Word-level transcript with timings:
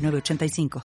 985. 0.00 0.82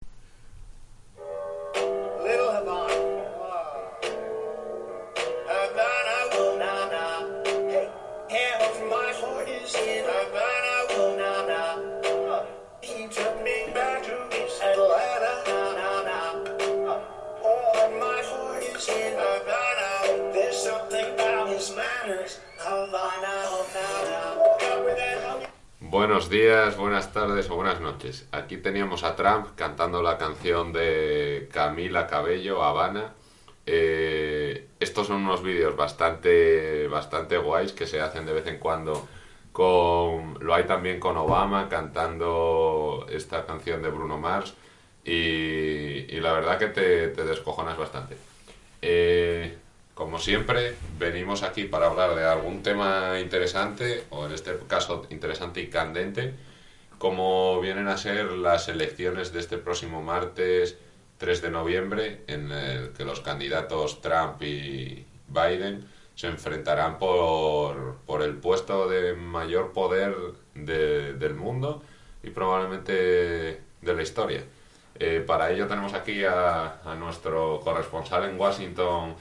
Buenos 25.97 26.29
días, 26.29 26.75
buenas 26.75 27.13
tardes 27.13 27.49
o 27.49 27.55
buenas 27.55 27.79
noches. 27.79 28.27
Aquí 28.33 28.57
teníamos 28.57 29.05
a 29.05 29.15
Trump 29.15 29.55
cantando 29.55 30.03
la 30.03 30.17
canción 30.17 30.73
de 30.73 31.47
Camila 31.53 32.05
Cabello, 32.05 32.63
Habana. 32.63 33.13
Eh, 33.65 34.67
estos 34.81 35.07
son 35.07 35.23
unos 35.23 35.41
vídeos 35.41 35.77
bastante, 35.77 36.89
bastante 36.89 37.37
guays 37.37 37.71
que 37.71 37.87
se 37.87 38.01
hacen 38.01 38.25
de 38.25 38.33
vez 38.33 38.45
en 38.47 38.59
cuando. 38.59 39.07
Con, 39.53 40.37
lo 40.41 40.53
hay 40.53 40.65
también 40.65 40.99
con 40.99 41.15
Obama 41.15 41.69
cantando 41.69 43.05
esta 43.09 43.45
canción 43.45 43.81
de 43.81 43.87
Bruno 43.87 44.17
Mars. 44.17 44.53
Y, 45.05 45.13
y 45.13 46.19
la 46.19 46.33
verdad 46.33 46.59
que 46.59 46.67
te, 46.67 47.07
te 47.07 47.23
descojonas 47.23 47.77
bastante. 47.77 48.17
Eh, 48.81 49.57
como 49.95 50.19
siempre, 50.19 50.75
venimos 50.99 51.41
aquí 51.41 51.63
para 51.63 51.87
hablar 51.87 52.13
de 52.15 52.23
algún 52.25 52.61
tema 52.61 53.19
interesante, 53.19 54.03
o 54.11 54.25
en 54.27 54.33
este 54.33 54.55
caso 54.67 55.07
interesante 55.09 55.61
y 55.61 55.67
candente, 55.69 56.33
como 56.99 57.59
vienen 57.61 57.87
a 57.87 57.97
ser 57.97 58.31
las 58.31 58.67
elecciones 58.69 59.33
de 59.33 59.39
este 59.39 59.57
próximo 59.57 60.01
martes 60.03 60.77
3 61.17 61.41
de 61.41 61.49
noviembre, 61.49 62.21
en 62.27 62.51
el 62.51 62.89
que 62.91 63.05
los 63.05 63.21
candidatos 63.21 64.01
Trump 64.01 64.41
y 64.43 65.05
Biden 65.27 65.87
se 66.15 66.27
enfrentarán 66.27 66.97
por, 66.99 67.95
por 68.05 68.21
el 68.21 68.35
puesto 68.35 68.87
de 68.87 69.13
mayor 69.13 69.71
poder 69.73 70.15
de- 70.53 71.13
del 71.13 71.33
mundo 71.35 71.81
y 72.23 72.29
probablemente 72.29 72.93
de 73.81 73.93
la 73.93 74.01
historia. 74.01 74.43
Eh, 74.97 75.23
para 75.25 75.51
ello 75.51 75.67
tenemos 75.67 75.93
aquí 75.93 76.23
a, 76.23 76.81
a 76.83 76.95
nuestro 76.95 77.59
corresponsal 77.63 78.29
en 78.29 78.39
Washington, 78.39 79.15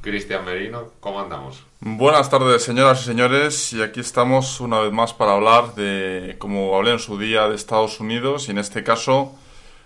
Cristian 0.00 0.44
Merino. 0.44 0.84
¿Cómo 1.00 1.20
andamos? 1.20 1.64
Buenas 1.80 2.30
tardes, 2.30 2.62
señoras 2.62 3.02
y 3.02 3.04
señores, 3.04 3.72
y 3.72 3.82
aquí 3.82 4.00
estamos 4.00 4.60
una 4.60 4.80
vez 4.80 4.92
más 4.92 5.12
para 5.14 5.32
hablar 5.32 5.74
de, 5.74 6.36
como 6.38 6.76
hablé 6.76 6.92
en 6.92 6.98
su 6.98 7.18
día, 7.18 7.48
de 7.48 7.54
Estados 7.54 8.00
Unidos 8.00 8.48
y 8.48 8.52
en 8.52 8.58
este 8.58 8.82
caso 8.82 9.34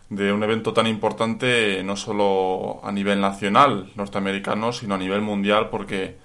de 0.08 0.32
un 0.32 0.42
evento 0.42 0.72
tan 0.72 0.86
importante 0.86 1.82
no 1.82 1.96
solo 1.96 2.80
a 2.84 2.92
nivel 2.92 3.20
nacional 3.20 3.90
norteamericano, 3.94 4.72
sino 4.72 4.94
a 4.94 4.98
nivel 4.98 5.22
mundial, 5.22 5.70
porque 5.70 6.16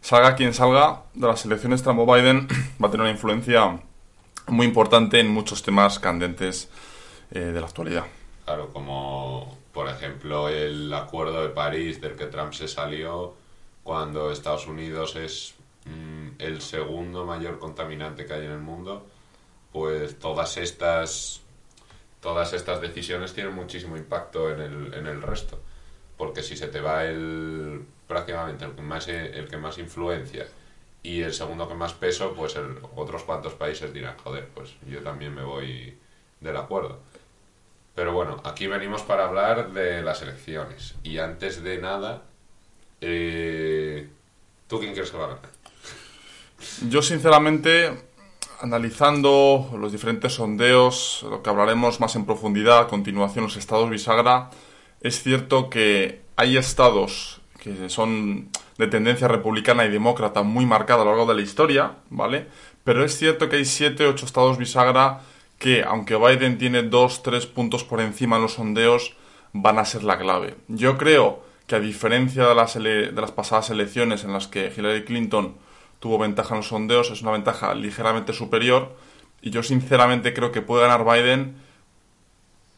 salga 0.00 0.36
quien 0.36 0.54
salga 0.54 1.02
de 1.14 1.26
las 1.26 1.44
elecciones 1.44 1.82
Trump 1.82 2.00
o 2.00 2.12
Biden 2.12 2.48
va 2.82 2.88
a 2.88 2.90
tener 2.90 3.02
una 3.02 3.10
influencia 3.10 3.80
muy 4.48 4.66
importante 4.66 5.20
en 5.20 5.28
muchos 5.28 5.62
temas 5.62 5.98
candentes 5.98 6.68
eh, 7.30 7.40
de 7.40 7.60
la 7.60 7.66
actualidad. 7.66 8.04
Claro, 8.44 8.70
como 8.72 9.56
por 9.72 9.88
ejemplo 9.88 10.48
el 10.48 10.92
acuerdo 10.92 11.42
de 11.42 11.48
París 11.50 12.00
del 12.00 12.16
que 12.16 12.26
Trump 12.26 12.52
se 12.52 12.68
salió 12.68 13.34
cuando 13.82 14.30
Estados 14.30 14.66
Unidos 14.66 15.16
es 15.16 15.54
mm, 15.86 16.28
el 16.38 16.60
segundo 16.62 17.24
mayor 17.24 17.58
contaminante 17.58 18.26
que 18.26 18.34
hay 18.34 18.44
en 18.46 18.52
el 18.52 18.58
mundo, 18.60 19.06
pues 19.72 20.18
todas 20.18 20.56
estas 20.56 21.40
todas 22.20 22.52
estas 22.52 22.80
decisiones 22.80 23.32
tienen 23.34 23.54
muchísimo 23.54 23.96
impacto 23.96 24.50
en 24.50 24.60
el, 24.60 24.94
en 24.94 25.06
el 25.06 25.22
resto. 25.22 25.58
Porque 26.16 26.42
si 26.42 26.56
se 26.56 26.68
te 26.68 26.80
va 26.80 27.04
el 27.06 27.84
prácticamente 28.06 28.64
el 28.64 28.72
que 28.72 28.82
más 28.82 29.08
el 29.08 29.48
que 29.48 29.56
más 29.56 29.78
influencia 29.78 30.46
y 31.02 31.22
el 31.22 31.32
segundo 31.34 31.66
que 31.68 31.74
más 31.74 31.94
peso, 31.94 32.34
pues 32.34 32.54
el- 32.56 32.78
otros 32.96 33.24
cuantos 33.24 33.54
países 33.54 33.92
dirán, 33.92 34.16
joder, 34.18 34.48
pues 34.54 34.74
yo 34.88 35.00
también 35.02 35.34
me 35.34 35.42
voy 35.42 35.98
del 36.40 36.56
acuerdo. 36.56 37.00
Pero 37.94 38.12
bueno, 38.12 38.40
aquí 38.44 38.66
venimos 38.66 39.02
para 39.02 39.26
hablar 39.26 39.72
de 39.72 40.02
las 40.02 40.22
elecciones. 40.22 40.94
Y 41.02 41.18
antes 41.18 41.62
de 41.62 41.78
nada, 41.78 42.22
eh, 43.00 44.08
¿tú 44.66 44.80
quién 44.80 44.94
crees 44.94 45.10
que 45.10 45.18
va 45.18 45.26
a? 45.26 45.38
Yo, 46.88 47.02
sinceramente, 47.02 47.92
analizando 48.60 49.70
los 49.78 49.92
diferentes 49.92 50.34
sondeos, 50.34 51.26
lo 51.28 51.42
que 51.42 51.50
hablaremos 51.50 52.00
más 52.00 52.16
en 52.16 52.24
profundidad 52.24 52.80
a 52.80 52.86
continuación, 52.86 53.44
los 53.44 53.56
estados 53.56 53.90
bisagra, 53.90 54.50
es 55.00 55.22
cierto 55.22 55.68
que 55.68 56.22
hay 56.36 56.56
estados 56.56 57.40
que 57.58 57.88
son 57.88 58.50
de 58.78 58.86
tendencia 58.88 59.28
republicana 59.28 59.84
y 59.84 59.90
demócrata 59.90 60.42
muy 60.42 60.66
marcada 60.66 61.02
a 61.02 61.04
lo 61.04 61.10
largo 61.12 61.26
de 61.26 61.36
la 61.36 61.42
historia, 61.42 61.96
¿vale? 62.10 62.46
Pero 62.82 63.04
es 63.04 63.16
cierto 63.16 63.48
que 63.48 63.56
hay 63.56 63.64
siete, 63.64 64.06
ocho 64.06 64.26
estados 64.26 64.58
bisagra 64.58 65.20
que, 65.62 65.82
aunque 65.92 66.16
Biden 66.16 66.58
tiene 66.58 66.82
dos, 66.82 67.22
tres 67.22 67.46
puntos 67.46 67.84
por 67.84 68.00
encima 68.00 68.36
en 68.36 68.42
los 68.42 68.54
sondeos, 68.54 69.14
van 69.52 69.78
a 69.78 69.84
ser 69.84 70.02
la 70.02 70.18
clave. 70.18 70.56
Yo 70.68 70.98
creo 70.98 71.26
que 71.66 71.76
a 71.76 71.80
diferencia 71.80 72.46
de 72.46 72.54
las, 72.54 72.74
de 72.74 73.12
las 73.12 73.30
pasadas 73.32 73.70
elecciones 73.70 74.24
en 74.24 74.32
las 74.32 74.46
que 74.48 74.72
Hillary 74.76 75.04
Clinton 75.04 75.56
tuvo 76.00 76.18
ventaja 76.18 76.54
en 76.54 76.58
los 76.62 76.68
sondeos, 76.68 77.10
es 77.10 77.22
una 77.22 77.30
ventaja 77.30 77.74
ligeramente 77.74 78.32
superior 78.32 78.96
y 79.40 79.50
yo 79.50 79.62
sinceramente 79.62 80.34
creo 80.34 80.50
que 80.52 80.62
puede 80.62 80.82
ganar 80.86 81.04
Biden 81.04 81.54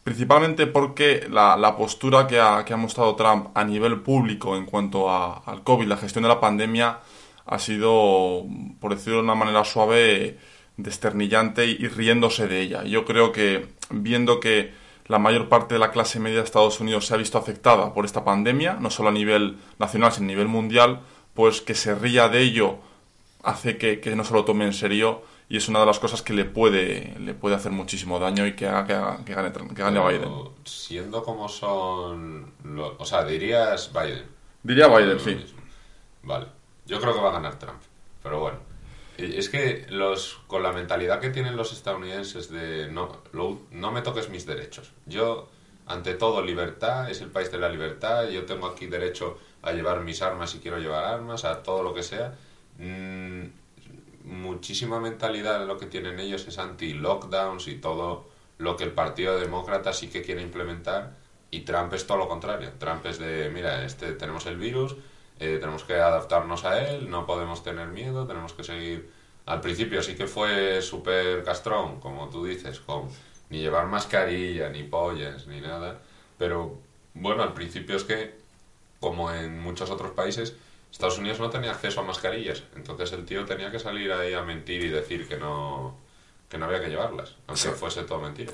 principalmente 0.02 0.66
porque 0.66 1.26
la, 1.30 1.56
la 1.56 1.76
postura 1.76 2.26
que 2.26 2.38
ha, 2.38 2.64
que 2.64 2.74
ha 2.74 2.76
mostrado 2.76 3.16
Trump 3.16 3.48
a 3.54 3.64
nivel 3.64 4.00
público 4.02 4.56
en 4.56 4.66
cuanto 4.66 5.10
a- 5.10 5.38
al 5.46 5.62
COVID, 5.62 5.86
la 5.86 5.96
gestión 5.96 6.22
de 6.24 6.28
la 6.28 6.40
pandemia, 6.40 6.98
ha 7.46 7.58
sido, 7.58 8.44
por 8.80 8.94
decirlo 8.94 9.18
de 9.18 9.24
una 9.24 9.34
manera 9.34 9.64
suave, 9.64 10.38
desternillante 10.76 11.66
y 11.66 11.86
riéndose 11.88 12.46
de 12.48 12.60
ella. 12.60 12.84
Yo 12.84 13.04
creo 13.04 13.32
que 13.32 13.68
viendo 13.90 14.40
que 14.40 14.72
la 15.06 15.18
mayor 15.18 15.48
parte 15.48 15.74
de 15.74 15.80
la 15.80 15.90
clase 15.90 16.18
media 16.18 16.38
de 16.38 16.44
Estados 16.44 16.80
Unidos 16.80 17.06
se 17.06 17.14
ha 17.14 17.18
visto 17.18 17.38
afectada 17.38 17.92
por 17.94 18.04
esta 18.04 18.24
pandemia, 18.24 18.74
no 18.80 18.90
solo 18.90 19.10
a 19.10 19.12
nivel 19.12 19.56
nacional, 19.78 20.12
sino 20.12 20.24
a 20.24 20.28
nivel 20.28 20.48
mundial, 20.48 21.00
pues 21.34 21.60
que 21.60 21.74
se 21.74 21.94
ría 21.94 22.28
de 22.28 22.40
ello 22.40 22.78
hace 23.42 23.76
que, 23.76 24.00
que 24.00 24.16
no 24.16 24.24
se 24.24 24.32
lo 24.34 24.44
tome 24.44 24.64
en 24.64 24.72
serio 24.72 25.22
y 25.50 25.58
es 25.58 25.68
una 25.68 25.80
de 25.80 25.86
las 25.86 25.98
cosas 25.98 26.22
que 26.22 26.32
le 26.32 26.46
puede, 26.46 27.14
le 27.20 27.34
puede 27.34 27.54
hacer 27.54 27.70
muchísimo 27.70 28.18
daño 28.18 28.46
y 28.46 28.54
que 28.54 28.66
haga 28.66 28.86
que, 28.86 28.92
haga- 28.94 29.24
que 29.24 29.34
gane, 29.34 29.52
que 29.52 29.82
gane 29.82 30.00
Pero 30.00 30.08
Biden. 30.08 30.54
Siendo 30.64 31.22
como 31.22 31.48
son... 31.48 32.52
los- 32.64 32.94
o 32.98 33.04
sea, 33.04 33.24
dirías 33.24 33.92
Biden. 33.92 34.24
Diría 34.62 34.88
Biden, 34.88 35.20
sí. 35.20 35.44
Vale. 36.22 36.46
Yo 36.86 36.98
creo 36.98 37.12
que 37.14 37.20
va 37.20 37.28
a 37.28 37.32
ganar 37.32 37.58
Trump. 37.58 37.80
Es 39.34 39.48
que 39.48 39.86
los 39.90 40.40
con 40.46 40.62
la 40.62 40.72
mentalidad 40.72 41.20
que 41.20 41.30
tienen 41.30 41.56
los 41.56 41.72
estadounidenses 41.72 42.50
de 42.50 42.88
no, 42.90 43.22
no 43.32 43.92
me 43.92 44.02
toques 44.02 44.28
mis 44.28 44.46
derechos. 44.46 44.92
Yo, 45.06 45.48
ante 45.86 46.14
todo, 46.14 46.42
libertad, 46.42 47.10
es 47.10 47.20
el 47.20 47.30
país 47.30 47.50
de 47.50 47.58
la 47.58 47.68
libertad. 47.68 48.28
Yo 48.28 48.44
tengo 48.44 48.66
aquí 48.66 48.86
derecho 48.86 49.38
a 49.62 49.72
llevar 49.72 50.00
mis 50.00 50.22
armas 50.22 50.50
si 50.50 50.58
quiero 50.58 50.78
llevar 50.78 51.04
armas, 51.04 51.44
a 51.44 51.62
todo 51.62 51.82
lo 51.82 51.94
que 51.94 52.02
sea. 52.02 52.36
Mm, 52.78 53.44
muchísima 54.24 55.00
mentalidad 55.00 55.66
lo 55.66 55.78
que 55.78 55.86
tienen 55.86 56.18
ellos 56.18 56.46
es 56.48 56.58
anti-lockdowns 56.58 57.68
y 57.68 57.76
todo 57.76 58.28
lo 58.58 58.76
que 58.76 58.84
el 58.84 58.92
Partido 58.92 59.38
Demócrata 59.38 59.92
sí 59.92 60.08
que 60.08 60.22
quiere 60.22 60.42
implementar 60.42 61.14
y 61.50 61.60
Trump 61.60 61.92
es 61.92 62.06
todo 62.06 62.18
lo 62.18 62.28
contrario. 62.28 62.72
Trump 62.78 63.04
es 63.06 63.18
de, 63.18 63.50
mira, 63.50 63.84
este 63.84 64.12
tenemos 64.12 64.46
el 64.46 64.56
virus, 64.56 64.96
eh, 65.38 65.58
tenemos 65.60 65.84
que 65.84 65.94
adaptarnos 65.94 66.64
a 66.64 66.82
él, 66.84 67.10
no 67.10 67.26
podemos 67.26 67.62
tener 67.62 67.88
miedo, 67.88 68.26
tenemos 68.26 68.52
que 68.52 68.64
seguir... 68.64 69.10
Al 69.46 69.60
principio 69.60 70.02
sí 70.02 70.14
que 70.14 70.26
fue 70.26 70.80
súper 70.80 71.44
castrón, 71.44 72.00
como 72.00 72.28
tú 72.30 72.44
dices, 72.44 72.80
con 72.80 73.08
ni 73.50 73.58
llevar 73.60 73.86
mascarilla, 73.86 74.70
ni 74.70 74.82
pollas, 74.84 75.46
ni 75.46 75.60
nada, 75.60 76.00
pero 76.38 76.78
bueno, 77.12 77.42
al 77.42 77.52
principio 77.52 77.96
es 77.96 78.04
que, 78.04 78.34
como 79.00 79.30
en 79.32 79.60
muchos 79.60 79.90
otros 79.90 80.12
países, 80.12 80.54
Estados 80.90 81.18
Unidos 81.18 81.40
no 81.40 81.50
tenía 81.50 81.72
acceso 81.72 82.00
a 82.00 82.04
mascarillas, 82.04 82.62
entonces 82.76 83.12
el 83.12 83.26
tío 83.26 83.44
tenía 83.44 83.70
que 83.70 83.78
salir 83.78 84.12
ahí 84.12 84.32
a 84.32 84.42
mentir 84.42 84.82
y 84.82 84.88
decir 84.88 85.28
que 85.28 85.36
no, 85.36 85.96
que 86.48 86.56
no 86.56 86.64
había 86.66 86.80
que 86.80 86.88
llevarlas, 86.88 87.36
aunque 87.46 87.62
Sí. 87.62 87.68
fuese 87.76 88.04
todo 88.04 88.20
mentira. 88.20 88.52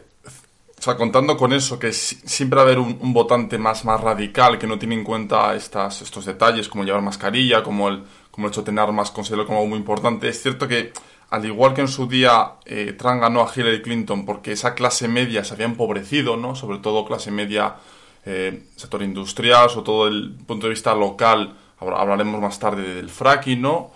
o 0.79 0.83
sea, 0.83 0.97
contando 0.97 1.37
con 1.37 1.53
eso, 1.53 1.79
que 1.79 1.93
si- 1.93 2.17
siempre 2.27 2.57
va 2.57 2.63
a 2.63 2.65
haber 2.65 2.79
un, 2.79 2.99
un 3.03 3.13
votante 3.13 3.59
más, 3.59 3.85
más 3.85 4.01
radical 4.01 4.59
que 4.59 4.67
no 4.67 4.79
tiene 4.79 4.95
en 4.95 5.05
cuenta 5.05 5.55
estas, 5.55 6.01
estos 6.01 6.25
detalles, 6.25 6.69
como 6.71 6.85
llevar 6.85 7.03
mascarilla, 7.03 7.63
como 7.63 7.89
el, 7.91 8.03
como 8.41 8.47
el 8.49 8.53
hecho 8.53 8.63
de 8.63 8.67
tener 8.67 8.83
armas, 8.83 9.11
considero 9.11 9.45
como 9.47 9.59
algo 9.59 9.69
muy 9.69 9.79
importante. 9.79 10.27
Es 10.29 10.41
cierto 10.43 10.67
que, 10.67 10.93
al 11.29 11.45
igual 11.45 11.75
que 11.75 11.83
en 11.83 11.89
su 11.89 12.07
día 12.07 12.53
eh, 12.65 12.95
Trump 12.99 13.21
ganó 13.21 13.43
a 13.43 13.53
Hillary 13.55 13.83
Clinton 13.83 14.25
porque 14.25 14.53
esa 14.53 14.75
clase 14.75 15.09
media 15.09 15.45
se 15.45 15.53
había 15.53 15.67
empobrecido, 15.67 16.39
¿no? 16.39 16.57
Sobre 16.57 16.79
todo 16.79 17.05
clase 17.05 17.31
media, 17.31 17.75
eh, 18.25 18.63
sector 18.77 19.03
industrial, 19.03 19.69
sobre 19.69 19.85
todo 19.85 20.09
el 20.09 20.35
punto 20.47 20.67
de 20.67 20.71
vista 20.71 20.95
local, 20.95 21.55
habla- 21.79 22.01
hablaremos 22.01 22.41
más 22.41 22.59
tarde 22.59 22.95
del 22.95 23.11
fracking, 23.11 23.61
¿no? 23.61 23.91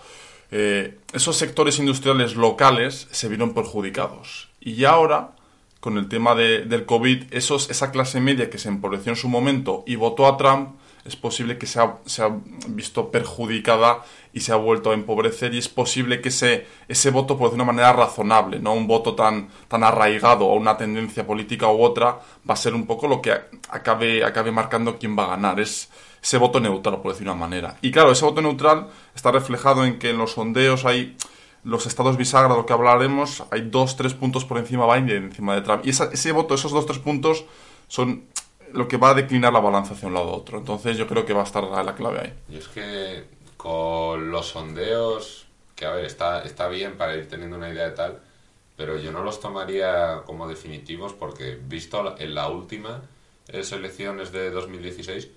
Eh, 0.51 0.99
esos 1.11 1.35
sectores 1.35 1.79
industriales 1.79 2.35
locales 2.35 3.07
se 3.09 3.27
vieron 3.29 3.55
perjudicados. 3.55 4.47
Y 4.61 4.85
ahora, 4.85 5.31
con 5.79 5.97
el 5.97 6.07
tema 6.07 6.35
de- 6.35 6.65
del 6.65 6.85
COVID, 6.85 7.33
esos, 7.33 7.71
esa 7.71 7.89
clase 7.91 8.21
media 8.21 8.49
que 8.51 8.59
se 8.59 8.69
empobreció 8.69 9.11
en 9.11 9.15
su 9.15 9.27
momento 9.27 9.83
y 9.87 9.95
votó 9.95 10.27
a 10.27 10.37
Trump, 10.37 10.75
es 11.05 11.15
posible 11.15 11.59
que 11.59 11.67
se 11.67 11.79
ha, 11.79 11.97
visto 12.67 13.11
perjudicada 13.11 14.03
y 14.33 14.39
se 14.41 14.51
ha 14.51 14.55
vuelto 14.55 14.89
a 14.89 14.95
empobrecer 14.95 15.53
y 15.53 15.59
es 15.59 15.69
posible 15.69 16.19
que 16.19 16.29
ese, 16.29 16.65
ese 16.87 17.11
voto, 17.11 17.37
por 17.37 17.49
de 17.49 17.55
una 17.55 17.63
manera 17.63 17.93
razonable, 17.93 18.59
no 18.59 18.73
un 18.73 18.87
voto 18.87 19.13
tan, 19.13 19.49
arraigado 19.69 20.49
a 20.49 20.55
una 20.55 20.75
tendencia 20.77 21.25
política 21.25 21.67
u 21.67 21.81
otra, 21.83 22.19
va 22.49 22.53
a 22.55 22.57
ser 22.57 22.73
un 22.73 22.87
poco 22.87 23.07
lo 23.07 23.21
que 23.21 23.33
acabe, 23.69 24.25
acabe 24.25 24.51
marcando 24.51 24.97
quién 24.97 25.17
va 25.17 25.25
a 25.25 25.29
ganar. 25.29 25.59
Es 25.59 25.89
ese 26.23 26.37
voto 26.39 26.59
neutral, 26.59 26.99
por 27.01 27.11
decir 27.11 27.27
una 27.27 27.35
manera. 27.35 27.77
Y 27.83 27.91
claro, 27.91 28.11
ese 28.11 28.25
voto 28.25 28.41
neutral 28.41 28.87
está 29.15 29.31
reflejado 29.31 29.85
en 29.85 29.99
que 29.99 30.09
en 30.09 30.17
los 30.17 30.31
sondeos 30.31 30.85
hay 30.85 31.15
los 31.63 31.85
estados 31.85 32.17
bisagra, 32.17 32.55
que 32.65 32.73
hablaremos, 32.73 33.43
hay 33.51 33.61
dos, 33.69 33.95
tres 33.95 34.15
puntos 34.15 34.43
por 34.43 34.57
encima 34.57 34.85
de 34.87 35.01
Biden, 35.01 35.23
encima 35.25 35.53
de 35.53 35.61
Trump. 35.61 35.85
Y 35.85 35.91
esa- 35.91 36.09
ese 36.11 36.31
voto, 36.31 36.55
esos 36.55 36.71
dos, 36.71 36.85
tres 36.87 36.97
puntos, 36.99 37.45
son 37.87 38.25
lo 38.75 38.87
que 38.87 38.97
va 38.97 39.09
a 39.09 39.13
declinar 39.13 39.53
la 39.53 39.59
balanza 39.59 39.93
hacia 39.93 40.07
un 40.07 40.13
lado 40.13 40.27
u 40.27 40.33
otro. 40.33 40.57
Entonces 40.57 40.97
yo 40.97 41.07
creo 41.07 41.25
que 41.25 41.33
va 41.33 41.41
a 41.41 41.45
estar 41.45 41.63
la, 41.63 41.83
la 41.83 41.95
clave 41.95 42.19
ahí. 42.19 42.33
Y 42.49 42.57
es 42.57 42.67
que 42.67 43.25
con 43.57 44.31
los 44.31 44.49
sondeos, 44.49 45.47
que 45.75 45.85
a 45.85 45.91
ver, 45.91 46.05
está, 46.05 46.43
está 46.43 46.67
bien 46.67 46.97
para 46.97 47.15
ir 47.15 47.27
teniendo 47.27 47.57
una 47.57 47.69
idea 47.69 47.85
de 47.85 47.91
tal, 47.91 48.19
pero 48.75 48.97
yo 48.97 49.11
no 49.11 49.23
los 49.23 49.39
tomaría 49.39 50.21
como 50.25 50.47
definitivos 50.47 51.13
porque 51.13 51.57
visto 51.67 52.15
en 52.19 52.35
la 52.35 52.49
última 52.49 53.01
elecciones 53.47 54.31
de 54.31 54.51
2016, 54.51 55.29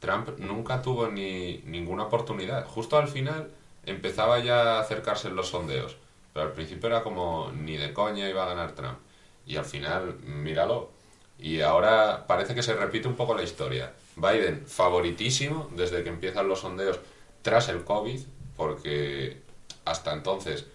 Trump 0.00 0.38
nunca 0.38 0.82
tuvo 0.82 1.08
ni 1.08 1.58
ninguna 1.64 2.04
oportunidad. 2.04 2.66
Justo 2.66 2.96
al 2.96 3.08
final 3.08 3.50
empezaba 3.84 4.38
ya 4.38 4.76
a 4.76 4.80
acercarse 4.80 5.28
en 5.28 5.36
los 5.36 5.48
sondeos, 5.48 5.96
pero 6.32 6.46
al 6.46 6.52
principio 6.52 6.88
era 6.88 7.02
como 7.02 7.50
ni 7.52 7.76
de 7.76 7.92
coña 7.92 8.28
iba 8.28 8.44
a 8.44 8.48
ganar 8.48 8.72
Trump. 8.72 8.98
Y 9.46 9.56
al 9.56 9.64
final, 9.64 10.18
míralo. 10.24 10.90
Y 11.38 11.60
ahora 11.60 12.26
parece 12.26 12.54
que 12.54 12.62
se 12.62 12.74
repite 12.74 13.06
un 13.08 13.14
poco 13.14 13.34
la 13.34 13.42
historia. 13.42 13.92
Biden 14.16 14.66
favoritísimo 14.66 15.68
desde 15.76 16.02
que 16.02 16.08
empiezan 16.08 16.48
los 16.48 16.60
sondeos 16.60 16.98
tras 17.42 17.68
el 17.68 17.84
COVID, 17.84 18.20
porque 18.56 19.40
hasta 19.84 20.12
entonces 20.12 20.66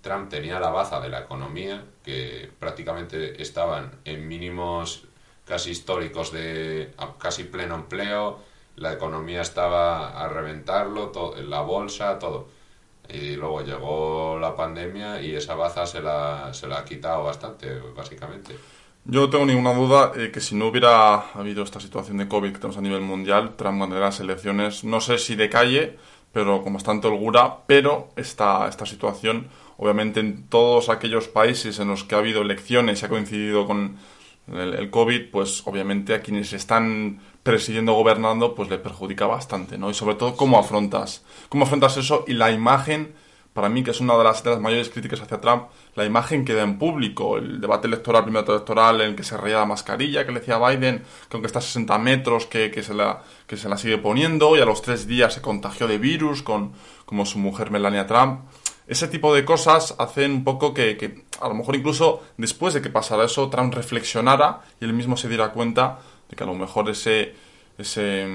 Trump 0.00 0.28
tenía 0.30 0.60
la 0.60 0.70
baza 0.70 1.00
de 1.00 1.08
la 1.08 1.20
economía, 1.20 1.84
que 2.04 2.50
prácticamente 2.58 3.42
estaban 3.42 3.98
en 4.04 4.28
mínimos 4.28 5.04
casi 5.44 5.70
históricos 5.70 6.32
de 6.32 6.92
casi 7.18 7.44
pleno 7.44 7.74
empleo, 7.74 8.38
la 8.76 8.92
economía 8.92 9.42
estaba 9.42 10.22
a 10.22 10.28
reventarlo, 10.28 11.08
to- 11.08 11.34
la 11.42 11.60
bolsa, 11.60 12.18
todo. 12.18 12.48
Y 13.08 13.34
luego 13.36 13.62
llegó 13.62 14.38
la 14.40 14.56
pandemia 14.56 15.20
y 15.20 15.34
esa 15.34 15.54
baza 15.56 15.84
se 15.86 16.00
la, 16.00 16.54
se 16.54 16.68
la 16.68 16.78
ha 16.78 16.84
quitado 16.84 17.24
bastante, 17.24 17.78
básicamente. 17.94 18.54
Yo 19.04 19.22
no 19.22 19.30
tengo 19.30 19.44
ninguna 19.44 19.74
duda 19.74 20.12
eh, 20.14 20.30
que 20.30 20.40
si 20.40 20.54
no 20.54 20.68
hubiera 20.68 21.32
habido 21.32 21.64
esta 21.64 21.80
situación 21.80 22.18
de 22.18 22.28
COVID 22.28 22.52
que 22.52 22.58
tenemos 22.58 22.76
a 22.76 22.80
nivel 22.80 23.00
mundial, 23.00 23.56
Trump 23.56 23.80
ganaría 23.80 24.04
las 24.04 24.20
elecciones, 24.20 24.84
no 24.84 25.00
sé 25.00 25.18
si 25.18 25.34
de 25.34 25.50
calle, 25.50 25.98
pero 26.32 26.62
con 26.62 26.72
bastante 26.72 27.08
holgura, 27.08 27.58
pero 27.66 28.10
esta, 28.14 28.68
esta 28.68 28.86
situación, 28.86 29.48
obviamente 29.76 30.20
en 30.20 30.46
todos 30.48 30.88
aquellos 30.88 31.26
países 31.26 31.80
en 31.80 31.88
los 31.88 32.04
que 32.04 32.14
ha 32.14 32.18
habido 32.18 32.42
elecciones 32.42 33.02
y 33.02 33.04
ha 33.04 33.08
coincidido 33.08 33.66
con 33.66 33.96
el, 34.52 34.74
el 34.74 34.90
COVID, 34.90 35.30
pues 35.32 35.66
obviamente 35.66 36.14
a 36.14 36.20
quienes 36.20 36.52
están 36.52 37.20
presidiendo, 37.42 37.94
gobernando, 37.94 38.54
pues 38.54 38.70
le 38.70 38.78
perjudica 38.78 39.26
bastante, 39.26 39.78
¿no? 39.78 39.90
Y 39.90 39.94
sobre 39.94 40.14
todo 40.14 40.36
cómo 40.36 40.60
afrontas, 40.60 41.24
cómo 41.48 41.64
afrontas 41.64 41.96
eso 41.96 42.24
y 42.28 42.34
la 42.34 42.52
imagen 42.52 43.14
para 43.52 43.68
mí, 43.68 43.84
que 43.84 43.90
es 43.90 44.00
una 44.00 44.16
de 44.16 44.24
las, 44.24 44.42
de 44.42 44.50
las 44.50 44.60
mayores 44.60 44.88
críticas 44.88 45.20
hacia 45.20 45.40
Trump, 45.40 45.64
la 45.94 46.04
imagen 46.04 46.44
que 46.44 46.54
da 46.54 46.62
en 46.62 46.78
público, 46.78 47.36
el 47.36 47.60
debate 47.60 47.86
electoral, 47.86 48.24
primer 48.24 48.44
electoral, 48.48 49.00
en 49.02 49.10
el 49.10 49.16
que 49.16 49.24
se 49.24 49.36
reía 49.36 49.58
la 49.58 49.66
mascarilla, 49.66 50.24
que 50.24 50.32
le 50.32 50.40
decía 50.40 50.58
Biden, 50.58 50.98
que 51.28 51.36
aunque 51.36 51.46
está 51.46 51.58
a 51.58 51.62
60 51.62 51.98
metros, 51.98 52.46
que, 52.46 52.70
que, 52.70 52.82
se 52.82 52.94
la, 52.94 53.22
que 53.46 53.56
se 53.56 53.68
la 53.68 53.76
sigue 53.76 53.98
poniendo, 53.98 54.56
y 54.56 54.60
a 54.60 54.64
los 54.64 54.80
tres 54.80 55.06
días 55.06 55.34
se 55.34 55.42
contagió 55.42 55.86
de 55.86 55.98
virus, 55.98 56.42
con, 56.42 56.72
como 57.04 57.26
su 57.26 57.38
mujer 57.38 57.70
Melania 57.70 58.06
Trump. 58.06 58.40
Ese 58.86 59.06
tipo 59.06 59.34
de 59.34 59.44
cosas 59.44 59.94
hacen 59.98 60.32
un 60.32 60.44
poco 60.44 60.74
que, 60.74 60.96
que, 60.96 61.24
a 61.40 61.48
lo 61.48 61.54
mejor 61.54 61.76
incluso 61.76 62.22
después 62.36 62.74
de 62.74 62.82
que 62.82 62.90
pasara 62.90 63.24
eso, 63.24 63.48
Trump 63.48 63.74
reflexionara 63.74 64.60
y 64.80 64.84
él 64.84 64.92
mismo 64.92 65.16
se 65.16 65.28
diera 65.28 65.52
cuenta 65.52 65.98
de 66.28 66.36
que 66.36 66.42
a 66.42 66.46
lo 66.46 66.54
mejor 66.54 66.88
ese, 66.90 67.34
ese, 67.78 68.26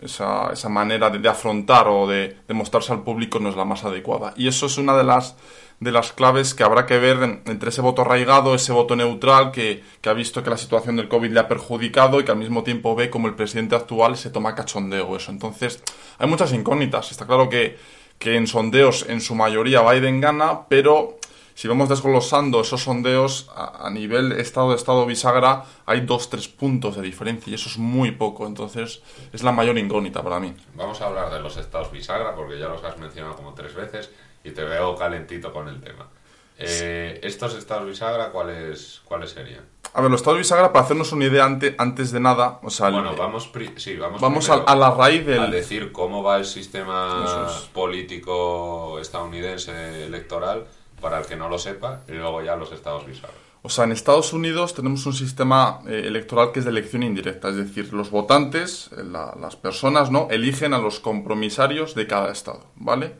esa, 0.00 0.52
esa, 0.52 0.68
manera 0.68 1.10
de, 1.10 1.28
afrontar 1.28 1.88
o 1.88 2.06
de, 2.06 2.36
mostrarse 2.48 2.92
al 2.92 3.02
público 3.02 3.38
no 3.38 3.48
es 3.50 3.56
la 3.56 3.64
más 3.64 3.84
adecuada. 3.84 4.32
Y 4.36 4.48
eso 4.48 4.66
es 4.66 4.78
una 4.78 4.96
de 4.96 5.04
las, 5.04 5.36
de 5.80 5.92
las 5.92 6.12
claves 6.12 6.54
que 6.54 6.64
habrá 6.64 6.86
que 6.86 6.98
ver 6.98 7.22
en, 7.22 7.42
entre 7.46 7.68
ese 7.68 7.80
voto 7.80 8.02
arraigado, 8.02 8.54
ese 8.54 8.72
voto 8.72 8.96
neutral 8.96 9.52
que, 9.52 9.82
que, 10.00 10.08
ha 10.08 10.14
visto 10.14 10.42
que 10.42 10.50
la 10.50 10.56
situación 10.56 10.96
del 10.96 11.08
COVID 11.08 11.30
le 11.30 11.40
ha 11.40 11.48
perjudicado 11.48 12.20
y 12.20 12.24
que 12.24 12.32
al 12.32 12.38
mismo 12.38 12.62
tiempo 12.62 12.94
ve 12.94 13.10
como 13.10 13.28
el 13.28 13.34
presidente 13.34 13.76
actual 13.76 14.16
se 14.16 14.30
toma 14.30 14.54
cachondeo 14.54 15.16
eso. 15.16 15.30
Entonces, 15.30 15.82
hay 16.18 16.28
muchas 16.28 16.52
incógnitas. 16.52 17.10
Está 17.10 17.26
claro 17.26 17.48
que, 17.48 17.76
que 18.18 18.36
en 18.36 18.46
sondeos 18.46 19.04
en 19.08 19.20
su 19.20 19.34
mayoría 19.34 19.82
Biden 19.82 20.20
gana, 20.20 20.66
pero 20.68 21.17
si 21.58 21.66
vamos 21.66 21.88
desglosando 21.88 22.60
esos 22.60 22.84
sondeos 22.84 23.50
a, 23.52 23.84
a, 23.84 23.90
nivel 23.90 24.30
estado 24.30 24.70
de 24.70 24.76
estado 24.76 25.04
bisagra, 25.06 25.64
hay 25.86 26.02
dos, 26.02 26.30
tres 26.30 26.46
puntos 26.46 26.94
de 26.94 27.02
diferencia 27.02 27.50
y 27.50 27.54
eso 27.54 27.68
es 27.68 27.78
muy 27.78 28.12
poco. 28.12 28.46
Entonces, 28.46 29.02
es 29.32 29.42
la 29.42 29.50
mayor 29.50 29.76
incógnita 29.76 30.22
para 30.22 30.38
mí. 30.38 30.54
Vamos 30.76 31.00
a 31.00 31.06
hablar 31.06 31.32
de 31.32 31.40
los 31.40 31.56
estados 31.56 31.90
bisagra 31.90 32.36
porque 32.36 32.60
ya 32.60 32.68
los 32.68 32.84
has 32.84 32.96
mencionado 32.98 33.34
como 33.34 33.54
tres 33.54 33.74
veces 33.74 34.08
y 34.44 34.52
te 34.52 34.62
veo 34.62 34.94
calentito 34.94 35.52
con 35.52 35.66
el 35.66 35.80
tema. 35.80 36.06
Eh, 36.58 37.18
¿Estos 37.24 37.56
estados 37.56 37.88
bisagra 37.88 38.30
cuáles, 38.30 39.00
cuáles 39.04 39.30
serían? 39.30 39.64
A 39.94 40.00
ver, 40.00 40.12
los 40.12 40.20
estados 40.20 40.38
bisagra, 40.38 40.72
para 40.72 40.84
hacernos 40.84 41.10
una 41.10 41.24
idea 41.24 41.44
ante, 41.44 41.74
antes 41.76 42.12
de 42.12 42.20
nada, 42.20 42.60
o 42.62 42.70
sea... 42.70 42.90
Bueno, 42.90 43.10
el, 43.10 43.16
vamos, 43.16 43.50
sí, 43.78 43.96
vamos, 43.96 44.20
vamos 44.20 44.48
a, 44.48 44.54
a, 44.54 44.76
la 44.76 44.92
raíz 44.92 45.26
del... 45.26 45.40
A 45.40 45.46
decir 45.48 45.90
cómo 45.90 46.22
va 46.22 46.36
el 46.36 46.44
sistema 46.44 47.48
es. 47.48 47.68
político 47.72 49.00
estadounidense 49.00 50.04
electoral 50.04 50.64
para 51.00 51.18
el 51.20 51.26
que 51.26 51.36
no 51.36 51.48
lo 51.48 51.58
sepa, 51.58 52.02
y 52.08 52.12
luego 52.12 52.42
ya 52.42 52.56
los 52.56 52.72
estados 52.72 53.06
bisagra. 53.06 53.36
O 53.62 53.68
sea, 53.68 53.84
en 53.84 53.92
Estados 53.92 54.32
Unidos 54.32 54.74
tenemos 54.74 55.04
un 55.06 55.12
sistema 55.12 55.80
eh, 55.86 56.02
electoral 56.06 56.52
que 56.52 56.60
es 56.60 56.64
de 56.64 56.70
elección 56.70 57.02
indirecta, 57.02 57.48
es 57.48 57.56
decir, 57.56 57.92
los 57.92 58.10
votantes, 58.10 58.90
la, 58.92 59.34
las 59.38 59.56
personas, 59.56 60.10
¿no? 60.10 60.28
Eligen 60.30 60.74
a 60.74 60.78
los 60.78 61.00
compromisarios 61.00 61.94
de 61.94 62.06
cada 62.06 62.30
estado, 62.30 62.66
¿vale? 62.76 63.14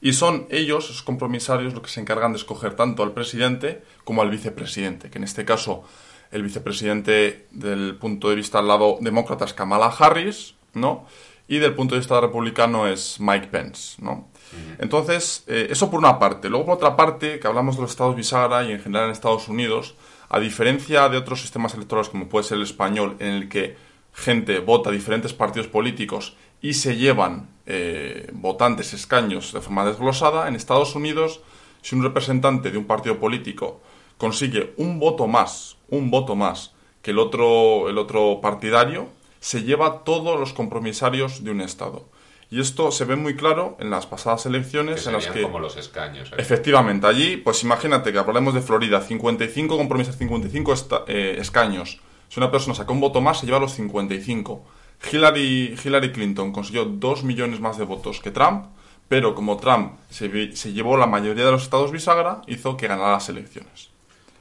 Y 0.00 0.14
son 0.14 0.46
ellos, 0.50 0.84
esos 0.84 1.02
compromisarios, 1.02 1.74
los 1.74 1.82
que 1.82 1.90
se 1.90 2.00
encargan 2.00 2.32
de 2.32 2.38
escoger 2.38 2.74
tanto 2.74 3.02
al 3.02 3.12
presidente 3.12 3.82
como 4.04 4.22
al 4.22 4.30
vicepresidente, 4.30 5.10
que 5.10 5.18
en 5.18 5.24
este 5.24 5.44
caso 5.44 5.84
el 6.30 6.42
vicepresidente 6.42 7.48
del 7.50 7.96
punto 7.96 8.30
de 8.30 8.36
vista 8.36 8.60
al 8.60 8.68
lado 8.68 8.98
demócrata 9.00 9.44
es 9.44 9.52
Kamala 9.52 9.88
Harris, 9.88 10.54
¿no? 10.72 11.06
Y 11.48 11.58
del 11.58 11.74
punto 11.74 11.94
de 11.94 12.00
vista 12.00 12.20
republicano 12.20 12.86
es 12.86 13.18
Mike 13.18 13.48
Pence, 13.48 14.00
¿no? 14.00 14.28
Entonces, 14.78 15.44
eh, 15.46 15.68
eso 15.70 15.90
por 15.90 16.00
una 16.00 16.18
parte. 16.18 16.48
Luego, 16.48 16.66
por 16.66 16.74
otra 16.76 16.96
parte, 16.96 17.38
que 17.38 17.46
hablamos 17.46 17.76
de 17.76 17.82
los 17.82 17.90
estados 17.90 18.16
bisagra 18.16 18.64
y 18.64 18.72
en 18.72 18.80
general 18.80 19.06
en 19.06 19.12
Estados 19.12 19.48
Unidos, 19.48 19.94
a 20.28 20.40
diferencia 20.40 21.08
de 21.08 21.16
otros 21.16 21.40
sistemas 21.40 21.74
electorales 21.74 22.08
como 22.08 22.28
puede 22.28 22.44
ser 22.44 22.58
el 22.58 22.64
español, 22.64 23.16
en 23.18 23.28
el 23.28 23.48
que 23.48 23.76
gente 24.12 24.58
vota 24.60 24.90
diferentes 24.90 25.32
partidos 25.32 25.68
políticos 25.68 26.36
y 26.60 26.74
se 26.74 26.96
llevan 26.96 27.48
eh, 27.66 28.30
votantes, 28.32 28.92
escaños 28.92 29.52
de 29.52 29.60
forma 29.60 29.84
desglosada, 29.84 30.48
en 30.48 30.56
Estados 30.56 30.94
Unidos, 30.94 31.40
si 31.82 31.94
un 31.94 32.02
representante 32.02 32.70
de 32.70 32.78
un 32.78 32.84
partido 32.84 33.18
político 33.18 33.80
consigue 34.18 34.74
un 34.76 34.98
voto 34.98 35.26
más, 35.26 35.76
un 35.88 36.10
voto 36.10 36.36
más 36.36 36.72
que 37.02 37.12
el 37.12 37.18
otro, 37.18 37.88
el 37.88 37.96
otro 37.96 38.40
partidario, 38.42 39.08
se 39.40 39.62
lleva 39.62 40.04
todos 40.04 40.38
los 40.38 40.52
compromisarios 40.52 41.42
de 41.42 41.50
un 41.50 41.62
estado. 41.62 42.04
Y 42.50 42.60
esto 42.60 42.90
se 42.90 43.04
ve 43.04 43.14
muy 43.14 43.36
claro 43.36 43.76
en 43.78 43.90
las 43.90 44.06
pasadas 44.06 44.44
elecciones 44.46 45.02
que 45.02 45.08
en 45.08 45.14
las 45.14 45.26
que... 45.28 45.42
como 45.42 45.60
los 45.60 45.76
escaños. 45.76 46.32
¿eh? 46.32 46.34
Efectivamente, 46.38 47.06
allí, 47.06 47.36
pues 47.36 47.62
imagínate 47.62 48.12
que 48.12 48.18
hablemos 48.18 48.54
de 48.54 48.60
Florida, 48.60 49.00
55 49.00 49.76
compromisos, 49.76 50.16
55 50.16 50.72
esta, 50.72 51.04
eh, 51.06 51.36
escaños. 51.38 52.00
Si 52.28 52.40
una 52.40 52.50
persona 52.50 52.74
saca 52.74 52.92
un 52.92 53.00
voto 53.00 53.20
más, 53.20 53.38
se 53.38 53.46
lleva 53.46 53.60
los 53.60 53.74
55. 53.74 54.64
Hillary, 55.12 55.78
Hillary 55.82 56.10
Clinton 56.10 56.52
consiguió 56.52 56.84
2 56.84 57.22
millones 57.22 57.60
más 57.60 57.78
de 57.78 57.84
votos 57.84 58.20
que 58.20 58.32
Trump, 58.32 58.66
pero 59.08 59.34
como 59.34 59.56
Trump 59.56 59.94
se, 60.10 60.54
se 60.56 60.72
llevó 60.72 60.96
la 60.96 61.06
mayoría 61.06 61.44
de 61.44 61.52
los 61.52 61.62
estados 61.62 61.92
bisagra, 61.92 62.42
hizo 62.48 62.76
que 62.76 62.88
ganara 62.88 63.12
las 63.12 63.28
elecciones. 63.28 63.90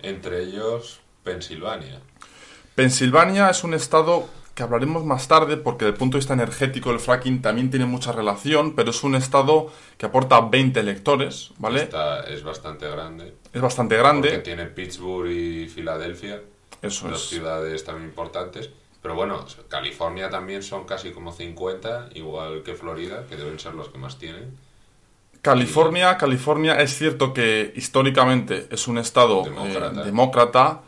Entre 0.01 0.43
ellos, 0.43 0.99
Pensilvania. 1.23 1.99
Pensilvania 2.73 3.49
es 3.49 3.63
un 3.63 3.73
estado 3.73 4.29
que 4.59 4.63
hablaremos 4.63 5.05
más 5.05 5.29
tarde 5.29 5.55
porque 5.55 5.85
desde 5.85 5.93
el 5.93 5.97
punto 5.99 6.17
de 6.17 6.19
vista 6.19 6.33
energético 6.33 6.91
el 6.91 6.99
fracking 6.99 7.41
también 7.41 7.69
tiene 7.69 7.85
mucha 7.85 8.11
relación, 8.11 8.75
pero 8.75 8.89
es 8.91 9.03
un 9.05 9.15
estado 9.15 9.71
que 9.97 10.05
aporta 10.05 10.41
20 10.41 10.81
electores, 10.81 11.51
¿vale? 11.59 11.83
Esta 11.83 12.25
es 12.25 12.43
bastante 12.43 12.85
grande. 12.89 13.35
Es 13.53 13.61
bastante 13.61 13.95
Porque 13.95 14.09
grande. 14.09 14.37
tiene 14.39 14.65
Pittsburgh 14.65 15.29
y 15.31 15.69
Filadelfia, 15.69 16.41
Eso 16.81 17.07
dos 17.07 17.23
es. 17.23 17.29
ciudades 17.29 17.85
también 17.85 18.09
importantes. 18.09 18.69
Pero 19.01 19.15
bueno, 19.15 19.45
California 19.69 20.29
también 20.29 20.61
son 20.61 20.83
casi 20.83 21.11
como 21.11 21.31
50, 21.31 22.09
igual 22.15 22.61
que 22.63 22.75
Florida, 22.75 23.25
que 23.29 23.37
deben 23.37 23.57
ser 23.59 23.75
los 23.75 23.87
que 23.87 23.97
más 23.97 24.19
tienen. 24.19 24.57
California, 25.41 26.17
California 26.17 26.73
es 26.81 26.97
cierto 26.97 27.33
que 27.33 27.71
históricamente 27.77 28.67
es 28.71 28.89
un 28.89 28.97
estado 28.97 29.45
eh, 29.47 30.03
Demócrata. 30.03 30.81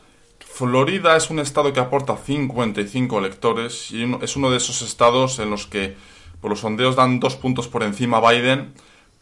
Florida 0.53 1.15
es 1.15 1.29
un 1.29 1.39
estado 1.39 1.71
que 1.71 1.79
aporta 1.79 2.17
55 2.17 3.17
electores 3.17 3.89
y 3.91 4.03
es 4.21 4.35
uno 4.35 4.51
de 4.51 4.57
esos 4.57 4.81
estados 4.81 5.39
en 5.39 5.49
los 5.49 5.65
que 5.65 5.95
por 6.41 6.51
los 6.51 6.59
sondeos 6.59 6.97
dan 6.97 7.19
dos 7.21 7.35
puntos 7.37 7.69
por 7.69 7.83
encima 7.83 8.17
a 8.17 8.31
Biden, 8.31 8.73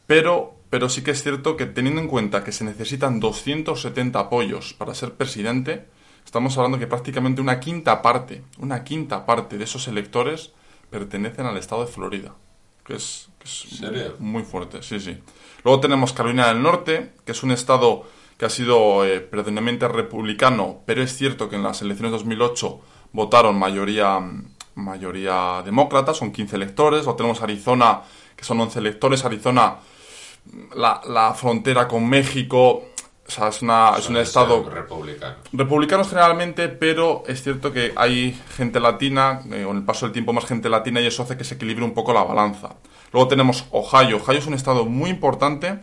pero, 0.08 0.56
pero 0.72 0.90
sí 0.90 1.04
que 1.04 1.12
es 1.12 1.22
cierto 1.22 1.56
que 1.56 1.68
teniendo 1.68 2.02
en 2.02 2.08
cuenta 2.08 2.44
que 2.44 2.52
se 2.52 2.64
necesitan 2.64 3.20
270 3.20 4.20
apoyos 4.20 4.74
para 4.74 4.96
ser 4.96 5.14
presidente, 5.14 5.86
estamos 6.26 6.58
hablando 6.58 6.80
que 6.80 6.88
prácticamente 6.88 7.42
una 7.42 7.60
quinta 7.60 8.02
parte, 8.02 8.42
una 8.58 8.84
quinta 8.84 9.26
parte 9.28 9.58
de 9.58 9.66
esos 9.66 9.88
electores 9.88 10.54
pertenecen 10.90 11.46
al 11.46 11.58
estado 11.58 11.86
de 11.86 11.92
Florida, 11.92 12.34
que 12.84 12.96
es, 12.96 13.30
que 13.38 13.46
es 13.46 14.20
muy 14.20 14.44
fuerte, 14.44 14.82
sí, 14.82 15.00
sí. 15.00 15.20
Luego 15.64 15.80
tenemos 15.80 16.12
Carolina 16.12 16.48
del 16.48 16.64
Norte, 16.64 17.12
que 17.24 17.34
es 17.34 17.44
un 17.44 17.52
estado 17.52 18.06
que 18.40 18.46
ha 18.46 18.50
sido 18.50 19.06
eh, 19.06 19.20
predominantemente 19.20 19.90
republicano, 19.90 20.80
pero 20.86 21.04
es 21.04 21.14
cierto 21.14 21.50
que 21.50 21.58
en 21.58 21.64
las 21.64 21.82
elecciones 21.82 22.14
de 22.14 22.20
2008 22.20 22.80
votaron 23.12 23.60
mayoría, 23.60 24.18
mayoría 24.76 25.62
demócrata, 25.66 26.14
son 26.14 26.32
15 26.32 26.56
electores. 26.56 27.04
Luego 27.04 27.18
tenemos 27.18 27.42
Arizona, 27.42 28.02
que 28.38 28.46
son 28.46 28.62
11 28.62 28.80
electores. 28.80 29.26
Arizona, 29.26 29.80
la, 30.74 31.02
la 31.10 31.34
frontera 31.34 31.86
con 31.86 32.08
México, 32.08 32.86
o 33.28 33.30
sea, 33.30 33.50
es, 33.50 33.62
una, 33.62 33.96
es 33.98 34.08
un 34.08 34.16
estado 34.16 34.64
ser 34.64 34.74
republicanos. 34.74 35.38
republicanos 35.52 36.08
generalmente, 36.08 36.70
pero 36.70 37.24
es 37.28 37.44
cierto 37.44 37.74
que 37.74 37.92
hay 37.98 38.40
gente 38.56 38.80
latina, 38.80 39.42
eh, 39.52 39.66
con 39.66 39.76
el 39.76 39.84
paso 39.84 40.06
del 40.06 40.14
tiempo 40.14 40.32
más 40.32 40.46
gente 40.46 40.70
latina, 40.70 41.02
y 41.02 41.08
eso 41.08 41.24
hace 41.24 41.36
que 41.36 41.44
se 41.44 41.56
equilibre 41.56 41.84
un 41.84 41.94
poco 41.94 42.14
la 42.14 42.24
balanza. 42.24 42.70
Luego 43.12 43.28
tenemos 43.28 43.66
Ohio. 43.72 44.16
Ohio 44.16 44.40
es 44.40 44.48
un 44.48 44.54
estado 44.54 44.86
muy 44.86 45.10
importante 45.10 45.78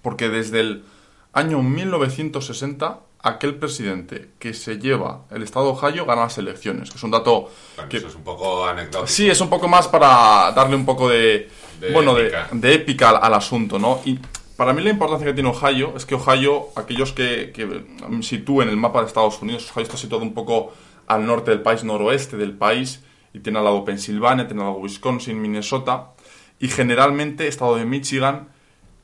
porque 0.00 0.30
desde 0.30 0.60
el 0.60 0.84
año 1.32 1.62
1960 1.62 3.00
aquel 3.22 3.56
presidente 3.56 4.30
que 4.38 4.54
se 4.54 4.78
lleva 4.78 5.26
el 5.30 5.42
estado 5.42 5.66
de 5.66 5.72
Ohio 5.72 6.06
gana 6.06 6.22
las 6.22 6.38
elecciones, 6.38 6.90
que 6.90 6.96
es 6.96 7.02
un 7.02 7.10
dato 7.10 7.50
Bueno, 7.76 7.88
que 7.90 7.98
eso 7.98 8.08
es 8.08 8.14
un 8.14 8.22
poco 8.24 8.64
anecdótico. 8.64 9.06
Sí, 9.06 9.28
es 9.28 9.40
un 9.42 9.50
poco 9.50 9.68
más 9.68 9.88
para 9.88 10.52
darle 10.52 10.74
un 10.76 10.86
poco 10.86 11.08
de, 11.08 11.48
De 11.80 11.92
bueno, 11.92 12.14
de- 12.14 12.22
épica. 12.28 12.48
De, 12.52 12.74
épica 12.74 13.10
al, 13.10 13.18
al 13.22 13.34
asunto, 13.34 13.78
¿no? 13.78 14.00
Y 14.06 14.18
para 14.56 14.72
mí 14.72 14.82
la 14.82 14.90
importancia 14.90 15.26
que 15.26 15.34
tiene 15.34 15.50
Ohio 15.50 15.92
es 15.96 16.06
que 16.06 16.14
Ohio, 16.14 16.68
aquellos 16.76 17.12
que, 17.12 17.52
que 17.54 17.84
sitúen 18.22 18.68
el 18.70 18.76
mapa 18.78 19.00
de 19.02 19.06
Estados 19.08 19.40
Unidos, 19.42 19.70
Ohio 19.70 19.84
está 19.84 19.96
situado 19.98 20.22
un 20.22 20.32
poco 20.34 20.72
al 21.06 21.26
norte 21.26 21.50
del 21.50 21.60
país, 21.62 21.84
noroeste 21.84 22.36
del 22.38 22.52
país, 22.52 23.02
y 23.34 23.40
tiene 23.40 23.58
al 23.58 23.64
lado 23.64 23.84
Pensilvania, 23.84 24.46
tiene 24.46 24.62
al 24.62 24.68
lado 24.68 24.80
Wisconsin, 24.80 25.40
Minnesota, 25.40 26.12
y 26.58 26.68
generalmente 26.68 27.48
estado 27.48 27.76
de 27.76 27.84
Michigan, 27.84 28.48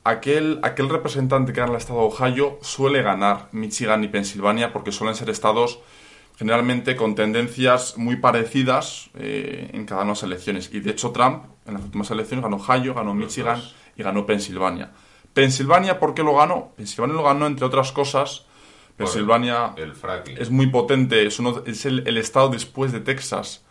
aquel, 0.07 0.59
aquel 0.63 0.89
representante 0.89 1.51
que 1.51 1.59
gana 1.59 1.73
el 1.73 1.77
estado 1.77 1.99
de 1.99 2.05
Ohio 2.05 2.59
suele 2.61 3.01
ganar 3.01 3.49
Michigan 3.51 4.03
y 4.03 4.07
Pensilvania 4.07 4.71
porque 4.71 4.91
suelen 4.91 5.15
ser 5.15 5.29
estados 5.29 5.79
generalmente 6.37 6.95
con 6.95 7.15
tendencias 7.15 7.97
muy 7.97 8.15
parecidas 8.17 9.09
eh, 9.15 9.69
en 9.73 9.85
cada 9.85 10.03
una 10.03 10.13
de 10.13 10.15
las 10.15 10.23
elecciones. 10.23 10.69
Y 10.71 10.79
de 10.79 10.91
hecho 10.91 11.11
Trump 11.11 11.45
en 11.65 11.73
las 11.73 11.83
últimas 11.83 12.09
elecciones 12.11 12.43
ganó 12.43 12.57
Ohio, 12.57 12.93
ganó 12.93 13.13
Michigan 13.13 13.61
y 13.95 14.03
ganó 14.03 14.25
Pensilvania. 14.25 14.91
Pensilvania, 15.33 15.99
¿por 15.99 16.13
qué 16.13 16.23
lo 16.23 16.35
ganó? 16.35 16.71
Pensilvania 16.77 17.15
lo 17.15 17.23
ganó, 17.23 17.45
entre 17.45 17.65
otras 17.65 17.91
cosas, 17.91 18.45
Pensilvania 18.95 19.73
El 19.75 19.93
es 20.39 20.49
muy 20.49 20.67
potente, 20.67 21.27
es, 21.27 21.37
uno, 21.37 21.61
es 21.67 21.85
el, 21.85 22.07
el 22.07 22.17
estado 22.17 22.49
después 22.49 22.91
de 22.91 22.99
Texas 22.99 23.63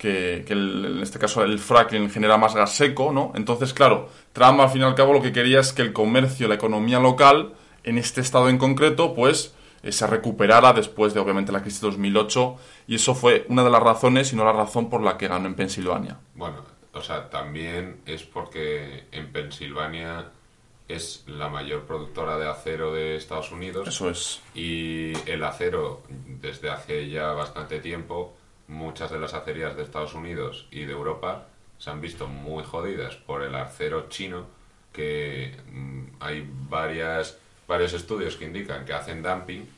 que, 0.00 0.44
que 0.46 0.54
el- 0.54 0.84
en 0.96 1.02
este 1.02 1.18
caso 1.18 1.44
el 1.44 1.58
fracking 1.58 2.08
genera 2.10 2.38
más 2.38 2.54
gas 2.54 2.74
seco, 2.74 3.12
¿no? 3.12 3.32
Entonces, 3.34 3.74
claro, 3.74 4.08
Trump 4.32 4.58
al 4.60 4.70
fin 4.70 4.80
y 4.80 4.84
al 4.84 4.94
cabo 4.94 5.12
lo 5.12 5.20
que 5.20 5.30
quería 5.30 5.60
es 5.60 5.74
que 5.74 5.82
el 5.82 5.92
comercio, 5.92 6.48
la 6.48 6.54
economía 6.54 6.98
local, 6.98 7.52
en 7.84 7.98
este 7.98 8.22
estado 8.22 8.48
en 8.48 8.56
concreto, 8.56 9.14
pues 9.14 9.54
eh, 9.82 9.92
se 9.92 10.06
recuperara 10.06 10.72
después 10.72 11.12
de 11.12 11.20
obviamente 11.20 11.52
la 11.52 11.60
crisis 11.60 11.82
de 11.82 11.88
2008 11.88 12.56
y 12.88 12.94
eso 12.94 13.14
fue 13.14 13.44
una 13.48 13.62
de 13.62 13.68
las 13.70 13.82
razones 13.82 14.32
y 14.32 14.36
no 14.36 14.44
la 14.46 14.52
razón 14.54 14.88
por 14.88 15.02
la 15.02 15.18
que 15.18 15.28
ganó 15.28 15.46
en 15.46 15.54
Pensilvania. 15.54 16.18
Bueno, 16.34 16.64
o 16.94 17.02
sea, 17.02 17.28
también 17.28 18.00
es 18.06 18.22
porque 18.22 19.04
en 19.12 19.30
Pensilvania 19.32 20.30
es 20.88 21.24
la 21.26 21.48
mayor 21.48 21.82
productora 21.84 22.36
de 22.38 22.48
acero 22.48 22.92
de 22.94 23.16
Estados 23.16 23.52
Unidos. 23.52 23.86
Eso 23.86 24.08
es. 24.10 24.40
Y 24.54 25.12
el 25.30 25.44
acero, 25.44 26.02
desde 26.40 26.68
hace 26.70 27.08
ya 27.08 27.32
bastante 27.32 27.78
tiempo, 27.80 28.34
muchas 28.70 29.10
de 29.10 29.18
las 29.18 29.34
acerías 29.34 29.76
de 29.76 29.82
Estados 29.82 30.14
Unidos 30.14 30.66
y 30.70 30.84
de 30.84 30.92
Europa 30.92 31.48
se 31.78 31.90
han 31.90 32.00
visto 32.00 32.28
muy 32.28 32.62
jodidas 32.62 33.16
por 33.16 33.42
el 33.42 33.54
acero 33.54 34.08
chino, 34.08 34.46
que 34.92 35.56
mm, 35.72 36.02
hay 36.20 36.48
varias, 36.68 37.38
varios 37.66 37.92
estudios 37.92 38.36
que 38.36 38.44
indican 38.44 38.84
que 38.84 38.92
hacen 38.92 39.22
dumping, 39.22 39.68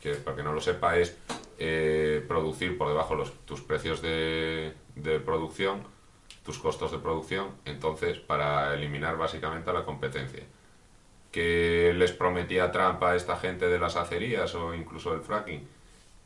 que 0.00 0.14
para 0.14 0.36
que 0.36 0.42
no 0.42 0.52
lo 0.52 0.60
sepa 0.60 0.96
es 0.96 1.16
eh, 1.58 2.24
producir 2.28 2.78
por 2.78 2.88
debajo 2.88 3.14
los, 3.14 3.32
tus 3.44 3.60
precios 3.60 4.00
de, 4.00 4.74
producción, 5.24 5.82
tus 6.44 6.58
costos 6.58 6.92
de 6.92 6.98
producción, 6.98 7.48
entonces 7.64 8.18
para 8.18 8.74
eliminar 8.74 9.16
básicamente 9.16 9.70
a 9.70 9.72
la 9.72 9.84
competencia 9.84 10.44
que 11.32 11.92
les 11.94 12.12
prometía 12.12 12.72
Trump 12.72 13.02
a 13.02 13.14
esta 13.14 13.36
gente 13.36 13.68
de 13.68 13.78
las 13.78 13.96
acerías 13.96 14.54
o 14.54 14.74
incluso 14.74 15.12
del 15.12 15.20
fracking? 15.20 15.66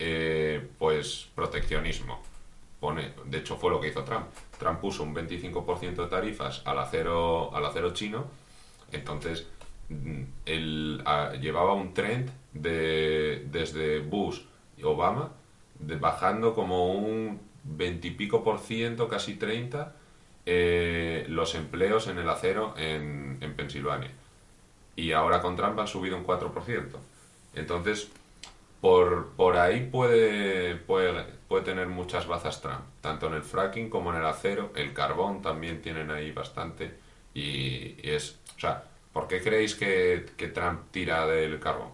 Eh, 0.05 0.61
pues 0.81 1.29
proteccionismo. 1.33 2.21
Pone, 2.81 3.13
de 3.25 3.39
hecho 3.39 3.57
fue 3.57 3.71
lo 3.71 3.81
que 3.81 3.87
hizo 3.87 4.03
Trump. 4.03 4.27
Trump 4.59 4.81
puso 4.81 5.05
un 5.05 5.15
25% 5.15 5.95
de 5.95 6.07
tarifas 6.09 6.61
al 6.65 6.81
acero, 6.81 7.55
al 7.55 7.65
acero 7.65 7.93
chino, 7.93 8.27
entonces 8.91 9.47
mm, 9.91 11.03
ah, 11.05 11.35
llevaba 11.41 11.75
un 11.75 11.95
trend 11.95 12.29
de, 12.53 13.47
desde 13.49 14.01
Bush 14.01 14.41
y 14.77 14.83
Obama 14.83 15.31
bajando 15.79 16.53
como 16.53 16.95
un 16.95 17.41
20 17.63 18.09
y 18.09 18.11
pico 18.11 18.43
por 18.43 18.59
ciento, 18.59 19.07
casi 19.07 19.37
30, 19.37 19.95
eh, 20.47 21.27
los 21.29 21.55
empleos 21.55 22.09
en 22.09 22.19
el 22.19 22.29
acero 22.29 22.75
en, 22.77 23.39
en 23.41 23.55
Pensilvania 23.55 24.11
y 24.97 25.13
ahora 25.13 25.41
con 25.41 25.55
Trump 25.55 25.79
han 25.79 25.87
subido 25.87 26.17
un 26.17 26.27
4%. 26.27 26.89
Entonces, 27.55 28.11
por, 28.83 29.31
por 29.31 29.57
ahí 29.57 29.89
puede, 29.91 30.77
puede, 30.77 31.25
puede 31.49 31.65
tener 31.65 31.87
muchas 31.87 32.27
bazas 32.27 32.61
Trump, 32.61 32.83
tanto 33.01 33.29
en 33.29 33.35
el 33.35 33.43
fracking 33.43 33.89
como 33.89 34.11
en 34.11 34.19
el 34.19 34.27
acero, 34.27 34.73
el 34.77 34.93
carbón 34.93 35.41
también 35.41 35.81
tienen 35.81 36.11
ahí 36.11 36.33
bastante. 36.33 36.93
Y, 37.33 37.97
es, 38.07 38.39
o 38.57 38.61
sea, 38.61 38.85
¿por 39.15 39.27
qué 39.27 39.41
creéis 39.41 39.75
que, 39.75 40.27
que 40.37 40.49
Trump 40.49 40.91
tira 40.91 41.27
del 41.27 41.59
carbón? 41.61 41.93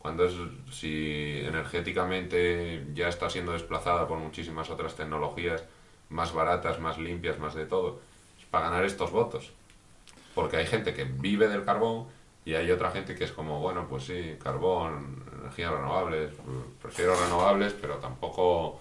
Cuando 0.00 0.24
es, 0.24 0.34
si 0.72 1.40
energéticamente 1.44 2.86
ya 2.94 3.08
está 3.08 3.30
siendo 3.30 3.52
desplazada 3.52 4.08
por 4.08 4.18
muchísimas 4.18 4.70
otras 4.70 4.96
tecnologías 4.96 5.62
más 6.08 6.32
baratas, 6.34 6.80
más 6.80 6.98
limpias, 6.98 7.38
más 7.38 7.54
de 7.54 7.66
todo, 7.66 8.00
es 8.40 8.46
para 8.46 8.70
ganar 8.70 8.84
estos 8.84 9.12
votos 9.12 9.52
porque 10.36 10.58
hay 10.58 10.66
gente 10.66 10.92
que 10.92 11.04
vive 11.04 11.48
del 11.48 11.64
carbón 11.64 12.08
y 12.44 12.54
hay 12.54 12.70
otra 12.70 12.90
gente 12.90 13.14
que 13.14 13.24
es 13.24 13.32
como, 13.32 13.58
bueno, 13.58 13.88
pues 13.88 14.04
sí, 14.04 14.36
carbón, 14.38 15.24
energías 15.46 15.72
renovables, 15.72 16.32
prefiero 16.82 17.14
renovables, 17.18 17.72
pero 17.80 17.94
tampoco 17.96 18.80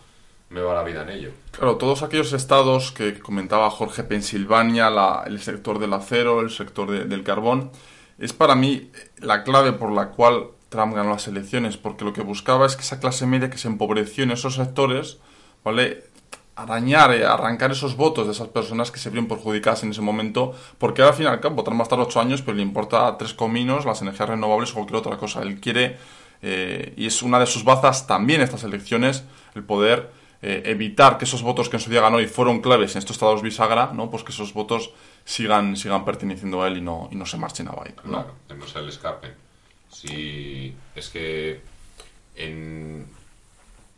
me 0.50 0.62
va 0.62 0.74
la 0.76 0.84
vida 0.84 1.04
en 1.04 1.10
ello. 1.10 1.30
Claro, 1.52 1.76
todos 1.78 2.04
aquellos 2.04 2.34
estados 2.34 2.92
que 2.92 3.20
comentaba 3.20 3.70
Jorge, 3.70 4.04
Pensilvania, 4.04 4.90
la- 4.90 5.24
el 5.26 5.40
sector 5.42 5.80
del 5.80 5.94
acero, 5.94 6.42
el 6.42 6.50
sector 6.50 6.90
de- 6.92 7.06
del 7.06 7.24
carbón, 7.24 7.72
es 8.20 8.34
para 8.34 8.56
mí 8.56 8.92
la 9.18 9.44
clave 9.44 9.74
por 9.74 9.92
la 9.92 10.10
cual 10.10 10.48
Trump 10.70 10.94
ganó 10.96 11.12
las 11.12 11.28
elecciones, 11.28 11.78
porque 11.78 12.06
lo 12.06 12.14
que 12.14 12.22
buscaba 12.22 12.66
es 12.66 12.76
que 12.76 12.82
esa 12.82 13.00
clase 13.00 13.26
media 13.26 13.50
que 13.50 13.58
se 13.58 13.68
empobreció 13.68 14.24
en 14.24 14.32
esos 14.32 14.56
sectores, 14.56 15.18
¿vale? 15.64 16.04
arañar, 16.58 17.14
eh, 17.14 17.26
arrancar 17.26 17.72
esos 17.72 17.98
votos 17.98 18.28
de 18.28 18.32
esas 18.32 18.48
personas 18.48 18.90
que 18.90 18.98
se 18.98 19.10
vieron 19.10 19.28
perjudicadas 19.28 19.84
en 19.84 19.92
ese 19.92 20.00
momento, 20.00 20.54
porque 20.78 21.02
al 21.02 21.14
fin 21.14 21.26
y 21.26 21.28
al 21.28 21.42
cabo 21.42 21.56
votarán 21.56 21.78
más 21.78 21.90
tarde 21.90 22.04
ocho 22.04 22.22
años, 22.22 22.42
pero 22.42 22.56
le 22.56 22.64
importa 22.64 23.18
tres 23.18 23.34
cominos 23.34 23.84
las 23.84 24.02
energías 24.02 24.30
renovables 24.30 24.72
o 24.72 24.76
cualquier 24.76 25.00
otra 25.00 25.18
cosa. 25.18 25.42
Él 25.42 25.60
quiere, 25.60 25.98
eh, 26.42 26.94
y 26.98 27.08
es 27.08 27.22
una 27.22 27.40
de 27.40 27.46
sus 27.46 27.64
bazas 27.64 28.08
también 28.08 28.42
estas 28.42 28.64
elecciones, 28.64 29.24
el 29.56 29.64
poder 29.64 30.12
eh, 30.42 30.64
evitar 30.66 31.18
que 31.18 31.26
esos 31.26 31.42
votos 31.42 31.70
que 31.70 31.78
en 31.78 31.82
su 31.82 31.90
día 31.90 32.02
ganó 32.02 32.20
y 32.20 32.28
fueron 32.28 32.62
claves 32.62 32.96
en 32.96 33.00
estos 33.00 33.16
estados 33.16 33.42
bisagra, 33.42 33.92
¿no? 33.94 34.10
Pues 34.10 34.24
que 34.24 34.32
esos 34.32 34.54
votos 34.54 34.92
sigan, 35.24 35.76
sigan 35.76 36.06
perteneciendo 36.06 36.62
a 36.62 36.68
él 36.68 36.78
y 36.78 36.82
no, 36.82 37.10
y 37.12 37.16
no 37.16 37.26
se 37.26 37.38
marchen 37.38 37.68
a 37.68 37.72
Biden. 37.72 37.96
Claro, 37.96 38.36
no 38.56 38.68
se 38.68 38.82
le 38.82 38.90
escapen. 38.90 39.34
Si 39.90 40.76
es 40.96 41.10
que 41.10 41.62
él, 42.36 43.06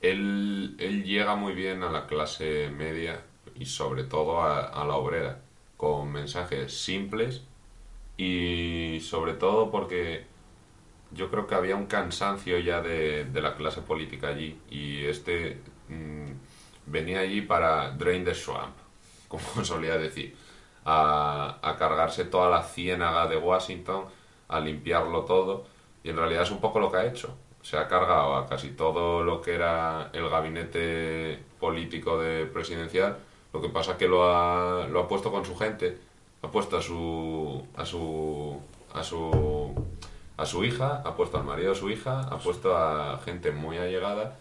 él 0.01 1.03
llega 1.03 1.36
muy 1.36 1.53
bien 1.53 1.84
a 1.84 1.91
la 1.91 2.06
clase 2.06 2.70
media 2.70 3.22
y 3.56 3.65
sobre 3.65 4.03
todo 4.03 4.41
a 4.41 4.86
la 4.86 4.96
obrera, 4.96 5.39
con 5.75 6.12
mensajes 6.12 6.74
simples 6.74 7.41
y 8.17 9.00
sobre 9.01 9.34
todo 9.34 9.70
porque 9.70 10.25
yo 11.12 11.30
creo 11.30 11.48
que 11.48 11.56
había 11.56 11.76
un 11.76 11.86
cansancio 11.86 12.60
ya 12.60 12.82
de, 12.82 13.28
la 13.34 13.56
clase 13.56 13.82
política 13.82 14.30
allí 14.30 14.60
y 14.70 15.06
este 15.06 15.60
mm, 15.90 16.32
venía 16.86 17.20
allí 17.20 17.42
para 17.42 17.92
drain 17.92 18.24
the 18.24 18.36
swamp, 18.36 18.76
como 19.28 19.64
solía 19.64 19.98
decir, 19.98 20.36
a, 20.86 21.58
a 21.62 21.76
cargarse 21.78 22.26
toda 22.26 22.50
la 22.50 22.64
ciénaga 22.64 23.28
de 23.28 23.38
Washington, 23.38 24.06
a 24.48 24.60
limpiarlo 24.60 25.24
todo 25.26 25.66
y 26.04 26.10
en 26.10 26.18
realidad 26.18 26.44
es 26.44 26.52
un 26.52 26.62
poco 26.62 26.80
lo 26.80 26.92
que 26.92 26.98
ha 26.98 27.06
hecho. 27.06 27.36
Se 27.62 27.78
ha 27.78 27.88
cargado 27.88 28.36
a 28.36 28.48
casi 28.48 28.70
todo 28.70 29.24
lo 29.24 29.42
que 29.42 29.56
era 29.56 30.10
el 30.14 30.30
gabinete 30.30 31.44
político 31.60 32.18
de 32.18 32.46
presidencial, 32.46 33.18
lo 33.54 33.62
que 33.62 33.70
pasa 33.70 33.92
es 33.94 33.98
que 33.98 34.08
lo 34.08 34.24
ha, 34.24 34.88
lo 34.88 35.02
ha 35.02 35.08
puesto 35.08 35.32
con 35.32 35.44
su 35.44 35.58
gente, 35.58 35.98
ha 36.42 36.48
puesto 36.50 36.78
a 36.78 36.82
su 36.82 37.66
a 37.76 37.86
su 37.86 38.62
a 38.94 39.04
su 39.04 39.74
a 40.38 40.46
su 40.46 40.63
hija, 40.63 41.01
ha 41.03 41.15
puesto 41.15 41.38
al 41.38 41.44
marido 41.44 41.70
de 41.74 41.75
su 41.75 41.89
hija, 41.89 42.22
ha 42.22 42.38
puesto 42.38 42.77
a 42.77 43.20
gente 43.25 43.51
muy 43.51 43.77
allegada, 43.77 44.38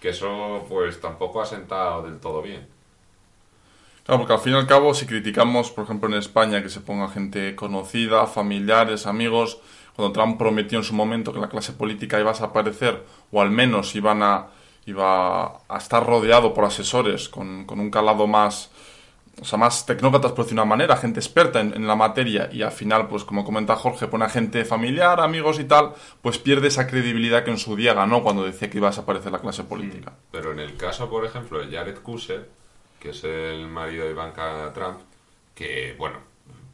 que 0.00 0.10
eso 0.10 0.64
pues 0.68 1.00
tampoco 1.00 1.42
ha 1.42 1.46
sentado 1.46 2.02
del 2.02 2.18
todo 2.20 2.40
bien. 2.40 2.66
Claro, 4.04 4.20
porque 4.20 4.32
al 4.32 4.40
fin 4.40 4.54
y 4.54 4.56
al 4.56 4.66
cabo, 4.66 4.94
si 4.94 5.06
criticamos, 5.06 5.70
por 5.70 5.84
ejemplo, 5.84 6.08
en 6.08 6.14
España, 6.14 6.62
que 6.62 6.68
se 6.68 6.80
ponga 6.80 7.08
gente 7.08 7.54
conocida, 7.54 8.26
familiares, 8.26 9.06
amigos, 9.06 9.58
cuando 9.94 10.12
Trump 10.12 10.38
prometió 10.38 10.78
en 10.78 10.84
su 10.84 10.94
momento 10.94 11.32
que 11.32 11.40
la 11.40 11.48
clase 11.48 11.72
política 11.72 12.18
iba 12.18 12.30
a 12.30 12.32
desaparecer, 12.32 13.04
o 13.30 13.42
al 13.42 13.50
menos 13.50 13.94
iban 13.94 14.22
a, 14.22 14.46
iba 14.86 15.60
a 15.68 15.76
estar 15.76 16.06
rodeado 16.06 16.54
por 16.54 16.64
asesores 16.64 17.28
con, 17.28 17.66
con 17.66 17.80
un 17.80 17.90
calado 17.90 18.26
más, 18.26 18.69
o 19.40 19.44
sea, 19.44 19.58
más 19.58 19.86
tecnócratas, 19.86 20.32
por 20.32 20.44
decir 20.44 20.54
una 20.58 20.64
manera, 20.64 20.96
gente 20.96 21.20
experta 21.20 21.60
en, 21.60 21.86
la 21.86 21.96
materia, 21.96 22.48
y 22.52 22.62
al 22.62 22.72
final, 22.72 23.08
pues 23.08 23.24
como 23.24 23.44
comenta 23.44 23.76
Jorge, 23.76 24.06
pone 24.06 24.24
a 24.24 24.28
gente 24.28 24.64
familiar, 24.64 25.20
amigos 25.20 25.58
y 25.58 25.64
tal, 25.64 25.94
pues 26.22 26.38
pierde 26.38 26.68
esa 26.68 26.86
credibilidad 26.86 27.44
que 27.44 27.50
en 27.50 27.58
su 27.58 27.76
día 27.76 27.94
ganó 27.94 28.22
cuando 28.22 28.44
decía 28.44 28.68
que 28.68 28.78
iba 28.78 28.88
a 28.88 28.90
desaparecer 28.90 29.32
la 29.32 29.38
clase 29.40 29.64
política. 29.64 30.12
Pero 30.30 30.52
en 30.52 30.58
el 30.60 30.76
caso, 30.76 31.08
por 31.08 31.24
ejemplo, 31.24 31.64
de 31.64 31.74
Jared 31.74 31.98
Kushner, 31.98 32.48
que 32.98 33.10
es 33.10 33.24
el 33.24 33.66
marido 33.68 34.04
de 34.04 34.10
Ivanka 34.10 34.72
Trump, 34.74 34.98
que, 35.54 35.94
bueno, 35.98 36.18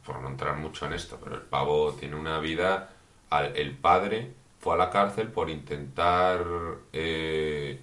por 0.05 0.21
no 0.21 0.27
entrar 0.29 0.55
mucho 0.57 0.85
en 0.85 0.93
esto, 0.93 1.19
pero 1.23 1.35
el 1.35 1.41
pavo 1.41 1.93
tiene 1.93 2.15
una 2.15 2.39
vida... 2.39 2.91
El 3.29 3.75
padre 3.75 4.31
fue 4.59 4.75
a 4.75 4.77
la 4.77 4.89
cárcel 4.89 5.27
por 5.27 5.49
intentar 5.49 6.45
eh, 6.93 7.77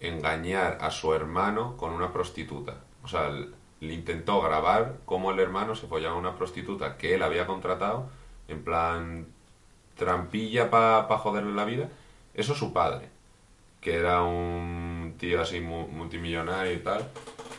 engañar 0.00 0.78
a 0.80 0.90
su 0.90 1.12
hermano 1.12 1.76
con 1.76 1.92
una 1.92 2.10
prostituta. 2.10 2.76
O 3.02 3.06
sea, 3.06 3.28
l- 3.28 3.48
le 3.80 3.94
intentó 3.94 4.40
grabar 4.40 4.96
cómo 5.04 5.30
el 5.30 5.40
hermano 5.40 5.74
se 5.74 5.86
follaba 5.86 6.14
a 6.14 6.18
una 6.18 6.36
prostituta 6.36 6.96
que 6.96 7.14
él 7.14 7.22
había 7.22 7.46
contratado, 7.46 8.08
en 8.48 8.62
plan 8.62 9.26
trampilla 9.96 10.70
para 10.70 11.18
joderle 11.18 11.52
la 11.52 11.64
vida. 11.64 11.88
Eso 12.34 12.52
es 12.52 12.58
su 12.58 12.72
padre 12.72 13.08
que 13.80 13.96
era 13.96 14.22
un 14.22 15.14
tío 15.18 15.40
así 15.40 15.60
mu- 15.60 15.88
multimillonario 15.88 16.74
y 16.74 16.80
tal. 16.80 17.08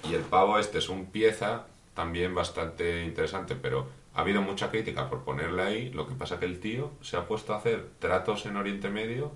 Y 0.07 0.13
el 0.13 0.21
pavo 0.21 0.59
este 0.59 0.77
es 0.77 0.87
un 0.87 1.07
pieza 1.07 1.65
también 1.95 2.35
bastante 2.35 3.03
interesante, 3.03 3.55
pero 3.55 3.87
ha 4.13 4.21
habido 4.21 4.41
mucha 4.43 4.69
crítica 4.69 5.09
por 5.09 5.23
ponerle 5.23 5.63
ahí. 5.63 5.89
Lo 5.89 6.07
que 6.07 6.13
pasa 6.13 6.39
que 6.39 6.45
el 6.45 6.59
tío 6.59 6.91
se 7.01 7.17
ha 7.17 7.25
puesto 7.27 7.53
a 7.53 7.57
hacer 7.57 7.87
tratos 7.99 8.45
en 8.45 8.55
Oriente 8.55 8.89
Medio 8.89 9.31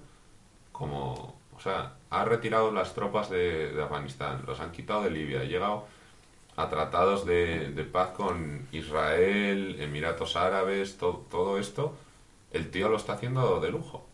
como... 0.72 1.36
O 1.58 1.60
sea, 1.60 1.94
ha 2.10 2.26
retirado 2.26 2.72
las 2.72 2.94
tropas 2.94 3.30
de, 3.30 3.72
de 3.72 3.82
Afganistán, 3.82 4.44
los 4.46 4.60
han 4.60 4.72
quitado 4.72 5.04
de 5.04 5.10
Libia, 5.10 5.40
ha 5.40 5.46
llegado 5.46 5.88
a 6.58 6.70
tratados 6.70 7.26
de, 7.26 7.72
de 7.72 7.84
paz 7.84 8.10
con 8.12 8.68
Israel, 8.72 9.76
Emiratos 9.80 10.36
Árabes, 10.36 10.98
to- 10.98 11.26
todo 11.30 11.58
esto. 11.60 11.94
El 12.52 12.72
tío 12.72 12.88
lo 12.90 12.96
está 12.98 13.14
haciendo 13.14 13.60
de 13.60 13.70
lujo. 13.72 14.06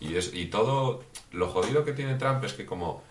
Y, 0.00 0.16
es, 0.16 0.32
y 0.34 0.46
todo, 0.46 1.02
lo 1.32 1.48
jodido 1.48 1.84
que 1.84 1.92
tiene 1.92 2.14
Trump 2.16 2.42
es 2.44 2.52
que 2.54 2.66
como 2.66 3.02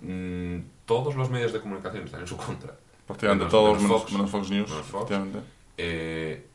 mm, 0.00 0.58
todos 0.86 1.14
los 1.14 1.28
medios 1.30 1.52
de 1.52 1.60
comunicación 1.60 2.04
están 2.04 2.20
en 2.20 2.26
su 2.26 2.36
contra, 2.36 2.74
Prácticamente 3.06 3.46
todos, 3.46 3.80
menos 3.82 4.00
Fox. 4.02 4.12
menos 4.12 4.30
Fox 4.30 4.50
News, 4.50 4.70
Menos 4.70 4.86
Fox. 4.86 5.10
efectivamente. 5.10 5.38
eh, 5.76 6.46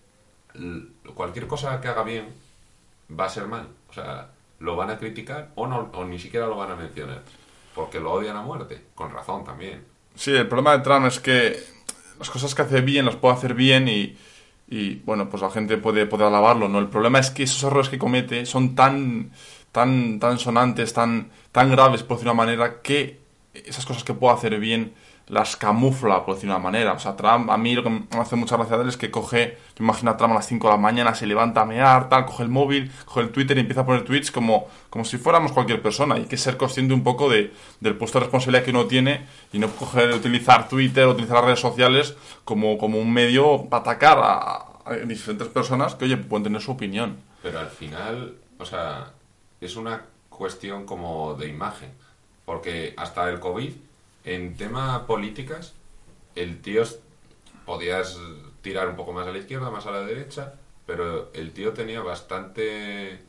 cualquier 1.13 1.47
cosa 1.47 1.79
que 1.81 1.87
haga 1.87 2.03
bien 2.03 2.27
va 3.17 3.25
a 3.25 3.29
ser 3.29 3.47
mal. 3.47 3.67
O 3.89 3.93
sea, 3.93 4.29
lo 4.59 4.75
van 4.75 4.89
a 4.89 4.97
criticar 4.97 5.51
o, 5.55 5.67
no, 5.67 5.89
o 5.93 6.05
ni 6.05 6.19
siquiera 6.19 6.47
lo 6.47 6.55
van 6.57 6.71
a 6.71 6.75
mencionar. 6.75 7.21
Porque 7.75 7.99
lo 7.99 8.11
odian 8.13 8.35
a 8.35 8.41
muerte, 8.41 8.83
con 8.95 9.11
razón 9.11 9.43
también. 9.43 9.83
Sí, 10.15 10.31
el 10.31 10.47
problema 10.47 10.77
de 10.77 10.83
Trump 10.83 11.05
es 11.05 11.19
que 11.19 11.63
las 12.17 12.29
cosas 12.29 12.53
que 12.53 12.61
hace 12.61 12.81
bien 12.81 13.05
las 13.05 13.15
puede 13.15 13.35
hacer 13.35 13.53
bien 13.53 13.87
y, 13.87 14.15
bueno, 15.05 15.29
pues 15.29 15.41
la 15.41 15.49
gente 15.49 15.77
puede, 15.77 16.05
puede 16.05 16.25
alabarlo, 16.25 16.67
¿no? 16.67 16.79
El 16.79 16.89
problema 16.89 17.19
es 17.19 17.31
que 17.31 17.43
esos 17.43 17.63
errores 17.63 17.89
que 17.89 17.97
comete 17.97 18.45
son 18.45 18.75
tan, 18.75 19.31
tan, 19.71 20.19
tan 20.19 20.37
sonantes, 20.37 20.93
tan, 20.93 21.31
tan 21.51 21.71
graves, 21.71 22.03
por 22.03 22.17
decir 22.17 22.27
una 22.27 22.43
manera, 22.43 22.81
que 22.81 23.19
esas 23.53 23.85
cosas 23.85 24.03
que 24.03 24.13
puede 24.13 24.35
hacer 24.35 24.59
bien 24.59 24.93
las 25.29 25.55
camufla, 25.55 26.25
por 26.25 26.35
decir 26.35 26.49
una 26.49 26.59
manera. 26.59 26.93
O 26.93 26.99
sea, 26.99 27.15
Trump, 27.15 27.49
a 27.49 27.57
mí 27.57 27.75
lo 27.75 27.83
que 27.83 27.89
me 27.89 28.05
hace 28.19 28.35
mucha 28.35 28.57
gracia 28.57 28.77
de 28.77 28.83
él 28.83 28.89
es 28.89 28.97
que 28.97 29.11
coge, 29.11 29.57
yo 29.77 29.83
imagino 29.83 30.11
a 30.11 30.17
Trump 30.17 30.31
a 30.33 30.35
las 30.35 30.47
5 30.47 30.67
de 30.67 30.73
la 30.73 30.79
mañana, 30.79 31.13
se 31.13 31.27
levanta 31.27 31.61
a 31.61 31.65
mear, 31.65 32.09
tal, 32.09 32.25
coge 32.25 32.43
el 32.43 32.49
móvil, 32.49 32.91
coge 33.05 33.21
el 33.21 33.29
Twitter 33.29 33.55
y 33.57 33.61
empieza 33.61 33.81
a 33.81 33.85
poner 33.85 34.03
tweets 34.03 34.31
como, 34.31 34.67
como 34.89 35.05
si 35.05 35.17
fuéramos 35.17 35.51
cualquier 35.51 35.81
persona. 35.81 36.15
Hay 36.15 36.25
que 36.25 36.37
ser 36.37 36.57
consciente 36.57 36.93
un 36.93 37.03
poco 37.03 37.29
de, 37.29 37.53
del 37.79 37.95
puesto 37.95 38.19
de 38.19 38.25
responsabilidad 38.25 38.65
que 38.65 38.71
uno 38.71 38.87
tiene 38.87 39.25
y 39.53 39.59
no 39.59 39.69
coger, 39.69 40.11
utilizar 40.11 40.67
Twitter 40.67 41.07
utilizar 41.07 41.37
las 41.37 41.45
redes 41.45 41.59
sociales 41.59 42.15
como, 42.43 42.77
como 42.77 42.99
un 42.99 43.13
medio 43.13 43.65
para 43.69 43.81
atacar 43.81 44.19
a, 44.21 44.65
a 44.85 44.95
diferentes 45.05 45.47
personas 45.47 45.95
que, 45.95 46.05
oye, 46.05 46.17
pueden 46.17 46.43
tener 46.43 46.61
su 46.61 46.71
opinión. 46.71 47.17
Pero 47.43 47.59
al 47.59 47.69
final, 47.69 48.35
o 48.57 48.65
sea, 48.65 49.13
es 49.61 49.75
una 49.75 50.05
cuestión 50.29 50.85
como 50.85 51.35
de 51.35 51.47
imagen. 51.47 51.91
Porque 52.45 52.95
hasta 52.97 53.29
el 53.29 53.39
COVID, 53.39 53.73
en 54.23 54.55
tema 54.55 55.05
políticas, 55.07 55.73
el 56.35 56.61
tío 56.61 56.83
podías 57.65 58.17
tirar 58.61 58.89
un 58.89 58.95
poco 58.95 59.13
más 59.13 59.27
a 59.27 59.31
la 59.31 59.37
izquierda, 59.37 59.69
más 59.69 59.85
a 59.85 59.91
la 59.91 60.01
derecha, 60.01 60.55
pero 60.85 61.31
el 61.33 61.53
tío 61.53 61.73
tenía 61.73 62.01
bastante 62.01 63.19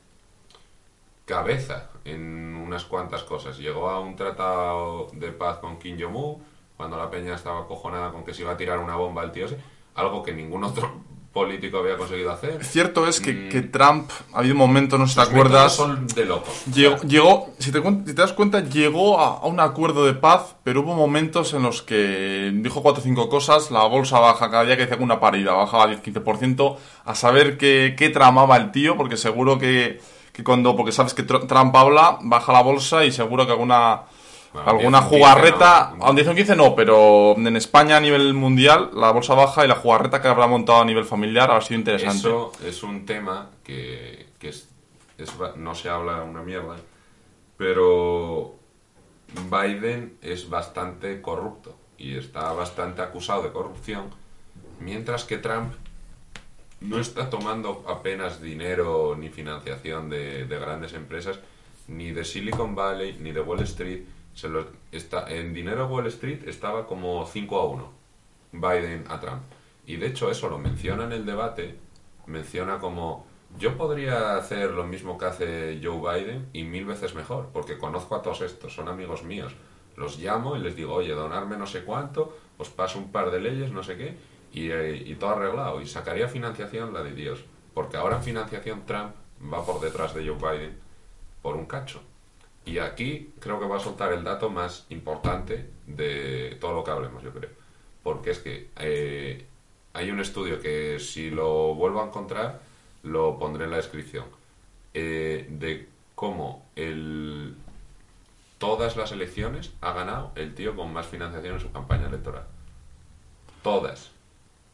cabeza 1.27 1.91
en 2.05 2.57
unas 2.57 2.85
cuantas 2.85 3.23
cosas. 3.23 3.59
Llegó 3.59 3.91
a 3.91 4.01
un 4.01 4.17
tratado 4.17 5.09
de 5.13 5.31
paz 5.33 5.59
con 5.59 5.79
Kim 5.79 5.99
Jong-un, 6.01 6.43
cuando 6.77 6.97
la 6.97 7.11
peña 7.11 7.35
estaba 7.35 7.61
acojonada 7.61 8.11
con 8.11 8.25
que 8.25 8.33
se 8.33 8.43
iba 8.43 8.53
a 8.53 8.57
tirar 8.57 8.79
una 8.79 8.97
bomba 8.97 9.23
al 9.23 9.33
tío 9.33 9.47
algo 9.95 10.23
que 10.23 10.33
ningún 10.33 10.65
otro 10.65 11.03
político 11.33 11.79
había 11.79 11.97
conseguido 11.97 12.33
hacer. 12.33 12.65
Cierto 12.65 13.07
es 13.07 13.21
que, 13.21 13.33
Mm. 13.33 13.49
que 13.51 13.63
Trump, 13.63 14.11
ha 14.35 14.39
habido 14.41 14.57
momentos, 14.57 14.99
no 14.99 15.07
sé 15.07 15.15
si 15.15 15.21
te 15.21 15.23
acuerdas, 15.31 15.75
son 15.77 16.07
de 16.09 16.25
locos. 16.25 16.65
Llegó, 16.75 16.97
llegó- 17.03 17.51
si, 17.59 17.71
te, 17.71 17.81
cuen- 17.81 18.05
si 18.05 18.15
te 18.15 18.21
das 18.23 18.33
cuenta, 18.33 18.61
llegó 18.61 19.21
a, 19.21 19.37
a 19.39 19.47
un 19.47 19.61
acuerdo 19.61 20.05
de 20.07 20.15
paz, 20.15 20.57
pero 20.65 20.81
hubo 20.81 20.95
momentos 20.95 21.55
en 21.55 21.63
los 21.63 21.83
que 21.83 22.51
dijo 22.53 22.83
cuatro 22.83 23.01
o 23.01 23.05
cinco 23.05 23.29
cosas, 23.29 23.71
la 23.71 23.85
bolsa 23.85 24.19
baja 24.19 24.51
cada 24.51 24.65
día 24.65 24.77
que 24.77 24.83
decía 24.83 24.99
que 24.99 25.05
una 25.05 25.21
parida, 25.21 25.53
bajaba 25.53 25.87
10-15%, 25.89 26.77
a 27.05 27.15
saber 27.15 27.57
qué, 27.59 27.95
qué 27.97 28.09
tramaba 28.11 28.57
el 28.57 28.73
tío, 28.73 28.97
porque 28.97 29.17
seguro 29.17 29.59
que, 29.59 30.01
que 30.33 30.43
cuando, 30.43 30.75
porque 30.75 30.91
sabes 30.93 31.15
que 31.15 31.25
Tr- 31.27 31.47
Trump 31.47 31.75
habla, 31.77 32.19
baja 32.23 32.53
la 32.53 32.63
bolsa 32.63 33.05
y 33.05 33.13
seguro 33.13 33.47
que 33.47 33.53
alguna, 33.53 34.03
alguna 34.55 35.01
10 35.01 35.05
un 35.05 35.11
15 35.11 35.17
jugarreta, 35.17 35.95
no. 35.97 36.05
a 36.05 36.11
un 36.11 36.17
10 36.17 36.29
o 36.29 36.31
un 36.31 36.37
15 36.37 36.57
no, 36.57 36.75
pero 36.75 37.35
en 37.37 37.57
España 37.57 37.97
a 37.97 38.01
nivel 38.01 38.35
mundial, 38.35 38.91
la 38.95 39.11
bolsa 39.13 39.35
baja 39.35 39.65
y 39.65 39.69
la 39.69 39.77
jugarreta 39.77 40.21
que 40.21 40.29
habrá 40.29 40.47
montado 40.47 40.81
a 40.81 40.85
nivel 40.85 41.05
familiar 41.05 41.51
ha 41.51 41.61
sido 41.61 41.79
interesante. 41.79 42.19
Eso 42.19 42.53
es 42.65 42.83
un 42.83 43.07
tema 43.07 43.51
que, 43.63 44.27
que 44.39 44.49
es, 44.49 44.69
es 45.19 45.33
no 45.57 45.75
se 45.75 45.89
habla 45.89 46.23
una 46.23 46.43
mierda, 46.43 46.77
pero 47.57 48.57
Biden 49.51 50.17
es 50.23 50.49
bastante 50.49 51.21
corrupto 51.21 51.77
y 51.99 52.17
está 52.17 52.53
bastante 52.53 53.03
acusado 53.03 53.43
de 53.43 53.53
corrupción, 53.53 54.11
mientras 54.81 55.25
que 55.25 55.39
Trump 55.39 55.73
no 56.81 56.99
está 56.99 57.29
tomando 57.29 57.85
apenas 57.87 58.41
dinero 58.41 59.15
ni 59.19 59.29
financiación 59.29 60.09
de, 60.09 60.47
de 60.47 60.59
grandes 60.59 60.95
empresas, 60.95 61.39
ni 61.89 62.13
de 62.13 62.25
Silicon 62.25 62.75
Valley, 62.75 63.19
ni 63.21 63.33
de 63.33 63.41
Wall 63.41 63.61
Street. 63.61 64.03
Se 64.41 64.49
lo- 64.49 64.65
está, 64.91 65.29
en 65.31 65.53
dinero 65.53 65.87
Wall 65.87 66.07
Street 66.07 66.49
estaba 66.49 66.87
como 66.87 67.27
5 67.27 67.61
a 67.61 67.67
1, 67.67 67.93
Biden 68.53 69.05
a 69.11 69.21
Trump. 69.21 69.43
Y 69.85 69.97
de 69.97 70.07
hecho 70.07 70.31
eso 70.31 70.49
lo 70.49 70.57
menciona 70.57 71.05
en 71.05 71.13
el 71.13 71.27
debate, 71.27 71.77
menciona 72.27 72.79
como 72.79 73.27
yo 73.59 73.77
podría 73.77 74.37
hacer 74.37 74.71
lo 74.71 74.85
mismo 74.87 75.19
que 75.19 75.27
hace 75.27 75.81
Joe 75.83 75.99
Biden 76.23 76.49
y 76.55 76.63
mil 76.65 76.87
veces 76.87 77.15
mejor, 77.15 77.51
porque 77.53 77.77
conozco 77.77 78.15
a 78.15 78.23
todos 78.23 78.41
estos, 78.41 78.73
son 78.75 78.89
amigos 78.89 79.25
míos. 79.25 79.53
Los 79.97 80.19
llamo 80.19 80.57
y 80.57 80.61
les 80.61 80.75
digo, 80.75 80.95
oye, 80.95 81.13
donarme 81.13 81.59
no 81.59 81.67
sé 81.67 81.85
cuánto, 81.85 82.35
os 82.57 82.71
paso 82.71 82.99
un 82.99 83.13
par 83.13 83.31
de 83.31 83.41
leyes, 83.41 83.73
no 83.73 83.83
sé 83.83 83.99
qué, 83.99 84.17
y, 84.55 84.71
eh, 84.71 85.03
y 85.05 85.17
todo 85.17 85.31
arreglado. 85.31 85.83
Y 85.83 85.87
sacaría 85.87 86.29
financiación 86.29 86.95
la 86.95 87.03
de 87.03 87.13
Dios, 87.13 87.45
porque 87.75 87.99
ahora 87.99 88.17
en 88.17 88.23
financiación 88.23 88.87
Trump 88.87 89.13
va 89.53 89.67
por 89.67 89.81
detrás 89.83 90.15
de 90.15 90.27
Joe 90.27 90.37
Biden 90.39 90.79
por 91.43 91.57
un 91.57 91.67
cacho. 91.67 92.01
Y 92.65 92.79
aquí 92.79 93.33
creo 93.41 93.59
que 93.59 93.67
va 93.67 93.77
a 93.79 93.81
soltar 93.81 94.13
el 94.13 94.23
dato 94.23 94.51
más 94.51 94.87
importante 94.91 95.71
de 95.87 96.57
todo 96.61 96.75
lo 96.75 96.85
que 96.85 96.91
hablemos, 96.91 97.23
yo 97.23 97.33
creo. 97.33 97.51
Porque 98.03 98.31
es 98.31 98.39
que 98.39 98.69
eh, 98.79 99.47
hay 99.93 100.11
un 100.11 100.21
estudio 100.21 100.61
que 100.61 100.99
si 101.01 101.31
lo 101.31 101.75
vuelvo 101.75 102.01
a 102.03 102.07
encontrar, 102.07 102.61
lo 103.03 103.39
pondré 103.39 103.65
en 103.65 103.71
la 103.71 103.77
descripción, 103.79 104.25
eh, 104.95 105.47
de 105.51 105.89
cómo 106.15 106.67
el, 106.77 107.57
todas 108.59 108.97
las 108.97 109.11
elecciones 109.13 109.73
ha 109.81 109.93
ganado 109.93 110.33
el 110.35 110.55
tío 110.55 110.77
con 110.77 110.93
más 110.93 111.07
financiación 111.07 111.55
en 111.55 111.61
su 111.61 111.73
campaña 111.73 112.07
electoral. 112.09 112.45
Todas. 113.63 114.11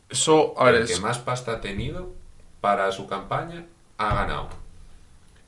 Eso, 0.09 0.55
a 0.59 0.65
ver, 0.67 0.75
el 0.77 0.83
es- 0.85 0.95
que 0.97 1.01
más 1.01 1.19
pasta 1.19 1.53
ha 1.53 1.61
tenido 1.61 2.13
para 2.61 2.91
su 2.93 3.07
campaña 3.07 3.65
ha 3.99 4.15
ganado. 4.15 4.49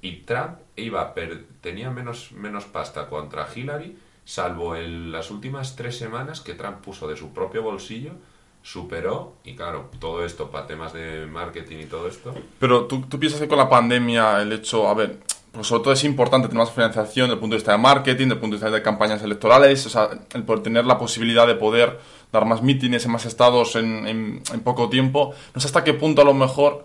Y 0.02 0.18
Trump 0.18 0.58
iba 0.76 1.12
per- 1.14 1.44
tenía 1.60 1.90
menos, 1.90 2.32
menos 2.32 2.64
pasta 2.66 3.08
contra 3.08 3.48
Hillary, 3.54 3.96
salvo 4.24 4.76
en 4.76 5.10
las 5.10 5.30
últimas 5.30 5.74
tres 5.76 5.96
semanas 5.98 6.40
que 6.40 6.54
Trump 6.54 6.76
puso 6.84 7.08
de 7.08 7.16
su 7.16 7.32
propio 7.32 7.62
bolsillo, 7.62 8.12
superó, 8.62 9.34
y 9.44 9.54
claro, 9.54 9.90
todo 9.98 10.24
esto 10.24 10.50
para 10.50 10.66
temas 10.66 10.92
de 10.92 11.26
marketing 11.26 11.78
y 11.82 11.86
todo 11.86 12.06
esto, 12.08 12.34
Pero 12.58 12.84
¿tú, 12.86 13.02
tú 13.08 13.18
piensas 13.18 13.40
que 13.40 13.48
con 13.48 13.58
la 13.58 13.68
pandemia 13.68 14.42
el 14.42 14.52
hecho, 14.52 14.88
a 14.88 14.94
ver, 14.94 15.18
pues 15.52 15.66
sobre 15.66 15.82
todo 15.84 15.92
es 15.94 16.04
importante 16.04 16.48
tener 16.48 16.62
más 16.62 16.72
financiación 16.74 17.26
desde 17.26 17.34
el 17.34 17.40
punto 17.40 17.54
de 17.54 17.58
vista 17.58 17.72
de 17.72 17.78
marketing, 17.78 18.24
desde 18.26 18.34
el 18.34 18.40
punto 18.40 18.56
de 18.56 18.62
vista 18.62 18.76
de 18.76 18.82
campañas 18.82 19.22
electorales, 19.22 19.86
o 19.86 19.88
sea, 19.88 20.10
el 20.34 20.42
poder 20.42 20.62
tener 20.62 20.84
la 20.84 20.98
posibilidad 20.98 21.46
de 21.46 21.54
poder 21.54 21.98
dar 22.30 22.44
más 22.44 22.62
mítines 22.62 23.04
en 23.06 23.12
más 23.12 23.24
estados 23.24 23.74
en, 23.76 24.06
en- 24.06 24.42
en 24.52 24.60
poco 24.60 24.90
tiempo. 24.90 25.32
No 25.54 25.60
sé 25.60 25.66
hasta 25.68 25.82
qué 25.84 25.94
punto 25.94 26.20
a 26.20 26.24
lo 26.26 26.34
mejor 26.34 26.84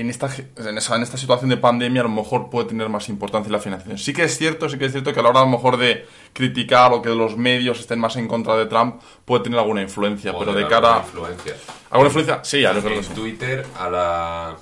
en 0.00 0.10
esta, 0.10 0.28
en, 0.56 0.78
esa- 0.78 0.96
en 0.96 1.02
esta 1.02 1.16
situación 1.16 1.50
de 1.50 1.56
pandemia 1.56 2.00
a 2.00 2.04
lo 2.04 2.10
mejor 2.10 2.50
puede 2.50 2.68
tener 2.68 2.88
más 2.88 3.08
importancia 3.08 3.50
la 3.52 3.58
financiación. 3.60 3.98
Sí 3.98 4.12
que 4.12 4.24
es 4.24 4.36
cierto, 4.38 4.68
sí 4.68 4.78
que 4.78 4.86
es 4.86 4.92
cierto 4.92 5.12
que 5.12 5.20
a 5.20 5.22
la 5.22 5.28
hora 5.30 5.40
a 5.40 5.44
lo 5.44 5.50
mejor 5.50 5.76
de 5.76 6.06
criticar 6.32 6.92
o 6.92 7.02
que 7.02 7.10
los 7.10 7.36
medios 7.36 7.80
estén 7.80 7.98
más 8.00 8.16
en 8.16 8.26
contra 8.28 8.56
de 8.56 8.66
Trump 8.66 9.00
puede 9.24 9.44
tener 9.44 9.58
alguna 9.58 9.82
influencia, 9.82 10.32
pero 10.38 10.52
de 10.52 10.66
cara... 10.66 10.96
alguna 10.96 11.06
influencia. 11.30 11.54
¿Alguna 11.90 12.08
influencia? 12.08 12.40
Sí, 12.44 12.64
a 12.64 12.72
lo 12.72 12.82
que 12.82 12.96
en 12.98 13.04
Twitter 13.06 13.66
a 13.78 13.90
la... 13.90 14.56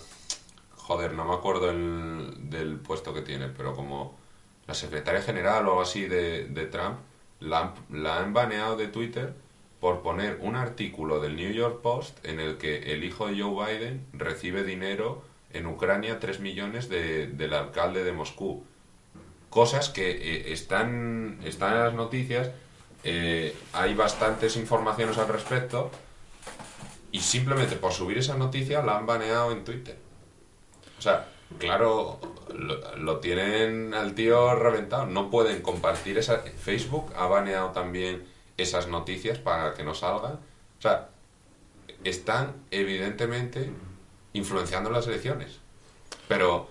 Joder, 0.77 1.13
no 1.13 1.25
me 1.27 1.35
acuerdo 1.35 1.71
el, 1.71 2.35
del 2.51 2.77
puesto 2.77 3.13
que 3.13 3.21
tiene, 3.23 3.49
pero 3.49 3.75
como 3.75 4.17
la 4.67 4.75
secretaria 4.75 5.21
general 5.21 5.67
o 5.67 5.71
algo 5.71 5.83
así 5.83 6.07
de, 6.07 6.45
de 6.47 6.67
Trump, 6.67 6.97
la, 7.41 7.61
han- 7.61 7.75
la 8.03 8.19
han 8.19 8.33
baneado 8.33 8.77
de 8.77 8.89
Twitter 8.89 9.35
por 9.81 10.01
poner 10.03 10.39
un 10.43 10.57
artículo 10.57 11.21
del 11.21 11.37
New 11.37 11.53
York 11.53 11.83
Post 11.83 12.25
en 12.27 12.41
el 12.41 12.57
que 12.57 12.93
el 12.95 13.05
hijo 13.05 13.29
de 13.29 13.41
Joe 13.41 13.67
Biden 13.79 14.07
recibe 14.13 14.65
dinero 14.65 15.23
en 15.53 15.67
Ucrania 15.67 16.19
3 16.19 16.41
millones 16.41 16.89
de- 16.89 17.27
del 17.29 17.55
alcalde 17.55 18.05
de 18.05 18.13
Moscú. 18.13 18.65
Cosas 19.51 19.89
que 19.89 20.11
eh, 20.11 20.53
están, 20.53 21.41
están 21.45 21.73
en 21.75 21.81
las 21.85 21.95
noticias, 21.95 22.51
eh, 23.05 23.57
hay 23.73 23.95
bastantes 23.95 24.57
informaciones 24.57 25.17
al 25.19 25.29
respecto, 25.29 25.91
y 27.11 27.21
simplemente 27.21 27.77
por 27.77 27.93
subir 27.93 28.19
esa 28.19 28.37
noticia 28.37 28.83
la 28.83 28.99
han 28.99 29.07
baneado 29.07 29.51
en 29.53 29.65
Twitter. 29.65 29.97
O 30.99 31.01
sea, 31.03 31.27
claro, 31.59 32.21
lo, 32.55 32.97
lo 32.97 33.19
tienen 33.21 33.95
al 33.95 34.15
tío 34.15 34.55
reventado. 34.55 35.07
No 35.07 35.31
pueden 35.31 35.63
compartir 35.63 36.19
esa... 36.19 36.41
Facebook 36.41 37.11
ha 37.17 37.27
baneado 37.27 37.71
también 37.71 38.25
esas 38.59 38.89
noticias 38.89 39.39
para 39.39 39.73
que 39.73 39.85
no 39.85 39.95
salgan. 39.95 40.35
O 40.35 40.83
sea, 40.83 41.09
están 42.05 42.53
evidentemente 42.71 43.71
influenciando 44.39 44.91
las 44.91 45.07
elecciones. 45.07 45.59
Pero 46.27 46.69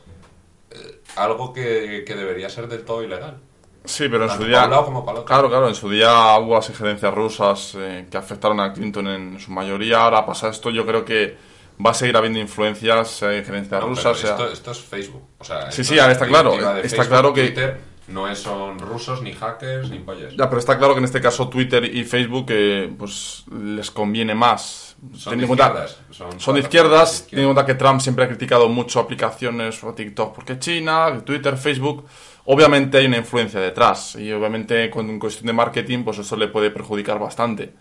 eh, 0.72 1.02
algo 1.16 1.54
que, 1.54 2.04
que 2.06 2.16
debería 2.16 2.50
ser 2.50 2.68
del 2.68 2.84
todo 2.84 3.04
ilegal. 3.04 3.38
Sí, 3.86 4.10
pero 4.10 4.24
en 4.24 4.30
Tanto 4.30 4.44
su 4.44 4.50
para 4.52 4.58
día. 4.60 4.66
un 4.66 4.72
lado 4.72 4.86
como 4.86 5.06
para 5.06 5.18
el 5.18 5.22
otro. 5.22 5.34
Claro, 5.34 5.50
claro, 5.50 5.68
en 5.70 5.76
su 5.76 5.90
día 5.90 6.38
hubo 6.40 6.56
las 6.56 6.70
injerencias 6.70 7.14
rusas 7.14 7.76
eh, 7.78 8.08
que 8.12 8.18
afectaron 8.18 8.60
a 8.60 8.74
Clinton 8.74 9.08
en 9.08 9.40
su 9.40 9.52
mayoría. 9.52 10.02
Ahora 10.04 10.26
pasa 10.26 10.50
esto, 10.50 10.70
yo 10.70 10.86
creo 10.86 11.06
que 11.06 11.38
va 11.86 11.92
a 11.92 11.94
seguir 11.94 12.18
habiendo 12.18 12.40
influencias, 12.40 13.10
sea 13.10 13.38
injerencias 13.38 13.80
No, 13.80 13.88
rusas, 13.88 14.18
sea. 14.18 14.38
esto, 14.52 14.72
es 14.72 14.80
Facebook. 14.82 15.24
O 15.38 15.44
sea, 15.46 15.72
Sí, 15.72 15.84
sí, 15.86 15.98
es 15.98 16.06
está 16.06 16.28
claro, 16.28 16.54
está 16.54 16.74
Facebook, 16.82 17.08
claro 17.08 17.34
que- 17.34 17.44
Twitter 17.46 17.78
no 18.08 18.28
es- 18.30 18.40
son 18.40 18.80
rusos, 18.80 19.22
ni 19.22 19.34
hackers, 19.34 19.90
ni 19.90 20.00
pollas. 20.00 20.34
Ya, 20.36 20.48
pero 20.50 20.60
está 20.60 20.78
claro 20.78 20.94
que 20.94 21.00
en 21.00 21.06
este 21.06 21.20
caso 21.22 21.50
Twitter 21.50 21.84
y 21.84 22.04
Facebook 22.04 22.46
eh, 22.50 22.90
pues 22.98 23.44
les 23.52 23.92
conviene 23.92 24.34
más. 24.36 24.96
Son 25.16 25.38
de 25.40 25.46
cuenta- 25.46 25.66
izquierdas, 25.68 26.00
son 26.12 26.40
Son 26.40 26.56
de 26.56 26.62
izquierdas, 26.62 27.28
teniendo 27.30 27.52
en 27.52 27.56
cuenta 27.56 27.72
que 27.72 27.78
Trump 27.78 28.02
siempre 28.02 28.26
ha 28.26 28.28
criticado 28.28 28.68
mucho 28.70 29.00
aplicaciones 29.00 29.84
o 29.84 29.94
TikTok 29.94 30.34
porque 30.34 30.58
China, 30.58 31.22
Twitter, 31.24 31.56
Facebook, 31.58 32.06
obviamente 32.46 32.98
hay 32.98 33.06
una 33.06 33.18
influencia 33.18 33.60
detrás 33.60 34.16
y 34.16 34.32
obviamente 34.32 34.90
con 34.90 35.20
cuestión 35.20 35.48
de 35.48 35.54
marketing 35.54 36.04
pues 36.04 36.18
eso 36.20 36.36
le 36.36 36.48
puede 36.48 36.72
perjudicar 36.72 37.20
bastante. 37.20 37.74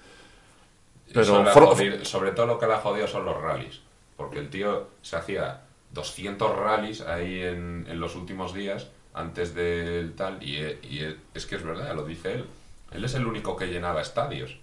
Pero 1.14 1.44
for- 1.46 1.66
jodido- 1.76 2.04
sobre 2.04 2.32
todo 2.32 2.46
lo 2.46 2.58
que 2.58 2.66
le 2.66 2.74
ha 2.74 2.78
jodido 2.80 3.06
son 3.06 3.24
los 3.24 3.40
rallies. 3.40 3.80
Porque 4.16 4.38
el 4.38 4.50
tío 4.50 4.88
se 5.02 5.16
hacía 5.16 5.62
200 5.92 6.56
rallies 6.56 7.00
ahí 7.02 7.40
en, 7.42 7.86
en 7.88 8.00
los 8.00 8.16
últimos 8.16 8.52
días 8.52 8.88
antes 9.16 9.54
del 9.54 10.14
tal. 10.14 10.40
Y, 10.42 10.56
e- 10.58 10.78
y 10.88 10.98
e- 11.00 11.16
es 11.34 11.46
que 11.46 11.56
es 11.56 11.62
verdad, 11.64 11.92
lo 11.96 12.04
dice 12.04 12.34
él. 12.34 12.44
Él 12.92 13.04
es 13.04 13.14
el 13.14 13.26
único 13.26 13.56
que 13.56 13.66
llenaba 13.66 14.00
estadios. 14.00 14.56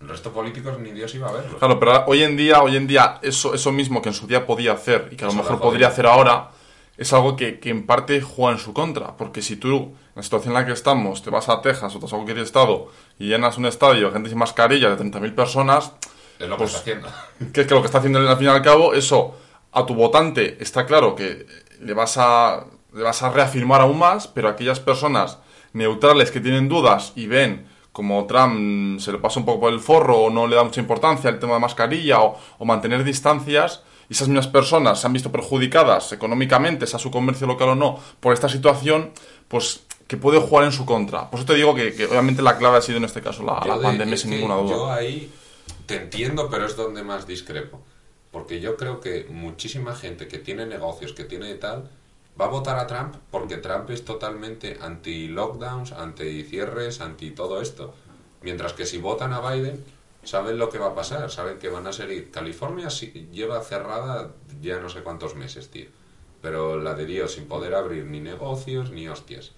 El 0.00 0.08
resto 0.08 0.30
políticos 0.32 0.78
ni 0.78 0.92
Dios 0.92 1.12
iba 1.16 1.28
a 1.28 1.32
verlos. 1.32 1.56
Claro, 1.56 1.80
pero 1.80 2.04
hoy 2.06 2.22
en 2.22 2.36
día, 2.36 2.62
hoy 2.62 2.76
en 2.76 2.86
día, 2.86 3.18
eso, 3.22 3.52
eso 3.54 3.72
mismo 3.72 4.00
que 4.00 4.10
en 4.10 4.14
su 4.14 4.28
día 4.28 4.46
podía 4.46 4.72
hacer 4.72 5.08
y 5.10 5.16
que 5.16 5.24
a 5.24 5.26
lo 5.26 5.32
Eso 5.32 5.42
mejor 5.42 5.60
podría 5.60 5.88
hacer 5.88 6.06
ahora, 6.06 6.50
es 6.96 7.12
algo 7.12 7.34
que, 7.34 7.58
que 7.58 7.70
en 7.70 7.84
parte 7.84 8.20
juega 8.20 8.52
en 8.52 8.58
su 8.62 8.72
contra. 8.72 9.16
Porque 9.16 9.42
si 9.42 9.56
tú, 9.56 9.76
en 9.76 9.96
la 10.14 10.22
situación 10.22 10.52
en 10.54 10.60
la 10.60 10.66
que 10.66 10.72
estamos, 10.72 11.22
te 11.22 11.30
vas 11.30 11.48
a 11.48 11.60
Texas 11.62 11.92
o 11.96 11.98
te 11.98 12.04
vas 12.04 12.12
a 12.12 12.16
cualquier 12.16 12.38
estado 12.38 12.92
y 13.18 13.26
llenas 13.28 13.58
un 13.58 13.66
estadio, 13.66 14.12
gente 14.12 14.28
sin 14.28 14.38
mascarilla, 14.38 14.94
de 14.94 14.96
30.000 15.04 15.34
personas, 15.34 15.92
Es 16.38 16.48
lo 16.48 16.56
que 16.56 16.58
pues- 16.62 16.70
está 16.76 16.80
haciendo. 16.80 17.08
que 17.52 17.60
es 17.62 17.66
que 17.66 17.74
lo 17.74 17.80
que 17.80 17.86
está 17.86 17.98
haciendo 17.98 18.20
él, 18.20 18.28
al 18.28 18.36
fin 18.36 18.46
y 18.46 18.50
al 18.50 18.62
cabo, 18.62 18.94
eso 18.94 19.36
a 19.72 19.84
tu 19.84 19.94
votante 19.96 20.58
está 20.60 20.86
claro 20.86 21.16
que 21.16 21.44
le 21.80 21.92
vas 21.92 22.16
a, 22.18 22.64
vas 23.02 23.22
a 23.22 23.30
reafirmar 23.30 23.80
aún 23.80 23.98
más, 23.98 24.26
pero 24.28 24.48
aquellas 24.48 24.80
personas 24.80 25.38
neutrales 25.72 26.30
que 26.30 26.40
tienen 26.40 26.68
dudas 26.68 27.12
y 27.16 27.26
ven 27.26 27.66
como 27.92 28.26
Trump 28.26 29.00
se 29.00 29.10
le 29.12 29.18
pasa 29.18 29.40
un 29.40 29.46
poco 29.46 29.60
por 29.60 29.72
el 29.72 29.80
forro 29.80 30.18
o 30.18 30.30
no 30.30 30.46
le 30.46 30.56
da 30.56 30.62
mucha 30.64 30.80
importancia 30.80 31.28
al 31.30 31.38
tema 31.38 31.54
de 31.54 31.60
mascarilla 31.60 32.20
o, 32.20 32.38
o 32.58 32.64
mantener 32.64 33.02
distancias, 33.04 33.82
y 34.08 34.14
esas 34.14 34.28
mismas 34.28 34.46
personas 34.46 35.00
se 35.00 35.06
han 35.06 35.12
visto 35.12 35.30
perjudicadas 35.32 36.12
económicamente, 36.12 36.86
sea 36.86 36.98
su 36.98 37.10
comercio 37.10 37.46
local 37.46 37.70
o 37.70 37.74
no, 37.74 37.98
por 38.20 38.32
esta 38.32 38.48
situación, 38.48 39.10
pues 39.48 39.80
que 40.06 40.16
puede 40.16 40.38
jugar 40.40 40.64
en 40.64 40.72
su 40.72 40.86
contra. 40.86 41.28
Por 41.28 41.40
eso 41.40 41.46
te 41.46 41.54
digo 41.54 41.74
que, 41.74 41.92
que 41.92 42.06
obviamente 42.06 42.40
la 42.40 42.56
clave 42.56 42.78
ha 42.78 42.80
sido 42.80 42.96
en 42.98 43.04
este 43.04 43.20
caso 43.20 43.42
la, 43.42 43.60
Yo 43.62 43.68
la 43.68 43.76
de- 43.78 43.82
pandemia 43.82 44.16
sin 44.16 44.30
ninguna 44.30 44.54
duda. 44.54 44.70
Yo 44.70 44.90
ahí 44.90 45.30
te 45.84 45.96
entiendo, 45.96 46.48
pero 46.50 46.64
es 46.66 46.76
donde 46.76 47.02
más 47.02 47.26
discrepo. 47.26 47.82
Porque 48.30 48.60
yo 48.60 48.76
creo 48.76 49.00
que 49.00 49.26
muchísima 49.30 49.94
gente 49.94 50.28
que 50.28 50.38
tiene 50.38 50.64
negocios, 50.66 51.12
que 51.12 51.24
tiene 51.24 51.52
tal, 51.56 51.90
va 52.40 52.46
a 52.46 52.48
votar 52.48 52.78
a 52.78 52.86
Trump 52.86 53.16
porque 53.30 53.56
Trump 53.56 53.90
es 53.90 54.04
totalmente 54.04 54.78
anti-lockdowns, 54.80 55.92
anti-cierres, 55.92 57.00
anti 57.00 57.32
todo 57.32 57.60
esto. 57.60 57.94
Mientras 58.42 58.72
que 58.72 58.86
si 58.86 58.98
votan 58.98 59.32
a 59.32 59.40
Biden, 59.40 59.84
saben 60.22 60.58
lo 60.58 60.68
que 60.70 60.78
va 60.78 60.88
a 60.88 60.94
pasar, 60.94 61.30
saben 61.30 61.58
que 61.58 61.68
van 61.68 61.86
a 61.86 61.92
seguir. 61.92 62.30
California 62.30 62.88
lleva 63.32 63.60
cerrada 63.62 64.32
ya 64.60 64.78
no 64.78 64.88
sé 64.88 65.02
cuántos 65.02 65.34
meses, 65.34 65.70
tío. 65.70 65.86
Pero 66.40 66.80
la 66.80 66.94
de 66.94 67.06
Dios, 67.06 67.32
sin 67.32 67.46
poder 67.46 67.74
abrir 67.74 68.04
ni 68.04 68.20
negocios 68.20 68.90
ni 68.90 69.08
hostias. 69.08 69.52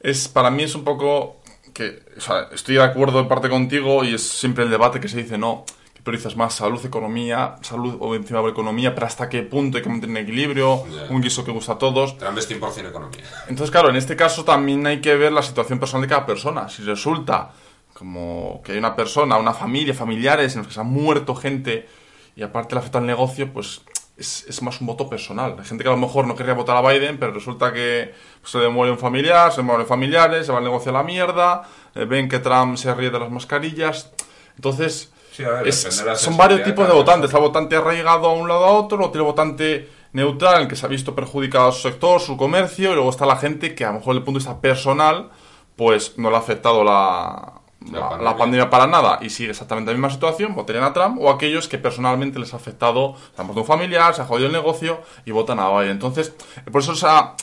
Es, 0.00 0.28
para 0.28 0.50
mí 0.50 0.62
es 0.62 0.74
un 0.74 0.84
poco 0.84 1.40
que, 1.74 2.02
o 2.16 2.20
sea, 2.20 2.48
estoy 2.52 2.76
de 2.76 2.82
acuerdo 2.82 3.20
en 3.20 3.28
parte 3.28 3.48
contigo 3.48 4.04
y 4.04 4.14
es 4.14 4.22
siempre 4.22 4.64
el 4.64 4.70
debate 4.70 5.00
que 5.00 5.08
se 5.08 5.18
dice, 5.18 5.36
no, 5.36 5.64
priorizas 6.02 6.36
más 6.36 6.54
salud, 6.54 6.84
economía, 6.84 7.56
salud 7.60 7.96
o 8.00 8.14
encima 8.14 8.40
de 8.42 8.48
economía, 8.48 8.94
pero 8.94 9.06
hasta 9.06 9.28
qué 9.28 9.42
punto 9.42 9.76
hay 9.76 9.82
que 9.84 9.88
mantener 9.88 10.24
equilibrio, 10.24 10.84
Ya. 10.86 11.06
un 11.14 11.20
guiso 11.22 11.44
que 11.44 11.52
gusta 11.52 11.72
a 11.74 11.78
todos. 11.78 12.18
Trump 12.18 12.36
es 12.38 12.48
100% 12.50 12.88
economía. 12.88 13.20
Entonces, 13.48 13.70
claro, 13.70 13.88
en 13.90 13.96
este 13.96 14.16
caso 14.16 14.44
también 14.44 14.84
hay 14.86 15.00
que 15.00 15.14
ver 15.14 15.32
la 15.32 15.42
situación 15.42 15.78
personal 15.78 16.02
de 16.02 16.08
cada 16.08 16.26
persona. 16.26 16.68
Si 16.68 16.82
resulta 16.82 17.52
como 17.94 18.62
que 18.64 18.72
hay 18.72 18.78
una 18.78 18.96
persona, 18.96 19.36
una 19.36 19.54
familia, 19.54 19.94
familiares 19.94 20.54
en 20.54 20.58
los 20.60 20.68
que 20.68 20.74
se 20.74 20.80
han 20.80 20.88
muerto 20.88 21.34
gente 21.34 21.88
y 22.34 22.42
aparte 22.42 22.74
le 22.74 22.80
afecta 22.80 22.98
al 22.98 23.06
negocio, 23.06 23.52
pues 23.52 23.82
es, 24.16 24.44
es 24.48 24.60
más 24.62 24.80
un 24.80 24.86
voto 24.88 25.08
personal. 25.08 25.54
Hay 25.58 25.64
gente 25.64 25.84
que 25.84 25.88
a 25.90 25.92
lo 25.92 25.98
mejor 25.98 26.26
no 26.26 26.34
querría 26.34 26.54
votar 26.54 26.76
a 26.76 26.80
Biden, 26.90 27.18
pero 27.18 27.32
resulta 27.32 27.72
que 27.72 28.12
pues, 28.40 28.50
se 28.50 28.58
le 28.58 28.68
muere 28.70 28.90
un 28.92 28.98
familiar, 28.98 29.52
se 29.52 29.58
le 29.58 29.64
mueren 29.64 29.86
familiares, 29.86 30.46
se 30.46 30.52
va 30.52 30.58
el 30.58 30.64
negocio 30.64 30.90
a 30.90 30.94
la 30.94 31.02
mierda, 31.02 31.62
eh, 31.94 32.06
ven 32.06 32.28
que 32.28 32.38
Trump 32.40 32.76
se 32.76 32.92
ríe 32.94 33.10
de 33.10 33.20
las 33.20 33.30
mascarillas. 33.30 34.10
Entonces, 34.56 35.12
Sí, 35.34 35.42
a 35.44 35.50
ver, 35.50 35.68
es- 35.68 36.04
son 36.16 36.36
varios 36.36 36.62
tipos 36.62 36.86
de 36.86 36.92
votantes. 36.92 37.30
Está 37.30 37.38
votante 37.40 37.74
arraigado 37.76 38.26
a 38.28 38.32
un 38.32 38.48
lado 38.48 38.64
a 38.66 38.70
otro, 38.72 39.10
tiene 39.10 39.24
votante 39.26 39.88
neutral, 40.12 40.56
en 40.56 40.62
el 40.62 40.68
que 40.68 40.76
se 40.76 40.84
ha 40.84 40.88
visto 40.90 41.14
perjudicado 41.14 41.72
su 41.72 41.80
sector, 41.88 42.20
su 42.20 42.36
comercio, 42.36 42.90
y 42.92 42.94
luego 42.94 43.08
está 43.10 43.24
la 43.24 43.36
gente 43.36 43.74
que 43.74 43.84
a 43.84 43.88
lo 43.88 43.94
mejor 43.94 44.08
desde 44.14 44.18
el 44.18 44.24
punto 44.24 44.38
de 44.40 44.44
vista 44.44 44.60
personal, 44.60 45.30
pues 45.76 46.18
no 46.18 46.28
le 46.28 46.36
ha 46.36 46.40
afectado 46.40 46.84
la, 46.84 47.54
La 47.80 47.98
la, 47.98 48.08
pandemia. 48.10 48.30
la 48.30 48.36
pandemia 48.36 48.70
para 48.70 48.86
nada 48.86 49.18
y 49.22 49.30
sigue 49.30 49.50
exactamente 49.50 49.90
la 49.90 49.96
misma 49.96 50.10
situación, 50.10 50.54
votarían 50.54 50.84
a 50.84 50.92
Trump, 50.92 51.18
o 51.18 51.30
aquellos 51.30 51.66
que 51.66 51.78
personalmente 51.78 52.38
les 52.38 52.52
ha 52.52 52.56
afectado, 52.58 53.16
se 53.34 53.40
han 53.40 53.46
muerto 53.46 53.62
un 53.62 53.66
familiar, 53.66 54.14
se 54.14 54.20
ha 54.20 54.26
jodido 54.26 54.48
el 54.48 54.52
negocio 54.52 55.00
y 55.24 55.30
votan 55.30 55.58
a 55.60 55.70
Biden. 55.70 55.92
Entonces, 55.92 56.34
por 56.70 56.82
eso 56.82 56.92
esa, 56.92 57.34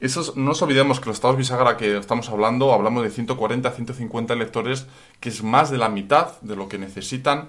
Esos, 0.00 0.36
no 0.36 0.44
nos 0.46 0.62
olvidemos 0.62 1.00
que 1.00 1.06
los 1.06 1.16
estados 1.16 1.36
bisagra 1.36 1.76
que 1.76 1.96
estamos 1.96 2.28
hablando, 2.28 2.72
hablamos 2.72 3.02
de 3.02 3.10
140 3.10 3.68
a 3.68 3.72
150 3.72 4.34
electores, 4.34 4.86
que 5.20 5.28
es 5.28 5.42
más 5.42 5.70
de 5.70 5.78
la 5.78 5.88
mitad 5.88 6.40
de 6.40 6.56
lo 6.56 6.68
que 6.68 6.78
necesitan 6.78 7.48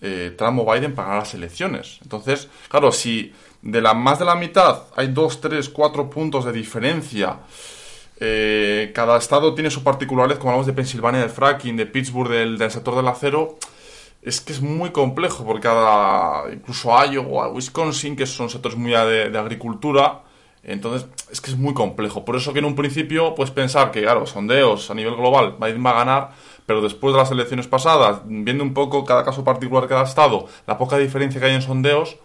eh, 0.00 0.34
Trump 0.36 0.60
o 0.60 0.72
Biden 0.72 0.94
para 0.94 1.16
las 1.16 1.32
elecciones. 1.34 1.98
Entonces, 2.02 2.48
claro, 2.68 2.92
si 2.92 3.32
de 3.62 3.80
la 3.80 3.94
más 3.94 4.18
de 4.18 4.24
la 4.26 4.34
mitad 4.34 4.84
hay 4.94 5.08
2, 5.08 5.40
3, 5.40 5.68
4 5.70 6.10
puntos 6.10 6.44
de 6.44 6.52
diferencia, 6.52 7.38
eh, 8.20 8.92
cada 8.94 9.16
estado 9.18 9.54
tiene 9.54 9.70
su 9.70 9.82
particularidad, 9.82 10.38
como 10.38 10.50
hablamos 10.50 10.66
de 10.66 10.74
Pensilvania 10.74 11.20
del 11.20 11.30
fracking, 11.30 11.76
de 11.76 11.86
Pittsburgh 11.86 12.30
del, 12.30 12.58
del 12.58 12.70
sector 12.70 12.94
del 12.94 13.08
acero, 13.08 13.58
es 14.22 14.40
que 14.40 14.52
es 14.52 14.60
muy 14.60 14.90
complejo, 14.90 15.44
porque 15.44 15.62
cada, 15.62 16.52
incluso 16.52 16.90
Iowa, 17.04 17.48
Wisconsin, 17.48 18.16
que 18.16 18.26
son 18.26 18.50
sectores 18.50 18.76
muy 18.76 18.90
de, 18.90 19.30
de 19.30 19.38
agricultura, 19.38 20.22
entonces, 20.72 21.08
es 21.30 21.40
que 21.40 21.50
es 21.50 21.56
muy 21.56 21.72
complejo. 21.74 22.24
Por 22.24 22.36
eso 22.36 22.52
que 22.52 22.58
en 22.58 22.64
un 22.64 22.74
principio 22.74 23.34
puedes 23.34 23.50
pensar 23.52 23.90
que, 23.92 24.02
claro, 24.02 24.26
sondeos 24.26 24.90
a 24.90 24.94
nivel 24.94 25.14
global, 25.16 25.56
Biden 25.60 25.84
va 25.84 25.90
a 25.90 26.04
ganar, 26.04 26.30
pero 26.66 26.82
después 26.82 27.14
de 27.14 27.20
las 27.20 27.30
elecciones 27.30 27.66
pasadas, 27.68 28.20
viendo 28.24 28.64
un 28.64 28.74
poco 28.74 29.04
cada 29.04 29.24
caso 29.24 29.44
particular 29.44 29.86
cada 29.88 30.02
estado, 30.02 30.46
la 30.66 30.76
poca 30.76 30.98
diferencia 30.98 31.40
que 31.40 31.46
hay 31.46 31.54
en 31.54 31.62
sondeos, 31.62 32.16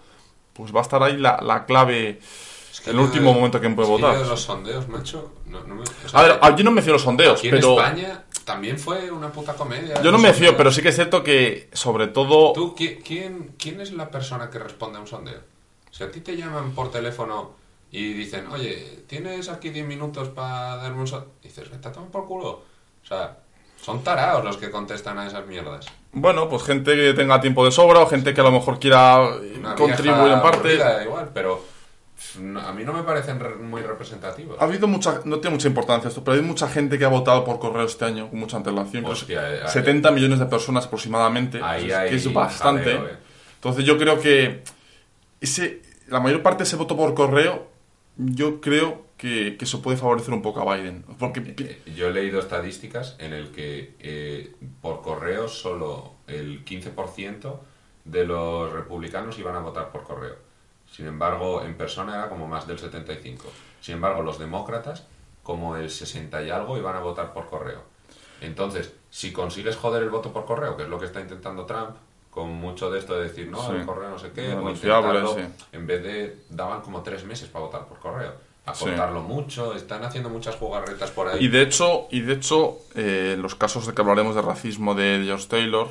pues 0.53 0.73
va 0.75 0.79
a 0.79 0.83
estar 0.83 1.01
ahí 1.03 1.17
la, 1.17 1.39
la 1.41 1.65
clave, 1.65 2.19
Es 2.71 2.81
que 2.81 2.89
el 2.89 2.99
último 2.99 3.29
de- 3.29 3.35
momento 3.35 3.61
que 3.61 3.69
puede 3.69 3.87
es 3.91 3.95
que 3.95 4.01
votar. 4.03 4.17
de 4.23 4.27
los 4.29 4.41
sondeos, 4.41 4.87
macho. 4.89 5.31
No, 5.45 5.61
no 5.63 5.75
me, 5.75 5.81
o 5.83 6.09
sea, 6.09 6.19
A 6.19 6.23
ver, 6.23 6.39
a- 6.41 6.55
yo 6.55 6.63
no 6.63 6.71
me 6.71 6.81
fío 6.81 6.93
los 6.93 7.03
sondeos, 7.03 7.37
aquí 7.39 7.49
en 7.49 7.55
pero... 7.55 7.77
España 7.79 8.23
también 8.43 8.79
fue 8.79 9.11
una 9.11 9.31
puta 9.31 9.53
comedia. 9.53 10.01
Yo 10.01 10.11
no 10.11 10.17
me 10.17 10.33
fío, 10.33 10.57
pero 10.57 10.71
sí 10.71 10.81
que 10.81 10.89
es 10.89 10.95
cierto 10.95 11.23
que, 11.23 11.69
sobre 11.73 12.07
todo... 12.07 12.53
¿Tú, 12.53 12.75
qui- 12.75 12.99
quién, 13.05 13.53
quién 13.59 13.79
es 13.81 13.91
la 13.93 14.09
persona 14.09 14.49
que 14.49 14.57
responde 14.57 14.97
a 14.97 15.01
un 15.01 15.07
sondeo? 15.07 15.39
Si 15.91 16.03
a 16.03 16.11
ti 16.11 16.21
te 16.21 16.35
llaman 16.35 16.71
por 16.71 16.89
teléfono 16.91 17.60
y 17.91 18.13
dicen, 18.13 18.47
oye, 18.47 19.03
¿tienes 19.07 19.49
aquí 19.49 19.69
10 19.69 19.85
minutos 19.85 20.29
para 20.29 20.77
darme 20.77 21.01
un 21.01 21.07
sondeo? 21.07 21.31
Dices, 21.43 21.69
vete 21.69 21.87
a 21.89 21.91
tomar 21.91 22.09
por 22.09 22.25
culo. 22.25 22.47
O 23.03 23.05
sea, 23.05 23.37
son 23.81 24.03
taraos 24.03 24.43
los 24.45 24.57
que 24.57 24.71
contestan 24.71 25.17
a 25.19 25.27
esas 25.27 25.45
mierdas. 25.45 25.85
Bueno, 26.13 26.47
pues 26.49 26.63
gente 26.63 26.95
que 26.95 27.13
tenga 27.13 27.41
tiempo 27.41 27.65
de 27.65 27.71
sobra 27.71 27.99
o 27.99 28.07
gente 28.07 28.33
que 28.33 28.41
a 28.41 28.43
lo 28.45 28.51
mejor 28.51 28.79
quiera 28.79 29.25
eh, 29.41 29.55
Una 29.57 29.75
contribuir 29.75 30.31
en 30.33 30.41
parte. 30.41 30.57
aburrida, 30.59 31.03
igual, 31.03 31.29
pero 31.33 31.65
a 32.63 32.71
mí 32.71 32.83
no 32.83 32.93
me 32.93 33.01
parecen 33.03 33.39
re- 33.39 33.55
muy 33.55 33.81
representativos. 33.81 34.55
Ha 34.61 34.63
habido 34.65 34.87
mucha, 34.87 35.21
no 35.25 35.39
tiene 35.39 35.55
mucha 35.55 35.67
importancia 35.67 36.07
esto, 36.09 36.23
pero 36.23 36.35
hay 36.37 36.43
mucha 36.43 36.67
gente 36.69 36.97
que 36.99 37.03
ha 37.05 37.09
votado 37.09 37.43
por 37.43 37.59
correo 37.59 37.85
este 37.85 38.05
año 38.05 38.29
con 38.29 38.39
mucha 38.39 38.57
antelación. 38.57 39.03
Hostia, 39.05 39.63
eh, 39.65 39.67
70 39.67 40.11
millones 40.11 40.39
de 40.39 40.45
personas 40.45 40.85
aproximadamente, 40.85 41.59
Ahí 41.63 41.87
es- 41.89 41.93
hay 41.95 42.09
que 42.11 42.15
es 42.17 42.33
bastante. 42.33 42.83
jaleo, 42.93 43.07
eh. 43.07 43.17
Entonces 43.55 43.83
yo 43.85 43.97
creo 43.97 44.19
que 44.19 44.63
ese, 45.41 45.81
la 46.07 46.19
mayor 46.19 46.41
parte 46.43 46.59
de 46.59 46.63
ese 46.65 46.75
voto 46.75 46.95
por 46.95 47.13
correo, 47.15 47.70
yo 48.17 48.61
creo 48.61 49.05
que, 49.17 49.57
que 49.57 49.65
eso 49.65 49.81
puede 49.81 49.97
favorecer 49.97 50.33
un 50.33 50.41
poco 50.41 50.61
a 50.61 50.75
Biden. 50.75 51.03
Porque 51.19 51.55
Eh, 51.57 51.81
Yo 51.95 52.07
he 52.07 52.13
leído 52.13 52.39
estadísticas 52.39 53.15
en 53.19 53.33
el 53.33 53.51
que 53.51 53.95
eh, 53.99 54.55
por 54.81 55.01
correo 55.01 55.47
solo 55.47 56.13
el 56.27 56.63
15% 56.65 57.59
de 58.05 58.25
los 58.25 58.71
republicanos 58.71 59.37
iban 59.39 59.55
a 59.55 59.59
votar 59.59 59.91
por 59.91 60.03
correo. 60.03 60.35
Sin 60.91 61.07
embargo, 61.07 61.63
en 61.63 61.75
persona 61.75 62.15
era 62.15 62.29
como 62.29 62.47
más 62.47 62.67
del 62.67 62.79
75%. 62.79 63.49
Sin 63.79 63.95
embargo, 63.95 64.21
los 64.21 64.39
demócratas, 64.39 65.05
como 65.43 65.75
el 65.77 65.89
60 65.89 66.43
y 66.43 66.49
algo, 66.49 66.77
iban 66.77 66.95
a 66.95 66.99
votar 66.99 67.33
por 67.33 67.47
correo. 67.49 67.83
Entonces, 68.41 68.93
si 69.09 69.31
consigues 69.31 69.75
joder 69.77 70.03
el 70.03 70.09
voto 70.09 70.33
por 70.33 70.45
correo, 70.45 70.75
que 70.75 70.83
es 70.83 70.89
lo 70.89 70.99
que 70.99 71.05
está 71.05 71.21
intentando 71.21 71.65
Trump, 71.65 71.95
con 72.31 72.49
mucho 72.49 72.89
de 72.89 72.97
esto 72.99 73.13
de 73.15 73.23
decir, 73.27 73.47
no, 73.49 73.61
Sí. 73.61 73.75
el 73.75 73.85
correo 73.85 74.09
no 74.09 74.17
sé 74.17 74.31
qué, 74.33 74.47
No, 74.49 74.57
o 74.57 74.61
no 74.61 74.69
intentarlo, 74.71 75.35
sí. 75.35 75.41
en 75.73 75.85
vez 75.85 76.01
de, 76.03 76.37
daban 76.49 76.81
como 76.81 77.01
tres 77.03 77.23
meses 77.25 77.47
para 77.49 77.65
votar 77.65 77.85
por 77.85 77.99
correo. 77.99 78.33
A 78.65 78.73
Sí. 78.73 78.85
mucho, 79.27 79.75
están 79.75 80.03
haciendo 80.03 80.29
muchas 80.29 80.55
jugarretas 80.55 81.11
por 81.11 81.27
ahí. 81.27 81.43
Y 81.43 81.47
de 81.49 81.61
hecho, 81.63 82.07
y 82.09 82.21
de 82.21 82.33
hecho 82.33 82.77
eh, 82.95 83.35
los 83.39 83.55
casos 83.55 83.85
de 83.85 83.93
que 83.93 84.01
hablaremos 84.01 84.33
de 84.35 84.41
racismo 84.41 84.95
de 84.95 85.21
George 85.25 85.47
Taylor. 85.47 85.89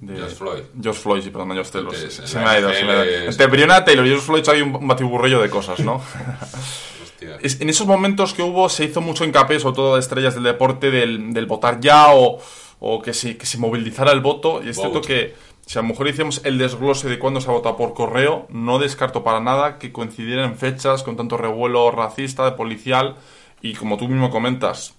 De 0.00 0.16
George 0.16 0.34
Floyd. 0.34 0.62
George 0.82 1.00
Floyd, 1.00 1.22
sí, 1.22 1.30
perdón, 1.30 1.52
George 1.52 1.70
Taylor. 1.70 1.94
Entonces, 1.94 2.14
se, 2.14 2.26
se 2.26 2.38
me 2.40 2.44
ha 2.46 2.58
ido, 2.58 2.72
se 2.74 2.84
me 2.84 2.92
ha 2.92 3.06
ido. 3.06 3.24
Entre 3.30 3.46
Breonna 3.46 3.84
Taylor 3.84 4.04
y 4.04 4.08
George 4.08 4.26
Floyd 4.26 4.48
hay 4.48 4.60
un 4.62 4.86
batiburrillo 4.88 5.40
de 5.40 5.48
cosas, 5.48 5.80
¿no? 5.80 6.02
Hostia. 7.02 7.36
Es- 7.40 7.60
en 7.60 7.70
esos 7.70 7.86
momentos 7.86 8.34
que 8.34 8.42
hubo 8.42 8.68
se 8.68 8.84
hizo 8.84 9.00
mucho 9.00 9.24
hincapié, 9.24 9.60
sobre 9.60 9.76
todo 9.76 9.94
de 9.94 10.00
estrellas 10.00 10.34
del 10.34 10.42
deporte, 10.44 10.90
del, 10.90 11.32
del 11.32 11.46
votar 11.46 11.80
ya 11.80 12.12
o, 12.12 12.38
o 12.80 13.00
que, 13.02 13.14
se, 13.14 13.36
que 13.36 13.46
se 13.46 13.56
movilizara 13.58 14.10
el 14.12 14.20
voto. 14.20 14.62
Y 14.64 14.70
es 14.70 14.76
cierto 14.76 14.94
Vote. 15.00 15.06
que 15.06 15.34
si 15.66 15.78
a 15.78 15.82
lo 15.82 15.88
mejor 15.88 16.08
hicimos 16.08 16.40
el 16.44 16.58
desglose 16.58 17.08
de 17.08 17.18
cuándo 17.18 17.40
se 17.40 17.48
ha 17.48 17.52
votado 17.52 17.76
por 17.76 17.94
correo, 17.94 18.46
no 18.50 18.78
descarto 18.78 19.24
para 19.24 19.40
nada 19.40 19.78
que 19.78 19.92
coincidieran 19.92 20.56
fechas 20.56 21.02
con 21.02 21.16
tanto 21.16 21.36
revuelo 21.36 21.90
racista, 21.90 22.44
policial. 22.52 23.16
Y 23.62 23.74
como 23.74 23.96
tú 23.96 24.06
mismo 24.08 24.30
comentas, 24.30 24.94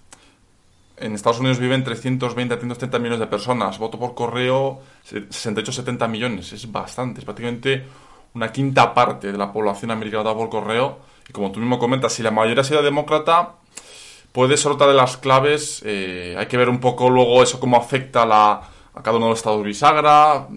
en 0.96 1.14
Estados 1.14 1.38
Unidos 1.38 1.58
viven 1.60 1.84
320 1.84 2.54
a 2.54 2.58
330 2.58 2.98
millones 2.98 3.20
de 3.20 3.26
personas. 3.28 3.78
Voto 3.78 3.98
por 3.98 4.14
correo, 4.14 4.80
68-70 5.08 6.08
millones. 6.08 6.52
Es 6.52 6.70
bastante. 6.72 7.20
Es 7.20 7.24
prácticamente 7.24 7.84
una 8.34 8.50
quinta 8.50 8.92
parte 8.92 9.30
de 9.30 9.38
la 9.38 9.52
población 9.52 9.90
americana 9.92 10.24
vota 10.24 10.36
por 10.36 10.48
correo. 10.48 10.98
Y 11.28 11.32
como 11.32 11.52
tú 11.52 11.60
mismo 11.60 11.78
comentas, 11.78 12.12
si 12.12 12.22
la 12.24 12.30
mayoría 12.32 12.64
sido 12.64 12.82
demócrata, 12.82 13.52
puede 14.32 14.54
otra 14.72 14.88
de 14.88 14.94
las 14.94 15.16
claves. 15.16 15.82
Eh, 15.86 16.34
hay 16.36 16.46
que 16.46 16.56
ver 16.56 16.68
un 16.68 16.80
poco 16.80 17.08
luego 17.08 17.42
eso 17.42 17.60
cómo 17.60 17.76
afecta 17.76 18.26
la- 18.26 18.62
a 18.96 19.02
cada 19.02 19.18
uno 19.18 19.26
de 19.26 19.30
los 19.30 19.38
estados 19.38 19.62
bisagra. 19.64 20.48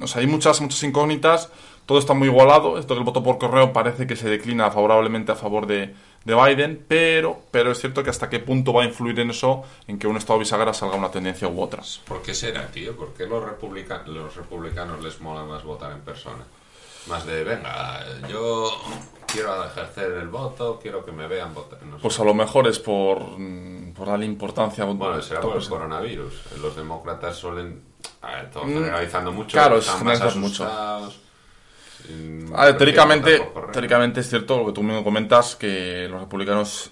O 0.00 0.06
sea, 0.06 0.20
hay 0.20 0.28
muchas, 0.28 0.60
muchas 0.60 0.80
incógnitas. 0.84 1.50
Todo 1.86 1.98
está 1.98 2.12
muy 2.14 2.28
igualado. 2.28 2.78
Esto 2.78 2.94
del 2.94 3.02
voto 3.02 3.22
por 3.22 3.38
correo 3.38 3.72
parece 3.72 4.06
que 4.06 4.14
se 4.14 4.28
declina 4.28 4.70
favorablemente 4.70 5.32
a 5.32 5.34
favor 5.34 5.66
de, 5.66 5.94
de 6.24 6.34
Biden, 6.34 6.84
pero, 6.86 7.40
pero 7.50 7.72
es 7.72 7.80
cierto 7.80 8.04
que 8.04 8.10
hasta 8.10 8.28
qué 8.28 8.40
punto 8.40 8.74
va 8.74 8.82
a 8.82 8.84
influir 8.84 9.18
en 9.20 9.30
eso, 9.30 9.62
en 9.86 9.98
que 9.98 10.06
un 10.06 10.18
estado 10.18 10.38
bisagra 10.38 10.74
salga 10.74 10.96
una 10.96 11.10
tendencia 11.10 11.48
u 11.48 11.60
otra. 11.60 11.82
¿Por 12.06 12.20
qué 12.20 12.34
será, 12.34 12.66
tío? 12.68 12.94
¿Por 12.94 13.14
qué 13.14 13.24
los, 13.24 13.42
republica- 13.42 14.02
los 14.06 14.36
republicanos 14.36 15.02
les 15.02 15.18
mola 15.22 15.44
más 15.44 15.64
votar 15.64 15.90
en 15.92 16.00
persona? 16.00 16.44
Más 17.06 17.24
de, 17.24 17.42
venga, 17.42 18.04
yo 18.28 18.70
quiero 19.32 19.64
ejercer 19.64 20.12
el 20.12 20.28
voto, 20.28 20.78
quiero 20.82 21.04
que 21.04 21.12
me 21.12 21.26
vean 21.26 21.54
votar. 21.54 21.82
No 21.82 21.96
sé. 21.96 22.02
Pues 22.02 22.18
a 22.20 22.24
lo 22.24 22.34
mejor 22.34 22.66
es 22.68 22.78
por, 22.78 23.38
mm, 23.38 23.92
por 23.94 24.08
darle 24.08 24.26
importancia 24.26 24.84
a 24.84 24.86
bueno, 24.86 25.20
será 25.22 25.40
por 25.40 25.56
el 25.56 25.68
coronavirus. 25.68 26.34
Los 26.60 26.76
demócratas 26.76 27.36
suelen, 27.36 27.82
a 28.22 28.32
ver, 28.32 28.50
todo 28.50 28.64
generalizando 28.64 29.32
mucho, 29.32 29.48
Mm, 29.48 29.50
claro, 29.60 29.78
están 29.78 30.04
más 30.04 30.36
mucho. 30.36 30.64
mm, 32.08 32.54
A 32.54 32.64
ver, 32.66 32.76
teóricamente, 32.78 33.38
votar 33.38 33.72
teóricamente 33.72 34.20
es 34.20 34.28
cierto 34.28 34.58
lo 34.58 34.66
que 34.66 34.72
tú 34.72 34.82
mismo 34.82 35.04
comentas, 35.04 35.56
que 35.56 36.06
los 36.10 36.20
republicanos 36.20 36.90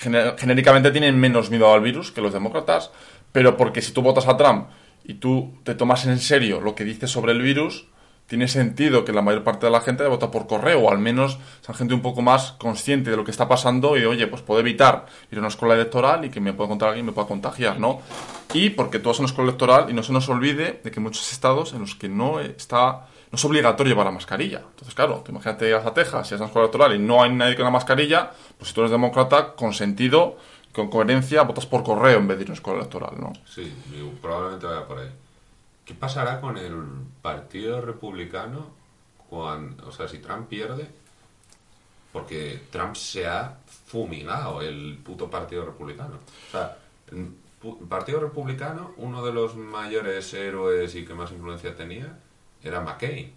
gener- 0.00 0.36
genéricamente 0.38 0.90
tienen 0.90 1.18
menos 1.18 1.50
miedo 1.50 1.72
al 1.72 1.80
virus 1.80 2.12
que 2.12 2.20
los 2.20 2.32
demócratas, 2.32 2.90
pero 3.32 3.56
porque 3.56 3.82
si 3.82 3.92
tú 3.92 4.02
votas 4.02 4.26
a 4.28 4.36
Trump 4.36 4.68
y 5.04 5.14
tú 5.14 5.54
te 5.64 5.74
tomas 5.74 6.06
en 6.06 6.18
serio 6.18 6.60
lo 6.60 6.74
que 6.74 6.84
dice 6.84 7.06
sobre 7.06 7.32
el 7.32 7.40
virus, 7.40 7.86
tiene 8.28 8.46
sentido 8.46 9.06
que 9.06 9.12
la 9.12 9.22
mayor 9.22 9.42
parte 9.42 9.66
de 9.66 9.72
la 9.72 9.80
gente 9.80 10.06
vota 10.06 10.30
por 10.30 10.46
correo, 10.46 10.80
o 10.80 10.90
al 10.90 10.98
menos 10.98 11.38
sea 11.62 11.74
gente 11.74 11.94
un 11.94 12.02
poco 12.02 12.20
más 12.20 12.52
consciente 12.52 13.10
de 13.10 13.16
lo 13.16 13.24
que 13.24 13.30
está 13.30 13.48
pasando 13.48 13.96
y, 13.96 14.04
oye, 14.04 14.26
pues 14.26 14.42
puedo 14.42 14.60
evitar 14.60 15.06
ir 15.32 15.38
a 15.38 15.40
una 15.40 15.48
escuela 15.48 15.74
electoral 15.74 16.26
y 16.26 16.28
que 16.28 16.38
me 16.38 16.52
pueda 16.52 16.66
encontrar 16.66 16.90
alguien 16.90 17.06
me 17.06 17.12
pueda 17.12 17.26
contagiar, 17.26 17.80
¿no? 17.80 18.02
Y 18.52 18.70
porque 18.70 18.98
vas 18.98 19.16
a 19.16 19.22
una 19.22 19.28
escuela 19.28 19.48
electoral 19.48 19.88
y 19.88 19.94
no 19.94 20.02
se 20.02 20.12
nos 20.12 20.28
olvide 20.28 20.80
de 20.84 20.90
que 20.90 21.00
muchos 21.00 21.32
estados 21.32 21.72
en 21.72 21.80
los 21.80 21.94
que 21.94 22.08
no 22.08 22.38
está 22.40 23.06
no 23.30 23.36
es 23.36 23.44
obligatorio 23.44 23.92
llevar 23.92 24.06
la 24.06 24.12
mascarilla. 24.12 24.62
Entonces, 24.70 24.94
claro, 24.94 25.22
tú 25.24 25.32
imagínate 25.32 25.66
llegas 25.66 25.86
a 25.86 25.92
Texas 25.92 26.30
y 26.30 26.34
es 26.34 26.40
una 26.40 26.46
escuela 26.46 26.66
electoral 26.66 26.94
y 26.94 26.98
no 26.98 27.22
hay 27.22 27.32
nadie 27.32 27.56
con 27.56 27.64
la 27.64 27.70
mascarilla, 27.70 28.30
pues 28.56 28.68
si 28.68 28.74
tú 28.74 28.80
eres 28.82 28.90
demócrata, 28.90 29.54
con 29.54 29.72
sentido, 29.72 30.36
con 30.72 30.88
coherencia, 30.88 31.42
votas 31.42 31.66
por 31.66 31.82
correo 31.82 32.18
en 32.18 32.28
vez 32.28 32.38
de 32.38 32.44
ir 32.44 32.48
a 32.48 32.52
una 32.52 32.54
escuela 32.54 32.78
electoral, 32.80 33.14
¿no? 33.18 33.32
Sí, 33.46 33.72
probablemente 34.20 34.66
vaya 34.66 34.86
por 34.86 34.98
ahí. 34.98 35.08
¿Qué 35.88 35.94
pasará 35.94 36.38
con 36.38 36.58
el 36.58 36.74
Partido 37.22 37.80
Republicano 37.80 38.66
cuando, 39.30 39.88
o 39.88 39.90
sea, 39.90 40.06
si 40.06 40.18
Trump 40.18 40.46
pierde? 40.46 40.86
Porque 42.12 42.60
Trump 42.70 42.94
se 42.94 43.26
ha 43.26 43.56
fumigado 43.86 44.60
el 44.60 44.98
puto 45.02 45.30
Partido 45.30 45.64
Republicano. 45.64 46.16
O 46.48 46.50
sea, 46.50 46.76
Partido 47.88 48.20
Republicano, 48.20 48.92
uno 48.98 49.24
de 49.24 49.32
los 49.32 49.56
mayores 49.56 50.34
héroes 50.34 50.94
y 50.94 51.06
que 51.06 51.14
más 51.14 51.32
influencia 51.32 51.74
tenía 51.74 52.18
era 52.62 52.82
McCain. 52.82 53.32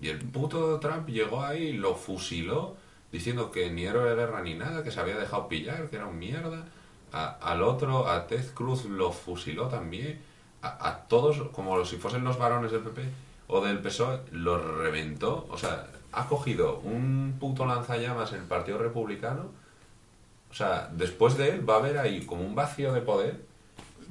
Y 0.00 0.08
el 0.08 0.20
puto 0.20 0.80
Trump 0.80 1.06
llegó 1.10 1.44
ahí 1.44 1.64
y 1.64 1.72
lo 1.74 1.96
fusiló 1.96 2.78
diciendo 3.12 3.50
que 3.50 3.70
ni 3.70 3.84
héroe 3.84 4.08
de 4.08 4.16
guerra 4.16 4.40
ni 4.40 4.54
nada, 4.54 4.82
que 4.82 4.90
se 4.90 5.00
había 5.00 5.18
dejado 5.18 5.48
pillar, 5.48 5.90
que 5.90 5.96
era 5.96 6.06
un 6.06 6.18
mierda. 6.18 6.64
Al 7.12 7.62
otro, 7.62 8.08
a 8.08 8.26
Ted 8.26 8.54
Cruz, 8.54 8.86
lo 8.86 9.12
fusiló 9.12 9.68
también. 9.68 10.31
A, 10.62 10.88
a 10.88 10.98
todos, 11.08 11.42
como 11.52 11.84
si 11.84 11.96
fuesen 11.96 12.24
los 12.24 12.38
varones 12.38 12.70
del 12.72 12.80
PP 12.82 13.02
o 13.48 13.60
del 13.64 13.78
PSOE, 13.80 14.20
los 14.30 14.62
reventó. 14.78 15.46
O 15.50 15.58
sea, 15.58 15.86
ha 16.12 16.26
cogido 16.28 16.78
un 16.84 17.36
puto 17.40 17.66
lanzallamas 17.66 18.32
en 18.32 18.40
el 18.40 18.44
Partido 18.46 18.78
Republicano. 18.78 19.46
O 20.50 20.54
sea, 20.54 20.88
después 20.92 21.36
de 21.36 21.48
él 21.50 21.68
va 21.68 21.74
a 21.74 21.78
haber 21.78 21.98
ahí 21.98 22.24
como 22.26 22.42
un 22.42 22.54
vacío 22.54 22.92
de 22.92 23.00
poder. 23.00 23.40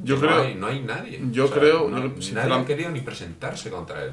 Yo 0.04 0.20
creo- 0.20 0.36
No 0.38 0.42
hay, 0.42 0.56
no 0.56 0.68
hay 0.68 0.80
nadie. 0.82 1.22
yo 1.32 1.46
O 1.46 1.48
sea, 1.48 1.58
creo- 1.58 1.88
no- 1.90 2.16
yo, 2.16 2.34
nadie 2.34 2.54
ha 2.54 2.66
querido 2.66 2.90
ni 2.90 3.02
presentarse 3.02 3.70
contra 3.70 4.04
él. 4.04 4.12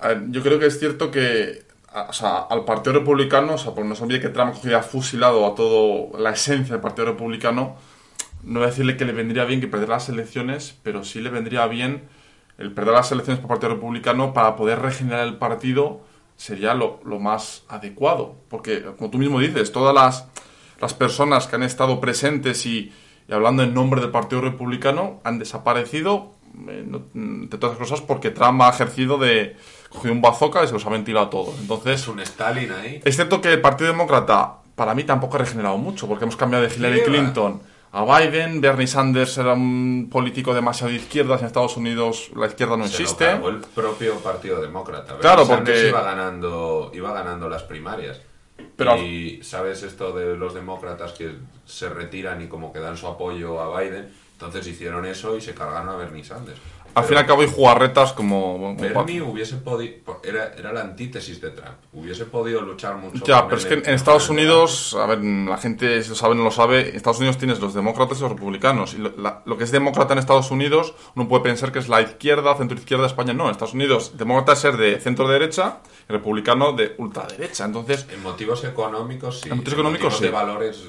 A 0.00 0.08
ver, 0.08 0.22
yo 0.30 0.42
creo 0.42 0.58
que 0.58 0.66
es 0.66 0.78
cierto 0.78 1.10
que 1.10 1.66
o 2.08 2.12
sea, 2.12 2.40
al 2.50 2.64
Partido 2.66 2.98
Republicano, 2.98 3.54
o 3.54 3.58
sea, 3.58 3.72
porque 3.74 3.88
no 3.88 3.94
se 3.94 4.02
olvide 4.04 4.20
que 4.20 4.28
Trump 4.28 4.52
cogía 4.54 4.82
fusilado 4.82 5.46
a 5.46 5.54
toda 5.54 6.18
la 6.20 6.30
esencia 6.30 6.74
del 6.74 6.82
Partido 6.82 7.06
Republicano, 7.06 7.76
no 8.48 8.60
voy 8.60 8.66
a 8.66 8.70
decirle 8.70 8.96
que 8.96 9.04
le 9.04 9.12
vendría 9.12 9.44
bien 9.44 9.60
que 9.60 9.68
perdiera 9.68 9.94
las 9.94 10.08
elecciones, 10.08 10.76
pero 10.82 11.04
sí 11.04 11.20
le 11.20 11.30
vendría 11.30 11.66
bien 11.66 12.02
el 12.58 12.72
perder 12.72 12.94
las 12.94 13.12
elecciones 13.12 13.40
por 13.40 13.48
Partido 13.48 13.74
Republicano 13.74 14.32
para 14.34 14.56
poder 14.56 14.80
regenerar 14.80 15.26
el 15.28 15.36
partido 15.36 16.00
sería 16.36 16.74
lo, 16.74 17.00
lo 17.04 17.18
más 17.18 17.64
adecuado. 17.68 18.34
Porque, 18.48 18.82
como 18.96 19.10
tú 19.10 19.18
mismo 19.18 19.38
dices, 19.40 19.70
todas 19.70 19.94
las, 19.94 20.26
las 20.80 20.94
personas 20.94 21.46
que 21.46 21.56
han 21.56 21.62
estado 21.62 22.00
presentes 22.00 22.64
y, 22.66 22.92
y 23.28 23.32
hablando 23.32 23.62
en 23.62 23.74
nombre 23.74 24.00
del 24.00 24.10
Partido 24.10 24.40
Republicano 24.40 25.20
han 25.24 25.38
desaparecido, 25.38 26.32
eh, 26.68 26.84
no- 26.86 27.02
entre 27.14 27.58
todas 27.58 27.78
las 27.78 27.88
cosas, 27.88 28.00
porque 28.04 28.30
Trump 28.30 28.60
ha 28.62 28.70
ejercido 28.70 29.18
de... 29.18 29.56
cogido 29.90 30.12
un 30.14 30.20
bazooka 30.22 30.64
y 30.64 30.66
se 30.66 30.72
los 30.72 30.84
ha 30.86 30.90
ventilado 30.90 31.28
todo. 31.28 31.54
Entonces, 31.60 32.00
Es 32.02 32.08
un 32.08 32.20
Stalin 32.20 32.72
ahí. 32.72 33.00
es 33.04 33.14
cierto 33.14 33.40
que 33.40 33.52
el 33.52 33.60
Partido 33.60 33.90
Demócrata, 33.90 34.54
para 34.74 34.94
mí, 34.94 35.04
tampoco 35.04 35.36
ha 35.36 35.40
regenerado 35.40 35.76
mucho, 35.78 36.08
porque 36.08 36.24
hemos 36.24 36.36
cambiado 36.36 36.66
de 36.66 36.74
Hillary. 36.74 37.02
Clinton 37.02 37.60
a 37.92 38.04
Biden. 38.04 38.60
Bernie 38.60 38.86
Sanders 38.86 39.38
era 39.38 39.54
un 39.54 40.08
político 40.10 40.54
demasiado 40.54 40.90
de 40.90 40.98
izquierdas. 40.98 41.40
En 41.40 41.46
Estados 41.46 41.76
Unidos 41.76 42.30
la 42.36 42.46
izquierda 42.46 42.76
no 42.76 42.86
Se 42.86 43.02
existe. 43.02 43.30
el 43.30 43.60
propio 43.74 44.16
Partido 44.16 44.60
Demócrata. 44.60 45.16
Claro, 45.18 45.44
Sanders 45.44 45.78
porque- 45.78 45.88
iba 45.88 46.02
ganando, 46.02 46.90
iba 46.94 47.12
ganando 47.12 47.48
las 47.48 47.62
primarias. 47.62 48.20
Pero- 48.76 48.96
y 48.96 49.42
sabes 49.42 49.82
esto 49.82 50.12
de 50.12 50.36
los 50.36 50.54
demócratas 50.54 51.12
que 51.12 51.36
se 51.64 51.88
retiran 51.88 52.42
y 52.42 52.46
como 52.48 52.72
que 52.72 52.80
dan 52.80 52.96
su 52.96 53.06
apoyo 53.06 53.60
a 53.60 53.80
Biden. 53.80 54.12
Entonces 54.32 54.66
hicieron 54.68 55.04
eso 55.04 55.36
y 55.36 55.40
se 55.40 55.52
cargaron 55.54 55.88
a 55.88 55.96
Bernie 55.96 56.22
Sanders. 56.24 56.60
Al 56.94 57.04
fin 57.04 57.14
y 57.16 57.18
al 57.20 57.26
cabo 57.26 57.42
hay 57.42 57.48
jugarretas 57.48 58.12
como... 58.12 58.74
Bernie 58.76 59.22
hubiese 59.22 59.56
podido. 59.56 60.20
Era, 60.24 60.52
era 60.58 60.72
la 60.72 60.80
antítesis 60.80 61.40
de 61.40 61.50
Trump. 61.50 61.76
Hubiese 61.92 62.24
podido 62.24 62.60
luchar 62.60 62.96
mucho. 62.96 63.24
Ya, 63.24 63.44
pero 63.46 63.56
es 63.58 63.66
que 63.66 63.74
en 63.74 63.88
Estados 63.94 64.28
Unidos, 64.30 64.96
a 64.98 65.06
ver, 65.06 65.22
la 65.22 65.58
gente 65.58 66.02
si 66.02 66.08
lo 66.08 66.14
sabe 66.16 66.32
o 66.32 66.36
no 66.36 66.44
lo 66.44 66.50
sabe, 66.50 66.88
en 66.90 66.96
Estados 66.96 67.18
Unidos 67.18 67.38
tienes 67.38 67.60
los 67.60 67.72
demócratas 67.74 68.18
y 68.18 68.22
los 68.22 68.32
republicanos. 68.32 68.94
Y 68.94 68.98
lo, 68.98 69.12
la- 69.16 69.42
lo 69.44 69.56
que 69.56 69.64
es 69.64 69.70
demócrata 69.70 70.12
en 70.14 70.18
Estados 70.18 70.50
Unidos, 70.50 70.94
uno 71.14 71.28
puede 71.28 71.44
pensar 71.44 71.70
que 71.70 71.78
es 71.78 71.88
la 71.88 72.00
izquierda, 72.00 72.56
centro-izquierda 72.56 73.02
de 73.04 73.08
España. 73.08 73.32
No, 73.32 73.44
en 73.44 73.52
Estados 73.52 73.74
Unidos, 73.74 74.16
demócrata 74.18 74.54
es 74.54 74.58
ser 74.58 74.76
de 74.76 74.98
centro-derecha 74.98 75.78
y 76.08 76.12
republicano 76.12 76.72
de 76.72 76.94
ultraderecha. 76.98 77.64
Entonces, 77.64 78.06
En 78.12 78.22
motivos 78.24 78.64
económicos, 78.64 79.40
sí. 79.42 79.48
En 79.50 79.58
motivos 79.58 79.74
económicos, 79.74 80.12
motivos 80.14 80.18
sí. 80.18 80.24
de 80.24 80.30
valores 80.30 80.82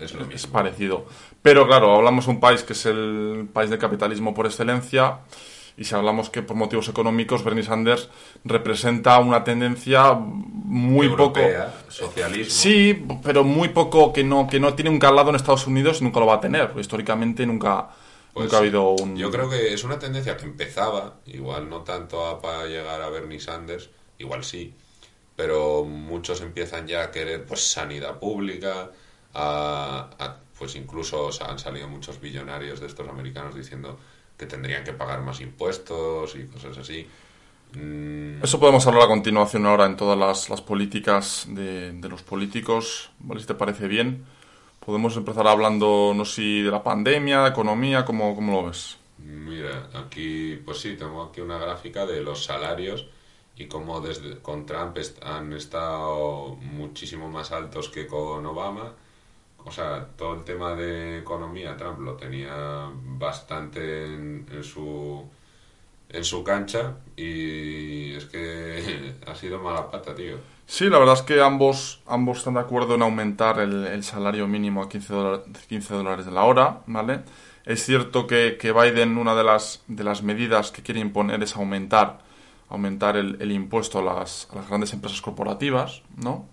es 0.00 0.12
lo 0.14 0.22
es 0.22 0.26
mismo. 0.28 0.52
parecido. 0.52 1.06
Pero 1.44 1.66
claro, 1.66 1.94
hablamos 1.96 2.24
de 2.26 2.30
un 2.32 2.40
país 2.40 2.62
que 2.64 2.72
es 2.72 2.86
el 2.86 3.48
país 3.52 3.68
del 3.70 3.78
capitalismo 3.78 4.32
por 4.34 4.46
excelencia. 4.46 5.18
Y 5.76 5.84
si 5.84 5.94
hablamos 5.94 6.30
que 6.30 6.40
por 6.42 6.56
motivos 6.56 6.88
económicos 6.88 7.42
Bernie 7.44 7.64
Sanders 7.64 8.08
representa 8.44 9.18
una 9.18 9.42
tendencia 9.44 10.14
muy 10.14 11.08
poco... 11.08 11.40
Europea, 11.40 11.74
socialismo. 11.88 12.52
Sí, 12.54 13.04
pero 13.24 13.42
muy 13.44 13.68
poco 13.70 14.12
que 14.12 14.22
no, 14.24 14.46
que 14.48 14.60
no 14.60 14.74
tiene 14.74 14.90
un 14.90 15.00
calado 15.00 15.30
en 15.30 15.36
Estados 15.36 15.66
Unidos 15.66 16.00
y 16.00 16.04
nunca 16.04 16.20
lo 16.20 16.26
va 16.26 16.34
a 16.36 16.40
tener. 16.40 16.72
históricamente 16.78 17.44
nunca, 17.44 17.88
Pues 18.32 18.44
nunca 18.44 18.56
ha 18.56 18.60
habido 18.60 18.90
un... 18.90 19.16
Yo 19.16 19.30
creo 19.32 19.50
que 19.50 19.74
es 19.74 19.82
una 19.84 19.98
tendencia 19.98 20.36
que 20.36 20.44
empezaba, 20.44 21.16
igual 21.26 21.68
no 21.68 21.82
tanto 21.82 22.24
a- 22.26 22.40
para 22.40 22.66
llegar 22.66 23.02
a 23.02 23.08
Bernie 23.10 23.40
Sanders, 23.40 23.90
igual 24.18 24.44
sí, 24.44 24.74
pero 25.36 25.84
muchos 25.84 26.40
empiezan 26.40 26.86
ya 26.86 27.02
a 27.04 27.10
querer 27.10 27.44
pues 27.44 27.60
sanidad 27.62 28.18
pública, 28.20 28.92
a, 29.34 30.10
a- 30.18 30.43
pues 30.58 30.76
incluso 30.76 31.24
o 31.26 31.32
sea, 31.32 31.48
han 31.48 31.58
salido 31.58 31.88
muchos 31.88 32.20
billonarios 32.20 32.80
de 32.80 32.86
estos 32.86 33.08
americanos 33.08 33.54
diciendo 33.54 33.98
que 34.36 34.46
tendrían 34.46 34.84
que 34.84 34.92
pagar 34.92 35.22
más 35.22 35.40
impuestos 35.40 36.34
y 36.36 36.46
cosas 36.48 36.78
así. 36.78 37.08
Mm, 37.72 38.42
Eso 38.42 38.60
podemos 38.60 38.86
hablar 38.86 39.04
a 39.04 39.08
continuación 39.08 39.64
ahora 39.66 39.86
en 39.86 39.96
todas 39.96 40.18
las, 40.18 40.50
las 40.50 40.60
políticas 40.60 41.46
de, 41.48 41.92
de 41.92 42.08
los 42.08 42.22
políticos, 42.22 43.10
¿vale? 43.18 43.40
Si 43.40 43.46
te 43.46 43.54
parece 43.54 43.88
bien. 43.88 44.24
Podemos 44.84 45.16
empezar 45.16 45.46
hablando, 45.48 46.12
no 46.14 46.24
sé 46.26 46.34
si 46.36 46.62
de 46.62 46.70
la 46.70 46.82
pandemia, 46.82 47.42
de 47.42 47.50
economía, 47.50 48.04
¿cómo, 48.04 48.34
cómo 48.36 48.52
lo 48.52 48.68
ves? 48.68 48.98
Mira, 49.16 49.90
aquí, 49.94 50.56
pues 50.64 50.80
sí, 50.80 50.96
tengo 50.96 51.22
aquí 51.24 51.40
una 51.40 51.58
gráfica 51.58 52.04
de 52.06 52.20
los 52.20 52.44
salarios 52.44 53.08
y 53.56 53.66
cómo 53.68 54.00
desde 54.00 54.40
con 54.42 54.66
Trump 54.66 54.96
han 55.22 55.52
estado 55.52 56.56
muchísimo 56.56 57.28
más 57.28 57.52
altos 57.52 57.88
que 57.90 58.06
con 58.06 58.44
Obama. 58.46 58.96
O 59.64 59.70
sea, 59.70 60.06
todo 60.16 60.34
el 60.34 60.44
tema 60.44 60.74
de 60.74 61.18
economía 61.18 61.76
Trump 61.76 62.00
lo 62.00 62.14
tenía 62.14 62.90
bastante 63.18 64.04
en, 64.06 64.46
en 64.52 64.62
su 64.62 65.24
en 66.14 66.24
su 66.24 66.44
cancha 66.44 66.94
y 67.16 68.14
es 68.14 68.24
que 68.26 69.14
ha 69.26 69.34
sido 69.34 69.60
mala 69.60 69.90
pata, 69.90 70.14
tío. 70.14 70.36
Sí, 70.66 70.88
la 70.88 70.98
verdad 70.98 71.14
es 71.14 71.22
que 71.22 71.42
ambos, 71.42 72.00
ambos 72.06 72.38
están 72.38 72.54
de 72.54 72.60
acuerdo 72.60 72.94
en 72.94 73.02
aumentar 73.02 73.58
el, 73.58 74.02
salario 74.02 74.46
mínimo 74.46 74.82
a 74.82 74.88
15 74.88 75.12
dólares, 75.12 75.46
15 75.68 75.94
dólares 75.94 76.26
de 76.26 76.32
la 76.32 76.44
hora, 76.44 76.80
¿vale? 76.86 77.20
Es 77.66 77.84
cierto 77.84 78.26
que, 78.26 78.56
que 78.58 78.72
Biden, 78.72 79.18
una 79.18 79.34
de 79.34 79.44
las, 79.44 79.82
de 79.88 80.04
las 80.04 80.22
medidas 80.22 80.70
que 80.70 80.82
quiere 80.82 81.00
imponer 81.00 81.42
es 81.42 81.56
aumentar, 81.56 82.20
aumentar 82.70 83.16
el, 83.16 83.36
el 83.40 83.52
impuesto 83.52 83.98
a 83.98 84.02
las, 84.02 84.48
a 84.52 84.56
las 84.56 84.68
grandes 84.68 84.92
empresas 84.94 85.20
corporativas, 85.20 86.02
¿no? 86.16 86.46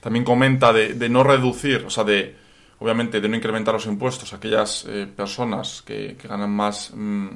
También 0.00 0.24
comenta 0.24 0.72
de, 0.72 0.94
de 0.94 1.08
no 1.08 1.22
reducir, 1.22 1.84
o 1.86 1.90
sea, 1.90 2.02
de, 2.02 2.36
obviamente, 2.82 3.20
de 3.20 3.28
no 3.28 3.36
incrementar 3.36 3.74
los 3.74 3.86
impuestos 3.86 4.32
a 4.32 4.36
aquellas 4.36 4.84
eh, 4.88 5.06
personas 5.06 5.82
que, 5.82 6.16
que 6.20 6.26
ganan 6.26 6.50
más, 6.50 6.90
mm, 6.92 7.28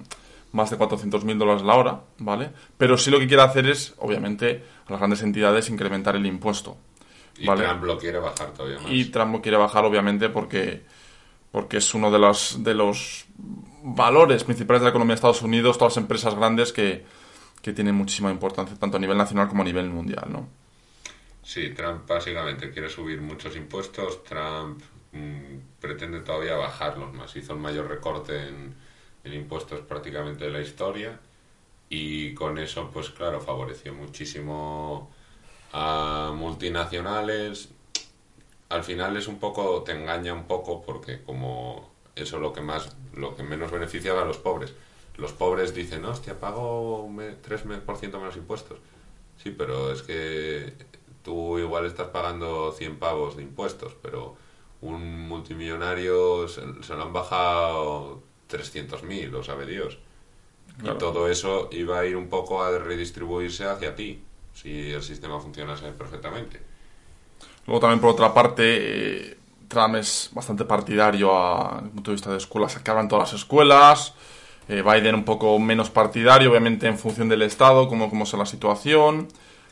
más 0.52 0.70
de 0.70 0.76
400.000 0.76 1.38
dólares 1.38 1.62
la 1.62 1.74
hora, 1.76 2.00
¿vale? 2.18 2.50
Pero 2.76 2.98
sí 2.98 3.12
lo 3.12 3.20
que 3.20 3.28
quiere 3.28 3.44
hacer 3.44 3.68
es, 3.68 3.94
obviamente, 3.98 4.64
a 4.86 4.90
las 4.90 5.00
grandes 5.00 5.22
entidades 5.22 5.70
incrementar 5.70 6.16
el 6.16 6.26
impuesto. 6.26 6.76
Y. 7.38 7.46
Trump 7.46 7.84
lo 7.84 7.96
quiere 7.96 8.18
bajar 8.18 8.52
todavía 8.52 8.80
más. 8.80 8.90
Y 8.90 9.04
Trump 9.06 9.34
lo 9.34 9.40
quiere 9.40 9.56
bajar, 9.56 9.84
obviamente, 9.84 10.30
porque, 10.30 10.82
porque 11.52 11.76
es 11.76 11.94
uno 11.94 12.10
de 12.10 12.18
los, 12.18 12.64
de 12.64 12.74
los 12.74 13.26
valores 13.84 14.42
principales 14.42 14.80
de 14.80 14.86
la 14.86 14.90
economía 14.90 15.12
de 15.12 15.16
Estados 15.16 15.42
Unidos, 15.42 15.78
todas 15.78 15.94
las 15.94 16.02
empresas 16.02 16.34
grandes 16.34 16.72
que, 16.72 17.04
que 17.62 17.72
tienen 17.72 17.94
muchísima 17.94 18.32
importancia, 18.32 18.76
tanto 18.76 18.96
a 18.96 19.00
nivel 19.00 19.16
nacional 19.16 19.46
como 19.46 19.62
a 19.62 19.64
nivel 19.64 19.90
mundial, 19.90 20.26
¿no? 20.28 20.48
Sí, 21.46 21.70
Trump 21.70 22.08
básicamente 22.08 22.72
quiere 22.72 22.88
subir 22.88 23.20
muchos 23.20 23.54
impuestos. 23.54 24.24
Trump 24.24 24.82
pretende 25.80 26.20
todavía 26.20 26.56
bajarlos 26.56 27.12
más. 27.14 27.34
Hizo 27.36 27.52
el 27.54 27.58
mayor 27.60 27.88
recorte 27.88 28.48
en, 28.48 28.74
impuestos 29.24 29.80
prácticamente 29.80 30.44
de 30.44 30.50
la 30.50 30.60
historia. 30.60 31.18
Y 31.90 32.34
con 32.34 32.58
eso, 32.58 32.90
pues 32.92 33.10
claro, 33.10 33.40
favoreció 33.40 33.94
muchísimo 33.94 35.10
a 35.72 36.32
multinacionales. 36.36 37.70
Al 38.68 38.82
final 38.84 39.16
es 39.16 39.28
un 39.28 39.38
poco, 39.38 39.82
te 39.82 39.92
engaña 39.92 40.32
un 40.34 40.46
poco 40.46 40.82
porque 40.82 41.22
como 41.22 41.90
eso 42.16 42.38
lo 42.40 42.52
que 42.52 42.60
más, 42.60 42.96
lo 43.14 43.36
que 43.36 43.42
menos 43.42 43.70
beneficiaba 43.70 44.22
a 44.22 44.24
los 44.24 44.38
pobres. 44.38 44.74
Los 45.16 45.32
pobres 45.32 45.74
dicen, 45.74 46.04
hostia, 46.04 46.38
pago 46.40 47.02
un 47.02 47.16
me- 47.16 47.32
3% 47.32 48.18
menos 48.18 48.36
impuestos. 48.36 48.78
Sí, 49.42 49.50
pero 49.50 49.92
es 49.92 50.02
que 50.02 50.74
tú 51.22 51.58
igual 51.58 51.86
estás 51.86 52.08
pagando 52.08 52.72
100 52.72 52.98
pavos 52.98 53.36
de 53.36 53.42
impuestos, 53.42 53.94
pero 54.02 54.36
un 54.82 55.28
multimillonario 55.28 56.48
se, 56.48 56.62
se 56.82 56.94
lo 56.94 57.02
han 57.04 57.12
bajado 57.12 58.22
300.000, 58.48 59.30
lo 59.30 59.42
sabe 59.42 59.66
Dios. 59.66 59.98
Claro. 60.78 60.96
Y 60.96 60.98
todo 60.98 61.28
eso 61.28 61.68
iba 61.72 61.98
a 62.00 62.06
ir 62.06 62.16
un 62.16 62.28
poco 62.28 62.62
a 62.62 62.78
redistribuirse 62.78 63.64
hacia 63.66 63.94
ti, 63.94 64.22
si 64.54 64.90
el 64.92 65.02
sistema 65.02 65.40
funcionase 65.40 65.92
perfectamente. 65.92 66.60
Luego 67.66 67.80
también, 67.80 68.00
por 68.00 68.10
otra 68.10 68.32
parte, 68.32 68.62
eh, 69.30 69.36
Trump 69.68 69.96
es 69.96 70.30
bastante 70.32 70.64
partidario 70.64 71.36
a, 71.36 71.74
desde 71.76 71.86
el 71.86 71.90
punto 71.92 72.10
de 72.10 72.14
vista 72.14 72.30
de 72.30 72.36
escuelas, 72.38 72.78
que 72.78 72.90
abran 72.90 73.08
todas 73.08 73.32
las 73.32 73.40
escuelas. 73.40 74.14
Eh, 74.68 74.82
Biden 74.82 75.14
un 75.14 75.24
poco 75.24 75.58
menos 75.58 75.90
partidario, 75.90 76.50
obviamente 76.50 76.86
en 76.86 76.98
función 76.98 77.28
del 77.28 77.42
Estado, 77.42 77.88
como, 77.88 78.08
como 78.10 78.26
sea 78.26 78.38
la 78.38 78.46
situación. 78.46 79.28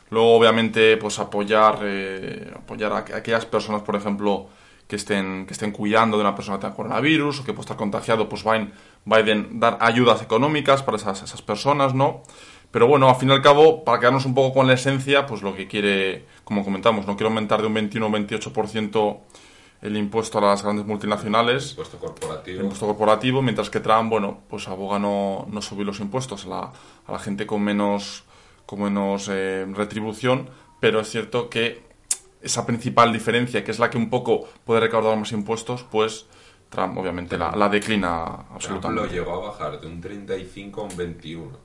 Luego, 0.09 0.35
obviamente, 0.35 0.97
pues 0.97 1.19
apoyar, 1.19 1.79
eh, 1.83 2.51
apoyar 2.55 2.91
a, 2.93 3.05
aqu- 3.05 3.15
aquellas 3.15 3.45
personas, 3.45 3.81
por 3.81 3.95
ejemplo, 3.95 4.47
que 4.87 4.95
estén, 4.95 5.45
que 5.45 5.53
estén 5.53 5.71
cuidando 5.71 6.17
de 6.17 6.21
una 6.21 6.35
persona 6.35 6.57
que 6.57 6.61
tenga 6.61 6.75
coronavirus 6.75 7.39
o 7.39 7.43
que 7.43 7.53
puede 7.53 7.65
estar 7.65 7.77
contagiado, 7.77 8.29
pues 8.29 8.43
Biden, 8.43 8.71
Biden 9.05 9.59
dar 9.59 9.77
ayudas 9.81 10.21
económicas 10.21 10.83
para 10.83 10.97
esas, 10.97 11.23
esas 11.23 11.41
personas, 11.41 11.93
¿no? 11.93 12.21
Pero 12.71 12.87
bueno, 12.87 13.09
al 13.09 13.15
fin 13.15 13.29
y 13.29 13.31
al 13.31 13.41
cabo, 13.41 13.83
para 13.83 13.99
quedarnos 13.99 14.25
un 14.25 14.35
poco 14.35 14.53
con 14.53 14.67
la 14.67 14.73
esencia, 14.73 15.25
pues 15.25 15.41
lo 15.41 15.55
que 15.55 15.67
quiere, 15.67 16.25
como 16.43 16.63
comentamos, 16.63 17.07
no 17.07 17.15
quiere 17.15 17.29
aumentar 17.29 17.61
de 17.61 17.67
un 17.67 17.73
21 17.73 18.05
o 18.05 18.09
28% 18.09 19.17
el 19.81 19.97
impuesto 19.97 20.39
a 20.39 20.41
las 20.41 20.63
grandes 20.63 20.85
multinacionales, 20.85 21.71
Impuesto 21.71 21.97
corporativo. 21.99 22.57
el 22.57 22.63
impuesto 22.63 22.85
corporativo, 22.87 23.41
mientras 23.41 23.69
que 23.69 23.79
Trump, 23.79 24.09
bueno, 24.09 24.39
pues 24.49 24.67
aboga 24.67 24.99
no, 24.99 25.47
no 25.49 25.61
subir 25.61 25.85
los 25.85 25.99
impuestos 25.99 26.45
a 26.45 26.49
la, 26.49 26.71
a 27.07 27.11
la 27.11 27.19
gente 27.19 27.45
con 27.45 27.61
menos, 27.61 28.23
con 28.65 28.81
menos 28.81 29.29
eh, 29.31 29.65
retribución, 29.73 30.49
pero 30.79 30.99
es 30.99 31.09
cierto 31.09 31.49
que 31.49 31.83
esa 32.45 32.65
principal 32.65 33.11
diferencia, 33.11 33.63
que 33.63 33.71
es 33.71 33.79
la 33.79 33.89
que 33.89 33.97
un 33.97 34.09
poco 34.09 34.47
puede 34.65 34.79
recaudar 34.81 35.17
más 35.17 35.31
impuestos, 35.31 35.83
pues 35.83 36.25
Trump 36.69 36.97
obviamente 36.97 37.37
la, 37.37 37.51
la 37.55 37.69
declina 37.69 38.23
Trump 38.25 38.49
lo 38.49 38.55
absolutamente. 38.55 39.13
llegó 39.13 39.33
a 39.33 39.47
bajar 39.49 39.79
de 39.79 39.87
un 39.87 39.99
35 40.01 40.81
a 40.81 40.83
un 40.85 40.97
21 40.97 41.57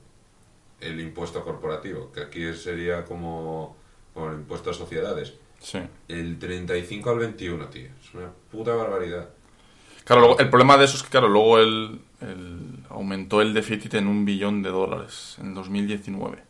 el 0.81 0.99
impuesto 0.99 1.43
corporativo, 1.43 2.11
que 2.11 2.21
aquí 2.21 2.53
sería 2.55 3.05
como 3.05 3.75
con 4.13 4.31
el 4.33 4.39
impuesto 4.39 4.71
a 4.71 4.73
sociedades. 4.73 5.33
Sí. 5.59 5.79
El 6.07 6.39
35 6.39 7.09
al 7.11 7.19
21, 7.19 7.67
tío. 7.67 7.89
Es 8.03 8.13
una 8.15 8.29
puta 8.51 8.73
barbaridad. 8.73 9.29
Claro, 10.03 10.21
luego- 10.21 10.39
el 10.39 10.49
problema 10.49 10.77
de 10.77 10.85
eso 10.85 10.97
es 10.97 11.03
que, 11.03 11.09
claro, 11.09 11.29
luego 11.29 11.59
él, 11.59 12.01
él 12.21 12.79
aumentó 12.89 13.41
el 13.41 13.53
déficit 13.53 13.93
en 13.93 14.07
un 14.07 14.25
billón 14.25 14.63
de 14.63 14.69
dólares 14.71 15.35
en 15.39 15.53
2019. 15.53 16.41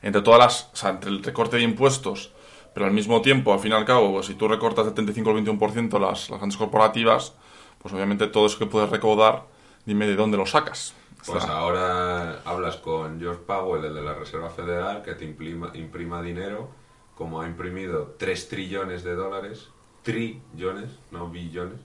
Entre 0.00 0.22
todas 0.22 0.38
las, 0.40 0.70
o 0.72 0.76
sea, 0.76 0.90
entre 0.90 1.10
el 1.10 1.22
recorte 1.22 1.58
de 1.58 1.62
impuestos, 1.62 2.32
pero 2.74 2.86
al 2.86 2.92
mismo 2.92 3.22
tiempo, 3.22 3.54
al 3.54 3.60
fin 3.60 3.72
y 3.72 3.76
al 3.76 3.86
cabo, 3.86 4.12
pues, 4.12 4.26
si 4.26 4.34
tú 4.36 4.48
recortas 4.48 4.86
del 4.86 4.94
35 4.94 5.30
al 5.30 5.36
21% 5.36 5.98
las, 6.00 6.30
las 6.30 6.40
grandes 6.40 6.58
corporativas, 6.58 7.36
pues 7.78 7.94
obviamente 7.94 8.28
todo 8.28 8.46
eso 8.46 8.58
que 8.58 8.66
puedes 8.66 8.90
recaudar, 8.90 9.48
dime 9.86 10.06
de 10.08 10.16
dónde 10.16 10.36
lo 10.38 10.46
sacas. 10.46 10.94
O 11.26 11.32
Pues 11.32 11.44
sea, 11.44 11.56
ahora 11.58 12.42
hablas 12.44 12.76
con 12.78 13.18
George 13.20 13.42
Powell, 13.46 13.84
el 13.84 13.94
de 13.94 14.02
la 14.02 14.14
Reserva 14.14 14.50
Federal, 14.50 15.02
que 15.02 15.14
te 15.14 15.24
imprima, 15.24 15.70
imprima 15.74 16.22
dinero, 16.22 16.76
como 17.14 17.40
ha 17.40 17.46
imprimido 17.46 18.16
3 18.18 18.48
trillones 18.48 19.04
de 19.04 19.14
dólares, 19.14 19.70
trillones, 20.02 21.00
no 21.10 21.30
billones, 21.30 21.80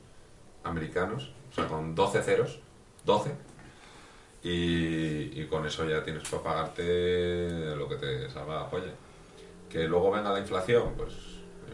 americanos, 0.63 1.33
o 1.51 1.53
sea, 1.53 1.67
con 1.67 1.95
12 1.95 2.21
ceros, 2.23 2.61
12, 3.05 3.37
y, 4.43 5.41
y 5.41 5.47
con 5.47 5.65
eso 5.65 5.85
ya 5.87 6.03
tienes 6.03 6.23
para 6.25 6.43
pagarte 6.43 7.75
lo 7.75 7.87
que 7.89 7.95
te 7.97 8.29
salga 8.29 8.55
la 8.55 8.69
polla. 8.69 8.93
Que 9.69 9.87
luego 9.87 10.11
venga 10.11 10.31
la 10.31 10.39
inflación, 10.39 10.93
pues 10.97 11.13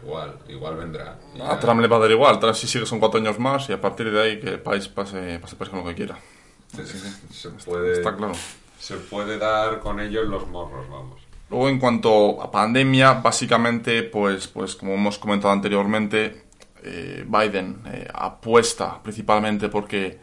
igual, 0.02 0.38
igual 0.48 0.76
vendrá. 0.76 1.18
A 1.34 1.38
ya- 1.38 1.60
Trump 1.60 1.80
le 1.80 1.88
va 1.88 1.96
a 1.96 2.00
dar 2.00 2.10
igual, 2.10 2.38
Trump 2.38 2.54
si 2.54 2.66
sigue 2.66 2.86
son 2.86 3.00
cuatro 3.00 3.18
años 3.18 3.38
más 3.38 3.68
y 3.70 3.72
a 3.72 3.80
partir 3.80 4.10
de 4.10 4.20
ahí 4.22 4.40
que 4.40 4.50
el 4.50 4.60
país 4.60 4.86
pase, 4.88 5.38
pase 5.40 5.56
con 5.70 5.80
lo 5.80 5.84
que 5.86 5.94
quiera. 5.94 6.18
se, 7.30 7.50
puede, 7.64 7.92
Está 7.92 8.14
claro. 8.16 8.34
se 8.78 8.96
puede 8.96 9.38
dar 9.38 9.80
con 9.80 10.00
ellos 10.00 10.26
los 10.26 10.46
morros, 10.48 10.88
vamos. 10.90 11.20
Luego, 11.48 11.68
en 11.68 11.78
cuanto 11.78 12.42
a 12.42 12.50
pandemia, 12.50 13.14
básicamente, 13.14 14.02
pues, 14.02 14.48
pues 14.48 14.74
como 14.74 14.94
hemos 14.94 15.16
comentado 15.18 15.52
anteriormente, 15.52 16.44
eh, 16.82 17.24
Biden 17.26 17.82
eh, 17.86 18.08
apuesta 18.12 19.00
principalmente 19.02 19.68
porque 19.68 20.18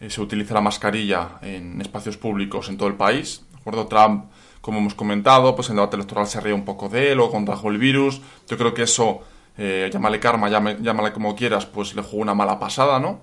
eh, 0.00 0.08
se 0.08 0.20
utilice 0.20 0.54
la 0.54 0.60
mascarilla 0.60 1.38
en 1.42 1.80
espacios 1.80 2.16
públicos 2.16 2.68
en 2.68 2.78
todo 2.78 2.88
el 2.88 2.94
país. 2.94 3.44
¿De 3.52 3.58
acuerdo? 3.58 3.86
Trump, 3.88 4.30
como 4.60 4.78
hemos 4.78 4.94
comentado, 4.94 5.54
pues 5.54 5.68
en 5.68 5.74
el 5.74 5.76
debate 5.76 5.96
electoral 5.96 6.26
se 6.26 6.40
ríe 6.40 6.52
un 6.52 6.64
poco 6.64 6.88
de 6.88 7.12
él 7.12 7.20
o 7.20 7.30
contrajo 7.30 7.70
el 7.70 7.78
virus. 7.78 8.20
Yo 8.48 8.58
creo 8.58 8.74
que 8.74 8.82
eso, 8.82 9.20
eh, 9.56 9.90
llámale 9.92 10.20
karma, 10.20 10.48
llámale 10.48 11.12
como 11.12 11.34
quieras, 11.34 11.66
pues 11.66 11.94
le 11.94 12.02
jugó 12.02 12.22
una 12.22 12.34
mala 12.34 12.58
pasada, 12.58 12.98
¿no? 12.98 13.20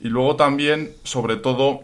Y 0.00 0.08
luego 0.08 0.36
también, 0.36 0.92
sobre 1.04 1.36
todo, 1.36 1.80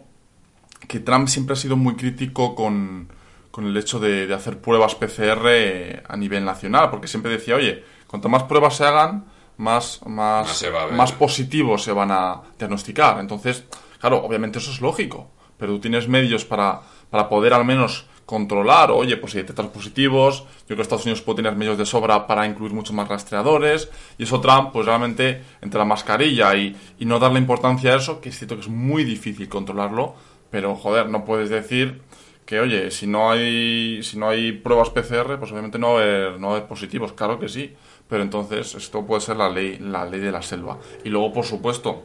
que 0.88 1.00
Trump 1.00 1.28
siempre 1.28 1.54
ha 1.54 1.56
sido 1.56 1.76
muy 1.76 1.96
crítico 1.96 2.54
con, 2.54 3.08
con 3.50 3.66
el 3.66 3.76
hecho 3.76 4.00
de, 4.00 4.26
de 4.26 4.34
hacer 4.34 4.60
pruebas 4.60 4.94
PCR 4.94 5.46
eh, 5.46 6.02
a 6.08 6.16
nivel 6.16 6.44
nacional, 6.44 6.90
porque 6.90 7.08
siempre 7.08 7.32
decía, 7.32 7.56
oye, 7.56 7.84
cuanto 8.06 8.28
más 8.28 8.44
pruebas 8.44 8.76
se 8.76 8.84
hagan, 8.84 9.26
más, 9.58 10.00
más, 10.06 10.62
Más 10.62 10.92
más 10.92 11.12
positivos 11.12 11.82
se 11.82 11.92
van 11.92 12.10
a 12.10 12.42
diagnosticar. 12.58 13.18
Entonces, 13.20 13.64
claro, 13.98 14.22
obviamente 14.24 14.58
eso 14.58 14.70
es 14.70 14.80
lógico, 14.80 15.30
pero 15.56 15.72
tú 15.72 15.80
tienes 15.80 16.08
medios 16.08 16.44
para, 16.44 16.82
para 17.10 17.28
poder 17.28 17.54
al 17.54 17.64
menos 17.64 18.06
controlar, 18.26 18.90
oye, 18.90 19.16
pues 19.16 19.32
si 19.32 19.38
detectas 19.38 19.68
positivos, 19.68 20.40
yo 20.40 20.66
creo 20.66 20.76
que 20.78 20.82
Estados 20.82 21.04
Unidos 21.04 21.22
puede 21.22 21.36
tener 21.36 21.54
medios 21.54 21.78
de 21.78 21.86
sobra 21.86 22.26
para 22.26 22.44
incluir 22.44 22.72
muchos 22.72 22.94
más 22.94 23.08
rastreadores, 23.08 23.88
y 24.18 24.24
eso 24.24 24.40
Trump, 24.40 24.70
pues 24.72 24.84
realmente, 24.84 25.42
entre 25.62 25.78
la 25.78 25.84
mascarilla 25.84 26.54
y, 26.56 26.76
y 26.98 27.04
no 27.04 27.20
darle 27.20 27.38
importancia 27.38 27.92
a 27.92 27.96
eso, 27.96 28.20
que 28.20 28.30
es 28.30 28.36
cierto 28.36 28.56
que 28.56 28.62
es 28.62 28.68
muy 28.68 29.04
difícil 29.04 29.48
controlarlo, 29.48 30.14
pero 30.50 30.74
joder, 30.74 31.08
no 31.08 31.24
puedes 31.24 31.50
decir 31.50 32.02
que, 32.44 32.60
oye, 32.60 32.90
si 32.90 33.06
no 33.06 33.30
hay, 33.30 34.02
si 34.02 34.18
no 34.18 34.28
hay 34.28 34.52
pruebas 34.52 34.90
PCR, 34.90 35.38
pues 35.38 35.52
obviamente 35.52 35.78
no 35.78 35.94
va 35.94 36.02
haber, 36.02 36.40
no 36.40 36.48
va 36.48 36.56
haber 36.56 36.68
positivos, 36.68 37.12
claro 37.12 37.38
que 37.38 37.48
sí, 37.48 37.74
pero 38.08 38.22
entonces 38.22 38.74
esto 38.74 39.04
puede 39.04 39.20
ser 39.20 39.36
la 39.36 39.48
ley, 39.48 39.78
la 39.78 40.04
ley 40.04 40.20
de 40.20 40.32
la 40.32 40.42
selva. 40.42 40.78
Y 41.04 41.10
luego, 41.10 41.32
por 41.32 41.44
supuesto, 41.44 42.02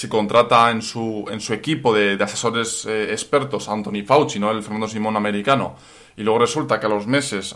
si 0.00 0.08
contrata 0.08 0.70
en 0.70 0.80
su, 0.80 1.26
en 1.30 1.42
su 1.42 1.52
equipo 1.52 1.92
de, 1.92 2.16
de 2.16 2.24
asesores 2.24 2.86
eh, 2.86 3.12
expertos 3.12 3.68
a 3.68 3.72
Anthony 3.72 4.02
Fauci, 4.02 4.38
¿no? 4.38 4.50
el 4.50 4.62
Fernando 4.62 4.88
Simón 4.88 5.14
americano, 5.14 5.76
y 6.16 6.22
luego 6.22 6.38
resulta 6.38 6.80
que 6.80 6.86
a 6.86 6.88
los 6.88 7.06
meses 7.06 7.54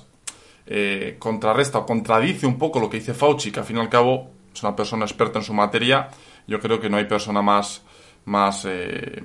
eh, 0.66 1.16
contrarresta 1.18 1.78
o 1.78 1.86
contradice 1.86 2.46
un 2.46 2.58
poco 2.58 2.80
lo 2.80 2.90
que 2.90 2.98
dice 2.98 3.14
Fauci, 3.14 3.50
que 3.50 3.60
al 3.60 3.64
fin 3.64 3.78
y 3.78 3.80
al 3.80 3.88
cabo 3.88 4.30
es 4.52 4.62
una 4.62 4.76
persona 4.76 5.06
experta 5.06 5.38
en 5.38 5.44
su 5.46 5.54
materia, 5.54 6.10
yo 6.46 6.60
creo 6.60 6.78
que 6.78 6.90
no 6.90 6.98
hay 6.98 7.06
persona 7.06 7.40
más, 7.40 7.80
más, 8.26 8.66
eh, 8.68 9.22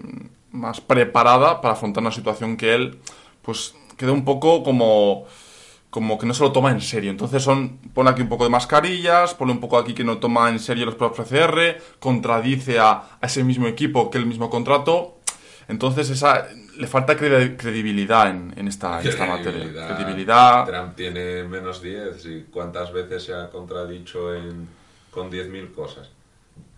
más 0.51 0.79
preparada 0.79 1.59
para 1.59 1.73
afrontar 1.73 2.01
una 2.01 2.13
situación 2.13 2.55
que 2.55 2.73
él, 2.73 2.99
pues 3.41 3.75
queda 3.97 4.13
un 4.13 4.23
poco 4.23 4.63
como 4.63 5.25
como 5.89 6.17
que 6.19 6.25
no 6.27 6.33
se 6.33 6.43
lo 6.43 6.51
toma 6.51 6.71
en 6.71 6.81
serio. 6.81 7.09
Entonces 7.09 7.41
son, 7.41 7.77
pone 7.93 8.09
aquí 8.11 8.21
un 8.21 8.29
poco 8.29 8.43
de 8.43 8.49
mascarillas, 8.51 9.33
pone 9.33 9.51
un 9.51 9.59
poco 9.59 9.77
aquí 9.77 9.93
que 9.93 10.03
no 10.03 10.17
toma 10.19 10.49
en 10.49 10.59
serio 10.59 10.85
los 10.85 10.95
pruebas 10.95 11.17
PCR, 11.27 11.81
contradice 11.99 12.79
a, 12.79 12.91
a 13.19 13.25
ese 13.25 13.43
mismo 13.43 13.67
equipo 13.67 14.09
que 14.09 14.17
el 14.19 14.25
mismo 14.25 14.49
contrato. 14.49 15.15
Entonces 15.67 16.09
esa, 16.09 16.47
le 16.77 16.87
falta 16.87 17.15
credi- 17.17 17.55
credibilidad 17.57 18.29
en, 18.29 18.53
en 18.57 18.67
esta, 18.67 19.01
en 19.01 19.07
esta 19.07 19.25
materia. 19.25 19.87
Credibilidad. 19.95 20.65
Trump 20.65 20.95
tiene 20.95 21.43
menos 21.43 21.81
10 21.81 22.25
y 22.25 22.45
cuántas 22.51 22.91
veces 22.91 23.23
se 23.23 23.33
ha 23.33 23.49
contradicho 23.49 24.33
en, 24.35 24.67
con 25.11 25.31
10.000 25.31 25.73
cosas. 25.73 26.09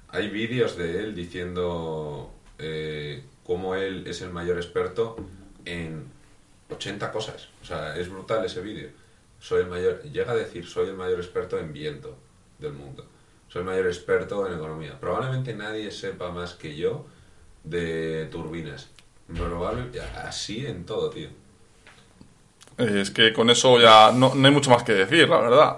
Hay 0.09 0.29
vídeos 0.29 0.77
de 0.77 0.99
él 0.99 1.15
diciendo 1.15 2.31
eh, 2.59 3.23
cómo 3.45 3.75
él 3.75 4.03
es 4.07 4.21
el 4.21 4.29
mayor 4.31 4.57
experto 4.57 5.15
en 5.65 6.05
80 6.69 7.11
cosas. 7.11 7.47
O 7.61 7.65
sea, 7.65 7.95
es 7.97 8.09
brutal 8.09 8.43
ese 8.45 8.61
vídeo. 8.61 8.89
Soy 9.41 9.63
el 9.63 9.67
mayor, 9.67 10.03
llega 10.03 10.31
a 10.31 10.35
decir, 10.35 10.65
soy 10.67 10.87
el 10.89 10.95
mayor 10.95 11.19
experto 11.19 11.59
en 11.59 11.73
viento 11.73 12.17
del 12.59 12.73
mundo. 12.73 13.05
Soy 13.49 13.61
el 13.61 13.65
mayor 13.65 13.87
experto 13.87 14.47
en 14.47 14.53
economía. 14.53 14.99
Probablemente 14.99 15.53
nadie 15.53 15.91
sepa 15.91 16.31
más 16.31 16.53
que 16.53 16.75
yo 16.77 17.07
de 17.63 18.27
turbinas. 18.31 18.89
Probable, 19.35 19.83
así 20.15 20.65
en 20.65 20.85
todo, 20.85 21.09
tío. 21.09 21.29
Eh, 22.77 23.01
Es 23.01 23.11
que 23.11 23.33
con 23.33 23.49
eso 23.49 23.79
ya 23.79 24.11
no, 24.11 24.33
no 24.35 24.47
hay 24.47 24.53
mucho 24.53 24.69
más 24.69 24.83
que 24.83 24.93
decir, 24.93 25.27
la 25.29 25.39
verdad. 25.39 25.77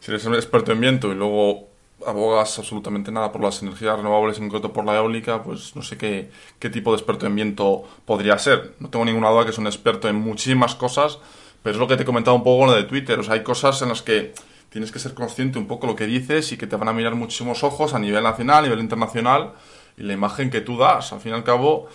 Si 0.00 0.10
eres 0.10 0.24
un 0.24 0.34
experto 0.34 0.72
en 0.72 0.80
viento 0.80 1.12
y 1.12 1.14
luego 1.14 1.68
abogas 2.06 2.58
absolutamente 2.58 3.12
nada 3.12 3.30
por 3.30 3.42
las 3.42 3.62
energías 3.62 3.96
renovables, 3.96 4.38
en 4.38 4.44
concreto 4.48 4.72
por 4.72 4.84
la 4.84 4.96
eólica, 4.96 5.42
pues 5.42 5.76
no 5.76 5.82
sé 5.82 5.96
qué, 5.96 6.30
qué 6.58 6.70
tipo 6.70 6.90
de 6.90 6.96
experto 6.98 7.26
en 7.26 7.34
viento 7.36 7.84
podría 8.04 8.38
ser. 8.38 8.74
No 8.80 8.90
tengo 8.90 9.04
ninguna 9.04 9.30
duda 9.30 9.44
que 9.44 9.50
es 9.50 9.58
un 9.58 9.66
experto 9.66 10.08
en 10.08 10.16
muchísimas 10.16 10.74
cosas, 10.74 11.18
pero 11.62 11.74
es 11.74 11.80
lo 11.80 11.86
que 11.86 11.96
te 11.96 12.02
he 12.02 12.06
comentado 12.06 12.36
un 12.36 12.42
poco 12.42 12.60
con 12.60 12.70
lo 12.70 12.76
de 12.76 12.84
Twitter. 12.84 13.18
O 13.18 13.22
sea, 13.22 13.34
hay 13.34 13.42
cosas 13.42 13.80
en 13.82 13.88
las 13.90 14.02
que 14.02 14.34
tienes 14.68 14.90
que 14.90 14.98
ser 14.98 15.14
consciente 15.14 15.58
un 15.58 15.66
poco 15.66 15.86
lo 15.86 15.94
que 15.94 16.06
dices 16.06 16.50
y 16.52 16.56
que 16.56 16.66
te 16.66 16.76
van 16.76 16.88
a 16.88 16.92
mirar 16.92 17.14
muchísimos 17.14 17.62
ojos 17.62 17.94
a 17.94 17.98
nivel 17.98 18.22
nacional, 18.22 18.60
a 18.60 18.62
nivel 18.62 18.80
internacional, 18.80 19.52
y 19.96 20.02
la 20.02 20.14
imagen 20.14 20.50
que 20.50 20.60
tú 20.62 20.78
das. 20.78 21.12
Al 21.12 21.20
fin 21.20 21.32
y 21.32 21.34
al 21.34 21.44
cabo, 21.44 21.88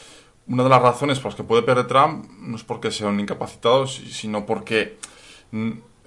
una 0.47 0.63
de 0.63 0.69
las 0.69 0.81
razones 0.81 1.19
por 1.19 1.31
las 1.31 1.35
que 1.35 1.43
puede 1.43 1.63
perder 1.63 1.87
Trump 1.87 2.25
no 2.39 2.55
es 2.55 2.63
porque 2.63 2.91
sea 2.91 3.07
un 3.07 3.19
incapacitado, 3.19 3.87
si- 3.87 4.11
sino 4.11 4.45
porque 4.45 4.97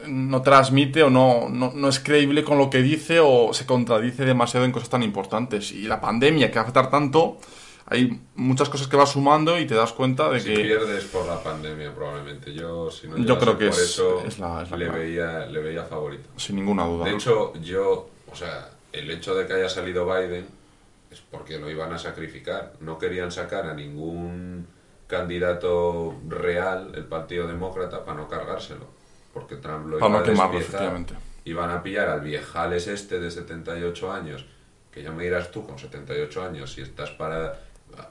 no 0.07 0.43
transmite 0.43 1.03
o 1.03 1.11
no, 1.11 1.49
no, 1.51 1.73
no 1.75 1.89
es 1.89 2.01
creíble 2.01 2.43
con 2.45 2.57
lo 2.57 2.71
que 2.71 2.81
dice 2.83 3.21
o 3.21 3.53
se 3.53 3.67
contradice 3.67 4.25
demasiado 4.25 4.65
en 4.65 4.73
cosas 4.73 4.89
tan 4.91 5.03
importantes. 5.03 5.73
Y 5.73 5.83
la 5.83 6.01
pandemia 6.01 6.51
que 6.51 6.55
va 6.55 6.61
a 6.61 6.65
afectar 6.65 6.89
tanto, 6.91 7.39
hay 7.91 8.21
muchas 8.37 8.69
cosas 8.71 8.87
que 8.87 8.97
va 8.97 9.05
sumando 9.05 9.59
y 9.59 9.67
te 9.67 9.75
das 9.75 9.93
cuenta 9.93 10.31
de 10.31 10.41
Si 10.41 10.55
que... 10.55 10.63
pierdes 10.63 11.05
por 11.07 11.27
la 11.27 11.43
pandemia, 11.43 11.93
probablemente. 11.95 12.55
Yo, 12.55 12.91
si 12.91 13.09
no 13.09 13.19
Yo 13.19 13.39
creo 13.39 13.59
que 13.59 13.67
por 13.67 13.75
es- 13.75 13.81
eso, 13.81 14.21
es 14.25 14.39
la- 14.39 14.63
es 14.63 14.71
la 14.71 14.77
le, 14.79 14.85
clave. 14.87 15.01
veía, 15.01 15.47
le 15.47 15.61
veía 15.61 15.85
favorito. 15.85 16.29
Sin 16.37 16.57
ninguna 16.57 16.85
duda. 16.87 17.05
De 17.05 17.11
¿no? 17.11 17.17
hecho, 17.19 17.53
yo, 17.61 18.09
o 18.31 18.35
sea, 18.37 18.71
el 18.93 19.11
hecho 19.11 19.35
de 19.35 19.47
que 19.47 19.53
haya 19.55 19.69
salido 19.69 20.07
Biden 20.07 20.47
es 21.11 21.21
porque 21.21 21.59
lo 21.59 21.69
iban 21.71 21.93
a 21.93 21.99
sacrificar. 21.99 22.73
No 22.81 22.97
querían 22.99 23.31
sacar 23.33 23.67
a 23.67 23.75
ningún 23.75 24.67
candidato 25.09 26.15
real, 26.29 26.93
el 26.95 27.05
Partido 27.05 27.47
Demócrata, 27.47 28.05
para 28.05 28.17
no 28.17 28.29
cargárselo. 28.29 28.87
Porque 29.35 29.57
Trump 29.57 29.87
lo 29.87 29.99
Para 29.99 30.11
iba 30.11 30.19
no 30.19 30.25
a 30.25 30.27
quemarlo, 30.29 30.59
efectivamente. 30.59 31.15
Iban 31.45 31.71
a 31.71 31.83
pillar 31.83 32.09
al 32.09 32.21
viejales 32.21 32.87
este 32.87 33.21
de 33.21 33.31
78 33.31 34.13
años, 34.13 34.45
que 34.93 35.03
ya 35.03 35.11
me 35.13 35.25
dirás 35.25 35.51
tú 35.51 35.67
con 35.67 35.79
78 35.79 36.43
años, 36.45 36.73
si 36.73 36.81
estás 36.83 37.11
para 37.11 37.59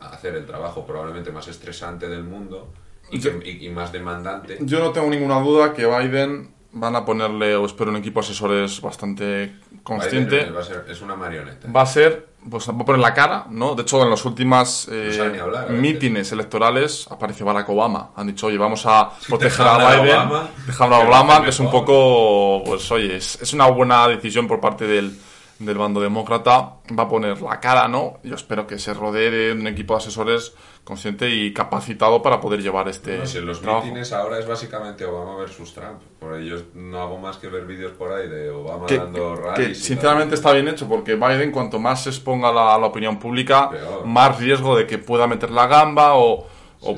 hacer 0.01 0.35
el 0.35 0.45
trabajo 0.45 0.85
probablemente 0.85 1.31
más 1.31 1.47
estresante 1.47 2.07
del 2.07 2.23
mundo 2.23 2.71
y, 3.11 3.19
Yo- 3.19 3.39
que- 3.39 3.49
y- 3.49 3.65
y 3.67 3.69
más 3.69 3.91
demandante. 3.91 4.57
Yo 4.61 4.79
no 4.79 4.91
tengo 4.91 5.07
ninguna 5.09 5.39
duda 5.39 5.73
que 5.73 5.85
Biden 5.85 6.53
van 6.71 6.95
a 6.95 7.03
ponerle, 7.03 7.55
o 7.55 7.65
espero, 7.65 7.89
un 7.89 7.97
equipo 7.97 8.19
de 8.21 8.25
asesores 8.27 8.79
bastante 8.81 9.55
consciente. 9.81 10.37
Biden 10.39 10.55
va 10.55 10.59
a 10.59 10.63
ser- 10.63 10.85
es 10.87 11.01
una 11.01 11.15
marioneta. 11.15 11.67
va 11.71 11.81
a 11.81 11.85
ser, 11.87 12.27
pues 12.47 12.69
va 12.69 12.73
a 12.73 12.85
poner 12.85 13.01
la 13.01 13.11
cara, 13.15 13.47
¿no? 13.49 13.73
De 13.73 13.81
hecho, 13.81 14.03
en 14.03 14.09
los 14.11 14.23
últimos 14.25 14.87
No 14.87 15.43
hablar, 15.43 15.67
veces. 15.67 15.81
mítines 15.81 16.31
electorales 16.31 17.07
aparece 17.09 17.43
Barack 17.43 17.67
Obama. 17.69 18.11
Han 18.15 18.27
dicho, 18.27 18.45
oye, 18.47 18.59
vamos 18.59 18.85
a 18.85 19.09
proteger 19.27 19.65
a 19.65 19.77
Biden, 20.01 20.29
dejarlo 20.67 20.95
a 20.97 20.99
Obama, 21.07 21.41
que 21.43 21.49
es 21.49 21.59
un 21.59 21.71
poco, 21.71 22.61
pues 22.63 22.91
oye, 22.91 23.15
es, 23.15 23.41
es 23.41 23.51
una 23.53 23.65
buena 23.67 24.07
decisión 24.07 24.47
por 24.47 24.59
parte 24.59 24.85
del, 24.85 25.17
del 25.59 25.77
bando 25.77 25.99
demócrata 25.99 26.75
va 26.97 27.03
a 27.03 27.07
poner 27.09 27.41
la 27.41 27.59
cara, 27.59 27.87
¿no? 27.87 28.19
Yo 28.23 28.35
espero 28.35 28.65
que 28.65 28.79
se 28.79 28.93
rodee 28.93 29.29
de 29.29 29.51
un 29.53 29.67
equipo 29.67 29.93
de 29.93 29.97
asesores 29.97 30.53
consciente 30.85 31.29
y 31.29 31.53
capacitado 31.53 32.21
para 32.21 32.39
poder 32.39 32.61
llevar 32.63 32.87
este 32.87 33.17
No 33.17 33.25
sé, 33.25 33.41
los 33.41 33.61
trabajo. 33.61 33.83
mítines 33.85 34.11
ahora 34.13 34.39
es 34.39 34.47
básicamente 34.47 35.03
Obama 35.05 35.35
versus 35.35 35.73
Trump. 35.73 36.01
Por 36.19 36.35
ello 36.35 36.61
no 36.73 37.01
hago 37.01 37.17
más 37.17 37.37
que 37.37 37.47
ver 37.49 37.65
vídeos 37.65 37.91
por 37.91 38.11
ahí 38.13 38.27
de 38.29 38.49
Obama 38.49 38.85
que, 38.87 38.97
dando 38.97 39.35
que 39.35 39.41
rallies. 39.41 39.69
y 39.77 39.83
sinceramente 39.83 40.35
está 40.35 40.53
bien 40.53 40.67
hecho 40.69 40.87
porque 40.87 41.15
Biden 41.15 41.51
cuanto 41.51 41.77
más 41.77 42.03
se 42.03 42.09
exponga 42.09 42.49
a 42.49 42.53
la, 42.79 42.87
opinión 42.87 43.19
pública 43.19 43.69
Peor. 43.69 44.05
más 44.05 44.39
riesgo 44.39 44.75
de 44.77 44.87
que 44.87 44.97
pueda 44.97 45.27
meter 45.27 45.51
la 45.51 45.67
gamba 45.67 46.15
o, 46.15 46.47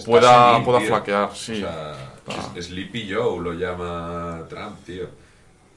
pueda, 0.05 0.63
pueda 0.63 0.77
tío. 0.79 0.87
flaquear 0.87 1.35
sí 1.35 1.63
O 1.63 2.31
sea, 2.31 2.53
es- 2.55 2.67
Sleepy 2.67 3.11
Joe 3.11 3.41
lo 3.41 3.53
llama 3.53 4.43
Trump, 4.47 4.77
tío. 4.85 5.05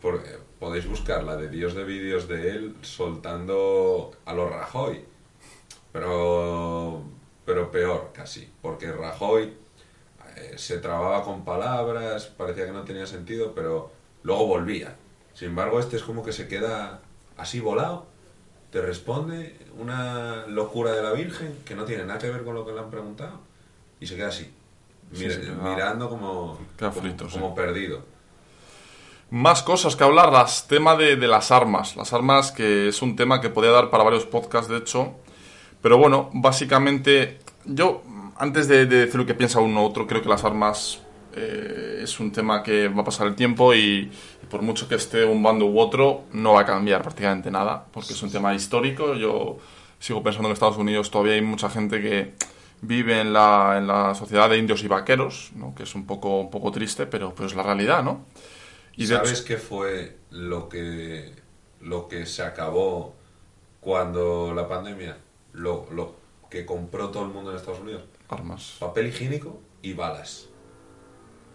Por- 0.03 0.17
eh, 0.17 0.39
podéis 0.65 0.89
buscar 0.89 1.23
la 1.25 1.37
de 1.37 1.51
Dios 1.51 1.75
de 1.75 1.85
vídeos 1.85 2.27
de 2.27 2.51
él 2.53 2.75
soltando 2.81 4.13
a 4.25 4.33
los 4.33 4.51
Rajoy. 4.51 5.05
Pero, 5.93 7.03
pero 7.45 7.71
peor 7.71 8.11
casi. 8.15 8.49
Porque 8.63 8.91
Rajoy 8.91 9.53
eh, 10.37 10.55
se 10.57 10.79
trababa 10.79 11.23
con 11.23 11.45
palabras, 11.45 12.27
parecía 12.27 12.65
que 12.65 12.73
no 12.73 12.83
tenía 12.85 13.07
sentido, 13.07 13.53
pero 13.55 13.93
luego 14.23 14.47
volvía. 14.47 14.97
Sin 15.35 15.49
embargo, 15.49 15.79
este 15.81 15.97
es 15.97 16.03
como 16.03 16.25
que 16.25 16.33
se 16.33 16.49
queda 16.49 17.01
así 17.37 17.61
volado, 17.61 18.07
te 18.71 18.81
responde 18.81 19.59
una 19.79 20.47
locura 20.47 20.93
de 20.93 21.03
la 21.03 21.13
Virgen 21.13 21.59
que 21.67 21.75
no 21.75 21.85
tiene 21.85 22.07
nada 22.07 22.19
que 22.19 22.31
ver 22.31 22.43
con 22.43 22.55
lo 22.55 22.65
que 22.65 22.73
le 22.73 22.81
han 22.81 22.91
preguntado 22.91 23.39
y 24.01 24.07
se 24.07 24.17
queda 24.17 24.29
así, 24.29 24.51
Sí, 25.13 25.29
mirando 25.63 26.09
como, 26.09 26.59
sí. 27.29 27.39
como 27.39 27.55
perdido. 27.55 28.14
Más 29.31 29.63
cosas 29.63 29.97
que 29.97 30.05
hablar, 30.05 30.33
las 30.33 30.69
tema 30.69 30.97
de, 30.97 31.17
de 31.17 31.27
las 31.27 31.51
armas. 31.51 31.97
Las 31.97 32.13
armas 32.13 32.53
que 32.53 32.89
es 32.89 33.03
un 33.03 33.17
tema 33.17 33.41
que 33.41 33.51
podría 33.51 33.73
dar 33.73 33.91
para 33.91 34.05
varios 34.05 34.27
podcasts, 34.27 34.69
de 34.69 34.79
hecho. 34.79 35.15
Pero 35.83 35.99
bueno, 35.99 36.31
básicamente, 36.33 37.41
yo, 37.65 38.03
antes 38.37 38.69
de, 38.69 38.87
de 38.87 39.07
decir 39.07 39.17
lo 39.17 39.27
que 39.27 39.35
piensa 39.35 39.61
uno 39.61 39.83
u 39.83 39.87
otro, 39.87 40.07
creo 40.07 40.23
que 40.23 40.29
las 40.29 40.45
armas 40.45 41.01
eh, 41.37 42.01
es 42.03 42.21
un 42.21 42.31
tema 42.31 42.63
que 42.63 42.89
va 42.89 43.03
a 43.03 43.05
pasar 43.05 43.27
el 43.27 43.35
tiempo 43.35 43.75
y, 43.75 44.11
por 44.49 44.63
mucho 44.63 44.87
que 44.89 44.95
esté 44.95 45.25
un 45.25 45.43
bando 45.43 45.67
u 45.67 45.81
otro, 45.81 46.25
no 46.33 46.53
va 46.53 46.61
a 46.61 46.65
cambiar 46.65 47.03
prácticamente 47.03 47.51
nada, 47.51 47.85
porque 47.93 48.13
es 48.13 48.23
un 48.23 48.31
tema 48.31 48.55
histórico. 48.55 49.15
Yo 49.15 49.59
sigo 49.99 50.23
pensando 50.23 50.49
que 50.49 50.51
en 50.51 50.55
Estados 50.55 50.77
Unidos 50.77 51.11
todavía 51.11 51.35
hay 51.35 51.43
mucha 51.43 51.69
gente 51.69 52.01
que 52.01 52.35
vive 52.83 53.21
en 53.21 53.33
la, 53.33 53.77
en 53.79 53.87
la 53.87 54.15
sociedad 54.15 54.49
de 54.49 54.59
indios 54.59 54.85
y 54.85 54.89
vaqueros, 54.89 55.51
¿no? 55.57 55.75
que 55.75 55.85
es 55.85 55.95
un 55.95 56.07
poco, 56.07 56.41
un 56.41 56.51
poco 56.51 56.71
triste, 56.71 57.07
pero 57.07 57.35
pues 57.35 57.51
es 57.51 57.57
la 57.57 57.63
realidad, 57.63 58.05
¿no? 58.05 58.27
Y 58.97 59.07
¿Sabes 59.07 59.43
qué 59.43 59.57
fue 59.57 60.19
lo 60.31 60.69
que, 60.69 61.33
lo 61.81 62.07
que 62.09 62.27
se 62.27 62.43
acabó 62.43 63.15
cuando 63.81 64.53
la 64.55 64.69
pandemia? 64.69 65.17
Lo, 65.53 65.87
lo 65.93 66.15
que 66.51 66.65
compró 66.67 67.11
todo 67.11 67.25
el 67.25 67.31
mundo 67.31 67.51
en 67.51 67.57
Estados 67.57 67.81
Unidos. 67.81 68.03
armas. 68.29 68.77
Papel 68.79 69.09
higiénico 69.09 69.61
y 69.83 69.93
balas. 69.95 70.47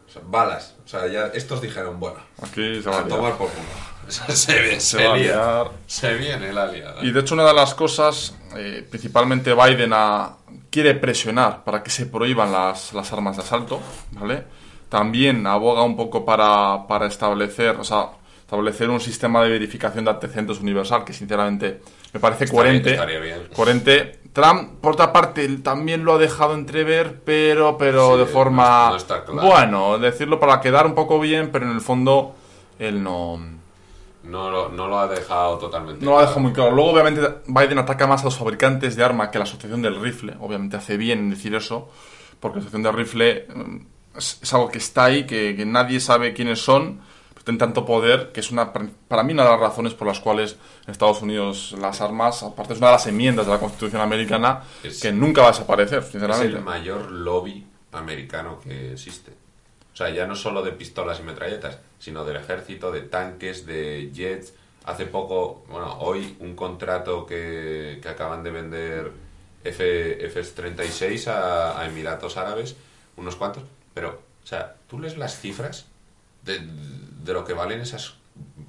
O 0.08 0.12
sea, 0.12 0.22
balas. 0.26 0.76
O 0.84 0.88
sea, 0.88 1.08
ya 1.08 1.28
estos 1.28 1.62
dijeron, 1.62 2.00
bueno, 2.00 2.20
Aquí 2.42 2.82
se 2.82 2.90
va 2.90 3.00
a 3.00 3.08
tomar 3.08 3.38
por 3.38 3.50
culo. 3.50 3.64
se, 4.36 4.54
ve- 4.60 4.80
Se 4.80 4.98
se 4.98 5.06
va 5.06 5.14
a 5.14 5.18
lía. 5.18 5.24
liar. 5.36 5.72
Se 5.88 6.14
viene 6.16 6.52
la 6.52 6.68
liada. 6.68 7.04
Y 7.04 7.12
de 7.12 7.20
hecho 7.20 7.36
una 7.36 7.46
de 7.46 7.54
las 7.54 7.74
cosas, 7.76 8.36
eh, 8.56 8.86
principalmente 8.90 9.54
Biden 9.54 9.94
quiere 10.72 10.96
presionar 10.96 11.64
para 11.64 11.84
que 11.84 11.90
se 11.92 12.06
prohíban 12.08 12.52
las, 12.52 12.94
las 12.94 13.12
armas 13.14 13.38
de 13.38 13.44
asalto, 13.44 13.80
¿vale? 14.12 14.44
También 14.90 15.46
aboga 15.48 15.84
un 15.84 15.96
poco 15.96 16.26
para, 16.26 16.88
para 16.88 17.06
establecer, 17.08 17.76
o 17.80 17.84
sea, 17.84 18.10
establecer 18.42 18.90
un 18.90 19.00
sistema 19.00 19.44
de 19.44 19.50
verificación 19.50 20.04
de 20.06 20.12
antecedentes 20.12 20.60
universal 20.60 21.04
que 21.06 21.14
sinceramente 21.14 21.82
me 22.12 22.20
parece 22.20 22.46
Estaría- 22.46 22.64
coherente. 22.64 22.92
estaría 22.94 23.20
bien. 23.20 23.48
Coherente. 23.56 24.20
Trump, 24.34 24.80
por 24.82 24.94
otra 24.94 25.12
parte, 25.14 25.48
también 25.58 26.04
lo 26.06 26.14
ha 26.14 26.18
dejado 26.18 26.54
entrever, 26.56 27.22
pero, 27.26 27.78
pero 27.78 28.14
Sí, 28.14 28.20
de 28.20 28.26
forma... 28.26 28.86
no- 28.86 28.90
no 28.92 28.96
está 28.98 29.24
claro. 29.26 29.48
Bueno, 29.48 29.98
decirlo 30.00 30.40
para 30.40 30.60
quedar 30.62 30.86
un 30.86 30.94
poco 30.96 31.20
bien, 31.20 31.50
pero 31.52 31.66
en 31.66 31.72
el 31.72 31.82
fondo 31.82 32.36
él 32.80 33.04
no... 33.04 33.40
No, 34.24 34.52
lo, 34.52 34.70
no 34.70 34.88
lo 34.88 35.00
ha 35.00 35.08
dejado 35.08 35.58
totalmente. 35.58 36.04
No 36.06 36.12
lo 36.12 36.18
ha 36.20 36.22
dejado 36.22 36.40
muy 36.42 36.52
claro. 36.54 36.72
Luego, 36.72 36.92
obviamente, 36.92 37.22
Biden 37.48 37.80
ataca 37.80 38.06
más 38.06 38.22
a 38.22 38.26
los 38.26 38.38
fabricantes 38.38 38.96
de 38.96 39.04
armas 39.04 39.30
que 39.30 39.38
a 39.38 39.40
la 39.40 39.46
Asociación 39.46 39.82
del 39.82 40.00
Rifle. 40.00 40.36
Obviamente 40.40 40.78
hace 40.78 40.98
bien 40.98 41.20
en 41.20 41.30
decir 41.32 41.56
eso, 41.56 41.90
porque 42.40 42.58
la 42.58 42.62
Asociación 42.62 42.84
del 42.84 42.94
Rifle 42.94 43.48
mm, 43.54 43.78
es, 44.16 44.40
es 44.42 44.54
algo 44.54 44.70
que 44.70 44.78
está 44.80 45.06
ahí, 45.06 45.26
que, 45.26 45.56
que 45.56 45.66
nadie 45.66 46.00
sabe 46.00 46.34
quiénes 46.34 46.60
son, 46.60 47.00
pero 47.34 47.44
tienen 47.46 47.60
tanto 47.60 47.86
poder, 47.86 48.32
que 48.32 48.40
es 48.40 48.52
una 48.52 48.72
para 48.74 49.24
mí 49.24 49.34
una 49.34 49.44
de 49.44 49.50
las 49.52 49.60
razones 49.60 49.94
por 49.94 50.08
las 50.08 50.20
cuales 50.20 50.58
en 50.86 50.92
Estados 50.92 51.22
Unidos 51.22 51.76
las 51.80 52.02
armas, 52.02 52.44
aparte 52.44 52.74
es 52.74 52.80
una 52.80 52.88
de 52.88 52.94
las 52.94 53.08
enmiendas 53.08 53.46
de 53.46 53.52
la 53.54 53.60
Constitución 53.60 54.02
americana, 54.02 54.64
Es- 54.84 55.00
que 55.02 55.12
nunca 55.12 55.42
va 55.42 55.50
a 55.50 55.52
desaparecer, 55.52 56.00
Es 56.00 56.10
sinceramente. 56.10 56.58
el 56.58 56.64
mayor 56.64 57.10
lobby 57.12 57.66
americano 57.92 58.60
que 58.60 58.94
existe. 58.94 59.32
O 59.94 59.96
sea, 60.00 60.10
ya 60.12 60.26
no 60.28 60.36
solo 60.36 60.62
de 60.64 60.72
pistolas 60.72 61.20
y 61.20 61.24
metralletas, 61.24 61.78
sino 62.00 62.24
del 62.24 62.38
ejército, 62.38 62.92
de 62.92 63.02
tanques, 63.02 63.66
de 63.66 64.12
jets. 64.14 64.54
Hace 64.86 65.06
poco, 65.06 65.66
bueno, 65.70 65.98
hoy 66.00 66.38
un 66.40 66.56
contrato 66.56 67.26
que, 67.26 68.00
que 68.02 68.08
acaban 68.08 68.42
de 68.44 68.52
vender 68.52 69.12
F, 69.64 70.26
F-36 70.26 71.28
a, 71.28 71.80
a 71.80 71.86
Emiratos 71.86 72.38
Árabes, 72.38 72.76
unos 73.18 73.36
cuantos. 73.36 73.64
Pero, 74.00 74.22
o 74.42 74.48
sea, 74.48 74.76
tú 74.90 74.98
lees 74.98 75.18
las 75.18 75.38
cifras 75.42 75.86
de, 76.46 76.60
de 76.62 77.34
lo 77.34 77.44
que 77.44 77.52
valen 77.52 77.82
esas 77.82 78.14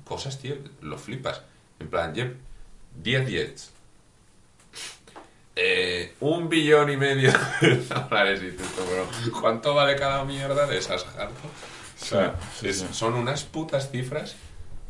cosas, 0.04 0.40
tío, 0.40 0.56
lo 0.82 0.98
flipas. 0.98 1.42
En 1.78 1.88
plan, 1.88 2.12
jet, 2.12 2.34
10 3.00 3.28
jets, 3.28 3.70
eh, 5.54 6.14
un 6.20 6.48
billón 6.48 6.90
y 6.90 6.96
medio 6.96 7.32
de 7.60 7.76
dólares. 7.76 8.40
Y 8.42 8.50
tú, 8.56 8.64
pero 8.76 9.08
¿cuánto 9.40 9.72
vale 9.74 9.94
cada 9.96 10.24
mierda 10.24 10.66
de 10.66 10.78
esas, 10.78 11.04
Jarto? 11.04 11.34
O 12.00 12.04
sea, 12.04 12.34
Sí, 12.54 12.60
sí, 12.62 12.68
es- 12.68 12.78
sí. 12.80 12.86
son 12.92 13.14
unas 13.14 13.44
putas 13.44 13.90
cifras 13.92 14.34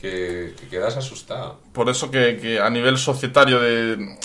que, 0.00 0.54
que 0.58 0.68
quedas 0.68 0.96
asustado. 0.96 1.60
Por 1.74 1.90
eso 1.90 2.10
que, 2.10 2.38
que 2.40 2.60
a 2.60 2.70
nivel 2.70 2.96
societario 2.96 3.60
de... 3.60 4.16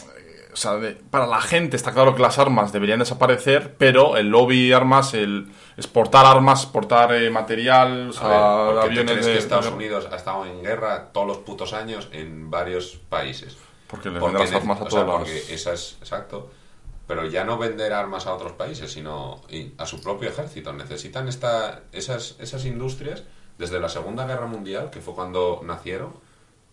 O 0.56 0.58
sea, 0.58 0.76
de- 0.78 0.94
para 0.94 1.28
la 1.28 1.42
gente 1.42 1.76
está 1.76 1.92
claro 1.94 2.16
que 2.16 2.22
las 2.22 2.40
armas 2.40 2.72
deberían 2.72 3.00
desaparecer, 3.00 3.76
pero 3.78 4.16
el 4.16 4.30
lobby 4.30 4.72
armas, 4.72 5.14
el 5.14 5.52
exportar 5.76 6.26
armas, 6.26 6.64
exportar 6.64 7.14
eh, 7.14 7.30
material, 7.30 8.10
o 8.12 8.14
sea, 8.14 8.28
ver, 8.30 8.40
¿por 8.40 8.74
qué 8.90 8.96
te 8.96 9.02
aviones 9.02 9.26
de... 9.26 9.34
que 9.34 9.38
Estados 9.38 9.68
Unidos 9.68 10.08
ha 10.10 10.16
estado 10.16 10.46
en 10.46 10.64
guerra 10.64 11.10
todos 11.12 11.28
los 11.28 11.38
putos 11.40 11.74
años 11.74 12.08
en 12.14 12.50
varios 12.50 12.98
países? 13.10 13.58
Porque 13.88 14.10
Porque 14.12 14.38
venden 14.38 14.54
las 14.54 14.62
armas 14.62 14.78
a 14.78 14.80
sea, 14.84 14.90
todos 14.90 15.06
lados. 15.08 15.22
porque 15.24 15.54
esa 15.54 15.74
es 15.74 15.98
exacto. 16.00 16.50
Pero 17.06 17.26
ya 17.28 17.44
no 17.44 17.58
vender 17.58 17.92
armas 17.92 18.26
a 18.26 18.34
otros 18.34 18.54
países, 18.54 18.92
sino 18.94 19.42
a 19.78 19.86
su 19.86 20.02
propio 20.02 20.30
ejército. 20.30 20.72
Necesitan 20.72 21.28
esta, 21.28 21.82
esas, 21.92 22.36
esas 22.40 22.64
industrias, 22.66 23.24
desde 23.58 23.80
la 23.82 23.90
Segunda 23.90 24.26
Guerra 24.26 24.48
Mundial, 24.48 24.90
que 24.90 25.02
fue 25.02 25.14
cuando 25.14 25.62
nacieron, 25.66 26.14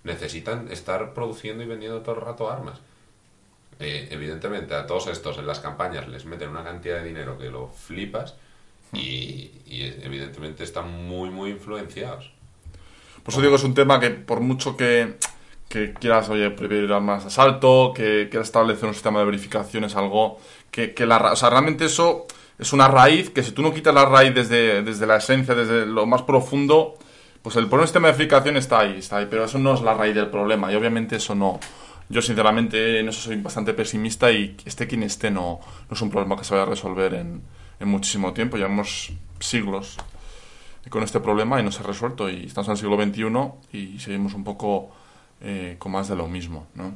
necesitan 0.04 0.68
estar 0.70 1.12
produciendo 1.14 1.62
y 1.62 1.66
vendiendo 1.66 2.00
todo 2.00 2.14
el 2.14 2.20
rato 2.22 2.50
armas. 2.50 2.78
Eh, 3.82 4.08
evidentemente, 4.12 4.74
a 4.74 4.86
todos 4.86 5.08
estos 5.08 5.38
en 5.38 5.46
las 5.46 5.58
campañas 5.58 6.06
les 6.06 6.24
meten 6.24 6.50
una 6.50 6.62
cantidad 6.62 6.98
de 6.98 7.04
dinero 7.04 7.36
que 7.36 7.50
lo 7.50 7.68
flipas 7.68 8.36
y, 8.92 9.50
evidentemente 9.66 10.62
están 10.62 11.08
muy, 11.08 11.30
muy 11.30 11.50
influenciados. 11.50 12.30
Por 13.24 13.34
eso 13.34 13.42
digo, 13.42 13.56
es 13.56 13.64
un 13.64 13.74
tema 13.74 13.98
que 13.98 14.10
por 14.10 14.40
mucho 14.40 14.76
que, 14.76 15.16
quieras, 15.68 16.28
oye, 16.28 16.50
prohibir 16.50 16.86
de 16.86 16.94
asalto, 16.94 17.92
que 17.94 18.28
quieras 18.30 18.48
establecer 18.48 18.86
un 18.86 18.94
sistema 18.94 19.18
de 19.20 19.24
verificación, 19.24 19.84
es 19.84 19.96
algo 19.96 20.38
que, 20.70 20.94
que 20.94 21.04
la, 21.04 21.32
o 21.32 21.36
sea, 21.36 21.50
realmente 21.50 21.86
eso 21.86 22.26
es 22.58 22.72
una 22.72 22.86
raíz 22.86 23.30
que 23.30 23.42
si 23.42 23.50
tú 23.50 23.62
no 23.62 23.74
quitas 23.74 23.94
la 23.94 24.04
raíz 24.04 24.32
desde, 24.32 24.82
desde 24.82 25.06
la 25.06 25.16
esencia, 25.16 25.54
desde 25.54 25.86
lo 25.86 26.06
más 26.06 26.22
profundo, 26.22 26.98
pues 27.42 27.56
el 27.56 27.64
problema 27.64 27.80
del 27.80 27.88
sistema 27.88 28.08
de 28.08 28.12
verificación 28.12 28.56
está 28.56 28.80
ahí, 28.80 28.98
está 28.98 29.16
ahí, 29.16 29.26
pero 29.28 29.44
eso 29.44 29.58
no 29.58 29.74
es 29.74 29.80
la 29.80 29.94
raíz 29.94 30.14
del 30.14 30.28
problema 30.28 30.70
y 30.70 30.76
obviamente 30.76 31.16
eso 31.16 31.34
no. 31.34 31.58
Yo 32.12 32.20
sinceramente 32.20 33.00
en 33.00 33.08
eso 33.08 33.20
soy 33.20 33.36
bastante 33.40 33.72
pesimista 33.72 34.30
y 34.30 34.54
esté 34.66 34.86
quien 34.86 35.02
esté 35.02 35.30
no, 35.30 35.60
es 35.90 36.00
un 36.02 36.10
problema 36.10 36.36
que 36.36 36.44
se 36.44 36.52
vaya 36.54 36.64
a 36.66 36.70
resolver 36.70 37.14
en, 37.14 37.42
en 37.80 37.88
muchísimo 37.88 38.32
tiempo. 38.34 38.56
Llevamos 38.58 39.12
siglos 39.40 39.96
con 40.90 41.02
este 41.02 41.20
problema 41.20 41.58
y 41.58 41.62
no 41.64 41.72
se 41.72 41.80
ha 41.82 41.86
resuelto 41.86 42.28
y 42.28 42.44
estamos 42.46 42.68
en 42.68 42.72
el 42.72 42.78
siglo 42.78 43.02
XXI 43.02 43.78
y 43.78 43.98
seguimos 43.98 44.34
un 44.34 44.44
poco 44.44 44.90
eh, 45.40 45.76
con 45.78 45.92
más 45.92 46.08
de 46.08 46.16
lo 46.16 46.28
mismo, 46.28 46.66
¿no? 46.74 46.94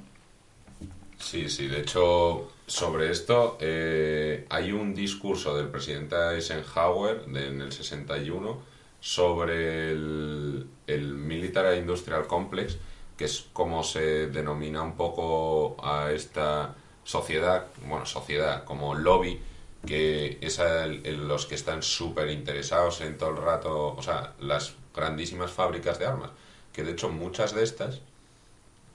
Sí, 1.18 1.48
sí, 1.48 1.66
de 1.66 1.80
hecho, 1.80 2.52
sobre 2.66 3.10
esto 3.10 3.56
eh, 3.60 4.44
hay 4.50 4.70
un 4.72 4.94
discurso 4.94 5.56
del 5.56 5.68
presidente 5.68 6.14
Eisenhower 6.34 7.24
de- 7.26 7.48
en 7.48 7.62
el 7.62 7.72
61 7.72 8.58
sobre 9.00 9.92
el, 9.92 10.66
el 10.86 11.14
Military 11.14 11.78
Industrial 11.78 12.26
Complex, 12.26 12.76
que 13.16 13.24
es 13.24 13.46
como 13.52 13.82
se 13.82 14.26
denomina 14.28 14.82
un 14.82 14.96
poco 14.96 15.76
a 15.82 16.10
esta 16.12 16.74
sociedad, 17.04 17.66
bueno, 17.86 18.04
sociedad, 18.06 18.64
como 18.64 18.94
lobby, 18.94 19.40
que 19.86 20.38
es 20.40 20.58
el- 20.58 21.28
los 21.28 21.46
que 21.46 21.54
están 21.54 21.82
súper 21.82 22.30
interesados 22.30 23.00
en 23.00 23.16
todo 23.16 23.30
el 23.30 23.36
rato, 23.36 23.94
o 23.94 24.02
sea, 24.02 24.34
las 24.40 24.74
grandísimas 24.94 25.50
fábricas 25.50 25.98
de 25.98 26.06
armas, 26.06 26.30
que 26.72 26.82
de 26.82 26.92
hecho 26.92 27.08
muchas 27.08 27.54
de 27.54 27.62
estas 27.62 28.00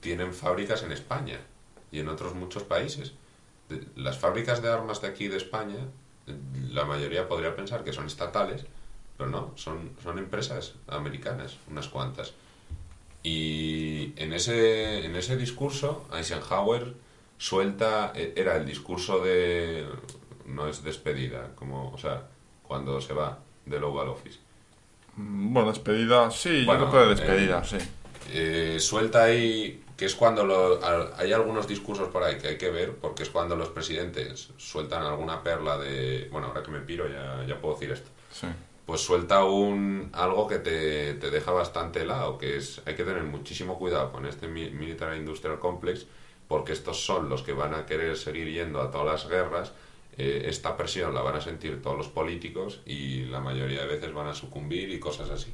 tienen 0.02 0.34
fábricas 0.34 0.84
en 0.84 0.92
España 0.92 1.40
y 1.92 2.00
en 2.00 2.10
otros 2.10 2.36
muchos 2.36 2.64
países. 2.64 3.14
Las 3.96 4.18
fábricas 4.18 4.62
de 4.62 4.70
armas 4.70 5.02
de 5.02 5.08
aquí 5.08 5.28
de 5.28 5.38
España, 5.38 5.78
la 6.70 6.86
mayoría 6.86 7.28
podría 7.28 7.56
pensar 7.56 7.84
que 7.84 7.94
son 7.94 8.08
estatales, 8.08 8.66
pero 9.18 9.30
no, 9.30 9.54
son, 9.56 9.92
son 10.04 10.18
empresas 10.18 10.74
americanas, 10.88 11.58
unas 11.70 11.88
cuantas. 11.88 12.34
Y 13.24 14.14
en 14.16 14.34
ese, 14.34 15.06
en 15.06 15.16
ese 15.16 15.38
discurso, 15.38 16.08
Eisenhower 16.16 16.94
suelta, 17.38 18.14
e- 18.16 18.34
era 18.36 18.56
el 18.58 18.66
discurso 18.66 19.20
de, 19.20 19.86
no 20.46 20.68
es 20.68 20.84
despedida, 20.84 21.52
como, 21.56 21.92
o 21.92 21.98
sea, 21.98 22.28
cuando 22.64 23.00
se 23.02 23.14
va 23.14 23.40
del 23.66 23.84
Oval 23.84 24.10
Office. 24.10 24.40
Mm, 25.18 25.54
Bueno, 25.54 25.70
despedida, 25.72 26.32
sí, 26.32 26.64
Bueno, 26.66 26.86
yo 26.86 26.90
creo 26.92 27.04
que 27.04 27.10
de 27.10 27.16
despedida, 27.16 27.62
eh, 27.64 27.68
sí. 27.70 27.90
Eh, 28.34 28.80
suelta 28.80 29.24
ahí, 29.24 29.84
que 29.98 30.06
es 30.06 30.16
cuando 30.16 30.44
lo- 30.44 30.80
hay 31.18 31.32
algunos 31.32 31.68
discursos 31.68 32.08
por 32.10 32.24
ahí 32.24 32.38
que 32.40 32.48
hay 32.50 32.58
que 32.58 32.72
ver, 32.72 32.96
porque 32.96 33.24
es 33.24 33.30
cuando 33.30 33.56
los 33.56 33.70
presidentes 33.70 34.50
sueltan 34.58 35.04
alguna 35.04 35.44
perla 35.44 35.78
de, 35.78 36.28
bueno, 36.32 36.48
ahora 36.48 36.64
que 36.64 36.72
me 36.72 36.80
piro 36.80 37.08
ya, 37.08 37.46
ya 37.48 37.60
puedo 37.62 37.76
decir 37.76 37.92
esto, 37.92 38.10
sí. 38.32 38.48
Pues 38.86 39.02
suelta 39.02 39.46
un 39.46 40.10
algo 40.14 40.48
que 40.48 40.58
te, 40.60 41.14
te 41.16 41.30
deja 41.32 41.52
bastante 41.52 42.02
helado, 42.02 42.38
que 42.38 42.58
es, 42.58 42.82
hay 42.86 42.96
que 42.96 43.04
tener 43.04 43.24
muchísimo 43.24 43.78
cuidado 43.78 44.12
con 44.12 44.26
este 44.26 44.48
mi- 44.48 44.70
Military 44.72 45.18
Industrial 45.20 45.60
Complex, 45.60 46.06
porque 46.48 46.74
estos 46.74 47.06
son 47.06 47.30
los 47.30 47.42
que 47.44 47.54
van 47.54 47.74
a 47.74 47.86
querer 47.86 48.18
seguir 48.18 48.48
yendo 48.52 48.82
a 48.82 48.92
todas 48.92 49.08
las 49.08 49.30
guerras, 49.30 49.72
eh, 50.18 50.44
esta 50.48 50.76
presión 50.76 51.14
la 51.14 51.22
van 51.22 51.36
a 51.38 51.42
sentir 51.42 51.82
todos 51.82 51.98
los 51.98 52.10
políticos 52.10 52.82
y 52.86 53.26
la 53.26 53.40
mayoría 53.40 53.82
de 53.82 53.88
veces 53.88 54.14
van 54.14 54.28
a 54.28 54.34
sucumbir 54.34 54.90
y 54.90 55.00
cosas 55.00 55.30
así. 55.30 55.54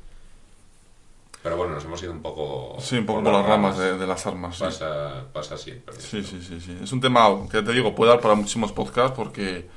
Pero 1.43 1.55
bueno, 1.55 1.75
nos 1.75 1.85
hemos 1.85 2.01
ido 2.01 2.11
un 2.11 2.21
poco... 2.21 2.75
Sí, 2.79 2.97
un 2.97 3.05
poco 3.05 3.23
por 3.23 3.31
las 3.31 3.45
ramas 3.45 3.77
de, 3.77 3.97
de 3.97 4.07
las 4.07 4.25
armas. 4.25 4.57
sí. 4.57 4.63
Pasa, 4.63 5.23
pasa 5.31 5.55
siempre. 5.57 5.95
Sí, 5.99 6.23
sí, 6.23 6.41
sí, 6.41 6.59
sí. 6.59 6.77
Es 6.83 6.91
un 6.91 6.99
tema 6.99 7.27
que 7.49 7.61
te 7.61 7.71
digo, 7.71 7.93
puede 7.95 8.11
dar 8.11 8.19
para 8.19 8.33
muchísimos 8.33 8.71
podcasts 8.71 9.15
porque 9.15 9.67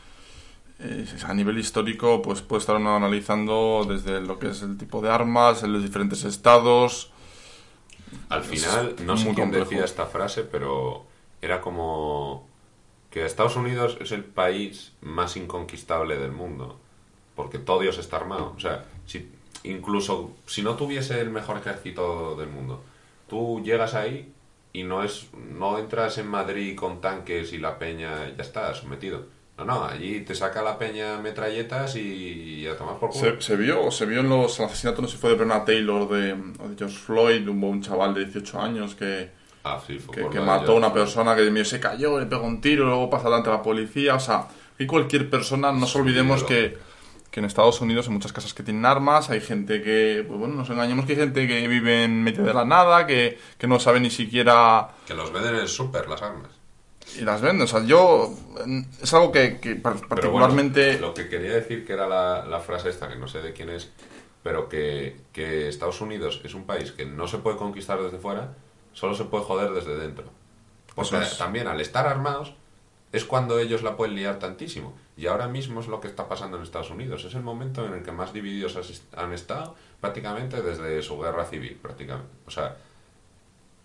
a 1.26 1.34
nivel 1.34 1.58
histórico 1.58 2.22
pues 2.22 2.40
puede 2.40 2.60
estar 2.60 2.76
analizando 2.76 3.84
desde 3.86 4.20
lo 4.20 4.38
que 4.38 4.50
es 4.50 4.62
el 4.62 4.78
tipo 4.78 5.00
de 5.02 5.10
armas 5.10 5.62
en 5.62 5.72
los 5.72 5.82
diferentes 5.82 6.24
estados. 6.24 7.10
Al 8.28 8.42
final, 8.42 8.96
no 9.04 9.16
sé 9.16 9.24
quién 9.24 9.36
complejo. 9.36 9.70
decía 9.70 9.84
esta 9.84 10.06
frase, 10.06 10.42
pero 10.42 11.04
era 11.42 11.60
como 11.60 12.48
que 13.10 13.26
Estados 13.26 13.56
Unidos 13.56 13.98
es 14.00 14.12
el 14.12 14.24
país 14.24 14.92
más 15.00 15.36
inconquistable 15.36 16.16
del 16.16 16.32
mundo, 16.32 16.78
porque 17.34 17.58
todo 17.58 17.80
Dios 17.80 17.98
está 17.98 18.16
armado. 18.16 18.54
O 18.56 18.60
sea, 18.60 18.84
si, 19.06 19.30
incluso 19.64 20.32
si 20.46 20.62
no 20.62 20.76
tuviese 20.76 21.20
el 21.20 21.30
mejor 21.30 21.58
ejército 21.58 22.36
del 22.36 22.48
mundo, 22.48 22.82
tú 23.28 23.60
llegas 23.64 23.94
ahí 23.94 24.32
y 24.72 24.84
no 24.84 25.02
es 25.02 25.28
no 25.34 25.78
entras 25.78 26.18
en 26.18 26.28
Madrid 26.28 26.76
con 26.76 27.00
tanques 27.00 27.52
y 27.52 27.58
la 27.58 27.78
peña 27.78 28.34
ya 28.36 28.42
está 28.42 28.74
sometido. 28.74 29.26
No, 29.60 29.66
no, 29.66 29.84
allí 29.84 30.20
te 30.20 30.34
saca 30.34 30.62
la 30.62 30.78
peña 30.78 31.18
metralletas 31.18 31.96
y, 31.96 32.66
a 32.66 32.76
tomar 32.76 32.98
por 32.98 33.10
culo. 33.10 33.40
Se, 33.40 33.40
se 33.40 33.56
vio, 33.56 33.90
se 33.90 34.06
vio 34.06 34.20
en 34.20 34.28
los 34.28 34.58
asesinatos, 34.58 35.02
no 35.02 35.08
sé 35.08 35.16
si 35.16 35.20
fue 35.20 35.30
de 35.30 35.36
Breonna 35.36 35.64
Taylor 35.64 36.08
de, 36.08 36.32
o 36.32 36.68
de 36.68 36.76
George 36.76 36.96
Floyd, 36.96 37.46
hubo 37.48 37.68
un 37.68 37.82
chaval 37.82 38.14
de 38.14 38.24
18 38.24 38.60
años 38.60 38.94
que, 38.94 39.30
Ah, 39.62 39.78
sí, 39.86 39.98
que, 40.10 40.40
mató 40.40 40.72
a 40.72 40.74
una 40.76 40.92
persona 40.92 41.36
que 41.36 41.64
se 41.64 41.78
cayó, 41.78 42.18
le 42.18 42.26
pegó 42.26 42.46
un 42.46 42.62
tiro, 42.62 42.86
luego 42.86 43.10
pasa 43.10 43.24
delante 43.24 43.50
de 43.50 43.56
la 43.56 43.62
policía. 43.62 44.14
O 44.14 44.20
sea, 44.20 44.48
que 44.78 44.86
cualquier 44.86 45.28
persona, 45.28 45.70
no 45.70 45.80
nos 45.80 45.94
olvidemos 45.96 46.44
que, 46.44 46.78
que 47.30 47.40
en 47.40 47.46
Estados 47.46 47.80
Unidos 47.82 48.06
hay 48.06 48.14
muchas 48.14 48.32
casas 48.32 48.54
que 48.54 48.62
tienen 48.62 48.86
armas, 48.86 49.28
hay 49.28 49.42
gente 49.42 49.82
que, 49.82 50.24
pues 50.26 50.38
bueno, 50.38 50.54
nos 50.54 50.70
engañemos 50.70 51.04
que 51.04 51.12
hay 51.12 51.18
gente 51.18 51.46
que 51.46 51.68
vive 51.68 52.04
en 52.04 52.22
medio 52.22 52.42
de 52.42 52.54
la 52.54 52.64
nada, 52.64 53.06
que, 53.06 53.38
que 53.58 53.66
no 53.66 53.78
sabe 53.78 54.00
ni 54.00 54.10
siquiera 54.10 54.88
Que 55.06 55.12
los 55.12 55.30
venden 55.30 55.56
en 55.56 55.60
el 55.60 55.68
súper, 55.68 56.08
las 56.08 56.22
armas. 56.22 56.59
Y 57.18 57.22
las 57.22 57.40
vende. 57.40 57.64
O 57.64 57.66
sea, 57.66 57.84
yo, 57.84 58.32
mm, 58.66 58.82
es 59.02 59.14
algo 59.14 59.32
que, 59.32 59.58
que 59.58 59.76
particularmente... 59.76 60.92
bueno, 60.92 61.08
lo 61.08 61.14
que 61.14 61.28
quería 61.28 61.54
decir 61.54 61.86
que 61.86 61.92
era 61.92 62.06
la, 62.08 62.44
la 62.46 62.60
frase 62.60 62.88
esta, 62.88 63.08
que 63.08 63.16
no 63.16 63.28
sé 63.28 63.40
de 63.42 63.52
quién 63.52 63.70
es, 63.70 63.90
pero 64.42 64.68
que, 64.68 65.20
que 65.32 65.68
Estados 65.68 66.00
Unidos 66.00 66.40
es 66.44 66.54
un 66.54 66.64
país 66.64 66.92
que 66.92 67.04
no 67.04 67.28
se 67.28 67.38
puede 67.38 67.56
conquistar 67.56 68.02
desde 68.02 68.18
fuera, 68.18 68.54
solo 68.92 69.14
se 69.14 69.24
puede 69.24 69.44
joder 69.44 69.72
desde 69.72 69.96
dentro. 69.96 70.24
Porque 70.94 71.18
es. 71.18 71.38
también 71.38 71.66
al 71.68 71.80
estar 71.80 72.06
armados 72.06 72.54
es 73.12 73.24
cuando 73.24 73.58
ellos 73.58 73.82
la 73.82 73.96
pueden 73.96 74.14
liar 74.14 74.38
tantísimo. 74.38 74.96
Y 75.16 75.26
ahora 75.26 75.48
mismo 75.48 75.80
es 75.80 75.88
lo 75.88 76.00
que 76.00 76.08
está 76.08 76.28
pasando 76.28 76.56
en 76.56 76.62
Estados 76.62 76.90
Unidos. 76.90 77.24
Es 77.24 77.34
el 77.34 77.42
momento 77.42 77.84
en 77.84 77.94
el 77.94 78.02
que 78.02 78.12
más 78.12 78.32
divididos 78.32 78.78
han 79.16 79.32
estado 79.32 79.74
prácticamente 80.00 80.62
desde 80.62 81.02
su 81.02 81.18
guerra 81.18 81.44
civil, 81.44 81.78
prácticamente. 81.80 82.30
O 82.46 82.50
sea, 82.50 82.76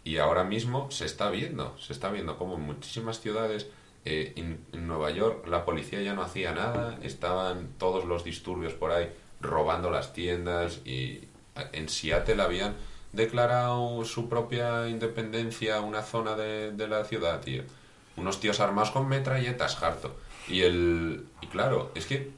y 0.05 0.17
ahora 0.17 0.43
mismo 0.43 0.89
se 0.91 1.05
está 1.05 1.29
viendo, 1.31 1.75
se 1.79 1.91
está 1.91 2.09
viendo 2.09 2.37
como 2.37 2.55
en 2.55 2.61
muchísimas 2.61 3.19
ciudades, 3.19 3.67
eh, 4.05 4.33
en, 4.35 4.87
Nueva 4.87 5.09
York 5.09 5.47
la 5.47 5.65
policía 5.65 6.01
ya 6.01 6.13
no 6.13 6.21
hacía 6.21 6.53
nada, 6.53 6.99
estaban 7.01 7.69
todos 7.79 8.05
los 8.05 8.23
disturbios 8.23 8.73
por 8.73 8.91
ahí 8.91 9.11
robando 9.41 9.89
las 9.89 10.13
tiendas 10.13 10.79
y 10.85 11.27
en 11.73 11.89
Seattle 11.89 12.41
habían 12.41 12.75
declarado 13.13 14.05
su 14.05 14.29
propia 14.29 14.87
independencia 14.87 15.81
una 15.81 16.03
zona 16.03 16.35
de, 16.35 16.71
de 16.71 16.87
la 16.87 17.03
ciudad, 17.03 17.41
tío. 17.41 17.63
Unos 18.15 18.39
tíos 18.39 18.59
armados 18.59 18.91
con 18.91 19.09
metralletas, 19.09 19.81
harto. 19.81 20.15
Y 20.47 20.61
el 20.61 21.25
y 21.41 21.47
claro, 21.47 21.91
es 21.95 22.05
que 22.05 22.31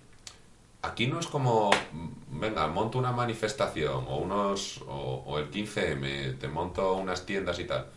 aquí 0.81 1.07
no 1.07 1.19
es 1.19 1.27
como, 1.27 1.69
venga, 2.29 2.67
monto 2.67 2.97
una 2.97 3.11
manifestación 3.11 4.05
o 4.07 4.17
unos 4.17 4.81
o, 4.87 5.23
o 5.25 5.37
el 5.39 5.49
15M, 5.51 6.37
te 6.39 6.47
monto 6.47 6.93
unas 6.93 7.25
tiendas 7.25 7.59
y 7.59 7.65
tal. 7.65 7.87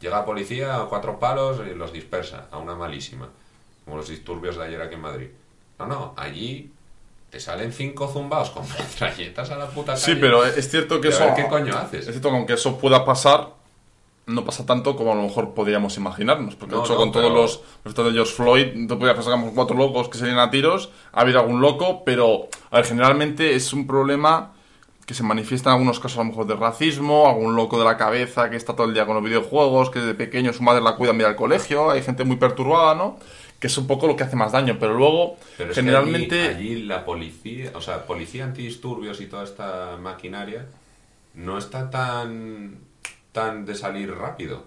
Llega 0.00 0.18
la 0.18 0.24
policía 0.24 0.76
a 0.80 0.86
cuatro 0.86 1.18
palos 1.18 1.60
y 1.70 1.74
los 1.74 1.92
dispersa 1.92 2.48
a 2.50 2.58
una 2.58 2.74
malísima, 2.74 3.28
como 3.84 3.96
los 3.98 4.08
disturbios 4.08 4.56
de 4.56 4.64
ayer 4.64 4.82
aquí 4.82 4.94
en 4.94 5.00
Madrid. 5.00 5.28
No, 5.78 5.86
no, 5.86 6.14
allí 6.16 6.72
te 7.30 7.38
salen 7.40 7.72
cinco 7.72 8.08
zumbaos 8.08 8.50
con 8.50 8.64
metralletas 8.78 9.50
a 9.50 9.56
la 9.56 9.68
puta 9.68 9.96
Sí, 9.96 10.06
calle. 10.12 10.20
pero 10.20 10.44
es 10.44 10.68
cierto 10.70 11.00
que 11.00 11.08
eso... 11.08 11.24
qué 11.36 11.46
coño 11.46 11.76
haces. 11.76 12.00
Es 12.06 12.12
cierto 12.14 12.30
que 12.30 12.36
aunque 12.36 12.52
eso 12.54 12.78
pueda 12.78 13.04
pasar, 13.04 13.50
no 14.26 14.44
pasa 14.44 14.64
tanto 14.64 14.96
como 14.96 15.12
a 15.12 15.14
lo 15.16 15.22
mejor 15.22 15.54
podríamos 15.54 15.96
imaginarnos. 15.96 16.54
Porque 16.54 16.74
No, 16.74 16.80
de 16.80 16.84
hecho 16.84 16.94
no, 16.94 17.00
con 17.00 17.12
todos 17.12 17.32
los, 17.32 17.60
los 17.84 17.94
de 17.94 18.12
George 18.12 18.32
Floyd, 18.32 18.88
tú 18.88 18.98
podías 18.98 19.16
pensar 19.16 19.42
que 19.42 19.50
cuatro 19.54 19.76
locos 19.76 20.08
que 20.08 20.18
se 20.18 20.30
a 20.30 20.50
tiros, 20.50 20.90
ha 21.12 21.22
habido 21.22 21.40
algún 21.40 21.60
loco, 21.60 22.04
pero 22.04 22.48
a 22.70 22.76
ver, 22.76 22.86
generalmente 22.86 23.54
es 23.54 23.72
un 23.72 23.86
problema 23.86 24.52
que 25.06 25.14
se 25.14 25.24
manifiesta 25.24 25.70
en 25.70 25.74
algunos 25.74 25.98
casos 25.98 26.18
a 26.18 26.22
lo 26.22 26.30
mejor 26.30 26.46
de 26.46 26.54
racismo, 26.54 27.28
algún 27.28 27.56
loco 27.56 27.78
de 27.78 27.84
la 27.84 27.96
cabeza 27.96 28.48
que 28.48 28.56
está 28.56 28.74
todo 28.74 28.86
el 28.86 28.94
día 28.94 29.04
con 29.04 29.16
los 29.16 29.24
videojuegos, 29.24 29.90
que 29.90 29.98
desde 29.98 30.14
pequeño 30.14 30.52
su 30.52 30.62
madre 30.62 30.80
la 30.80 30.94
cuida 30.94 31.10
en 31.10 31.20
ir 31.20 31.26
al 31.26 31.36
colegio, 31.36 31.90
hay 31.90 32.02
gente 32.02 32.24
muy 32.24 32.36
perturbada, 32.36 32.94
¿no? 32.94 33.18
Que 33.58 33.66
es 33.66 33.78
un 33.78 33.86
poco 33.88 34.06
lo 34.06 34.14
que 34.14 34.22
hace 34.22 34.36
más 34.36 34.52
daño, 34.52 34.76
pero 34.78 34.94
luego 34.94 35.36
Pero 35.56 35.70
es 35.70 35.74
que 35.74 35.82
generalmente... 35.82 36.48
allí, 36.48 36.70
allí 36.70 36.82
la 36.82 37.04
policía, 37.04 37.72
o 37.74 37.80
sea, 37.80 38.06
policía 38.06 38.44
antidisturbios 38.44 39.20
y 39.20 39.26
toda 39.26 39.42
esta 39.42 39.98
maquinaria 40.00 40.66
no 41.34 41.58
está 41.58 41.90
tan, 41.90 42.78
tan 43.32 43.64
de 43.64 43.74
salir 43.74 44.14
rápido. 44.14 44.64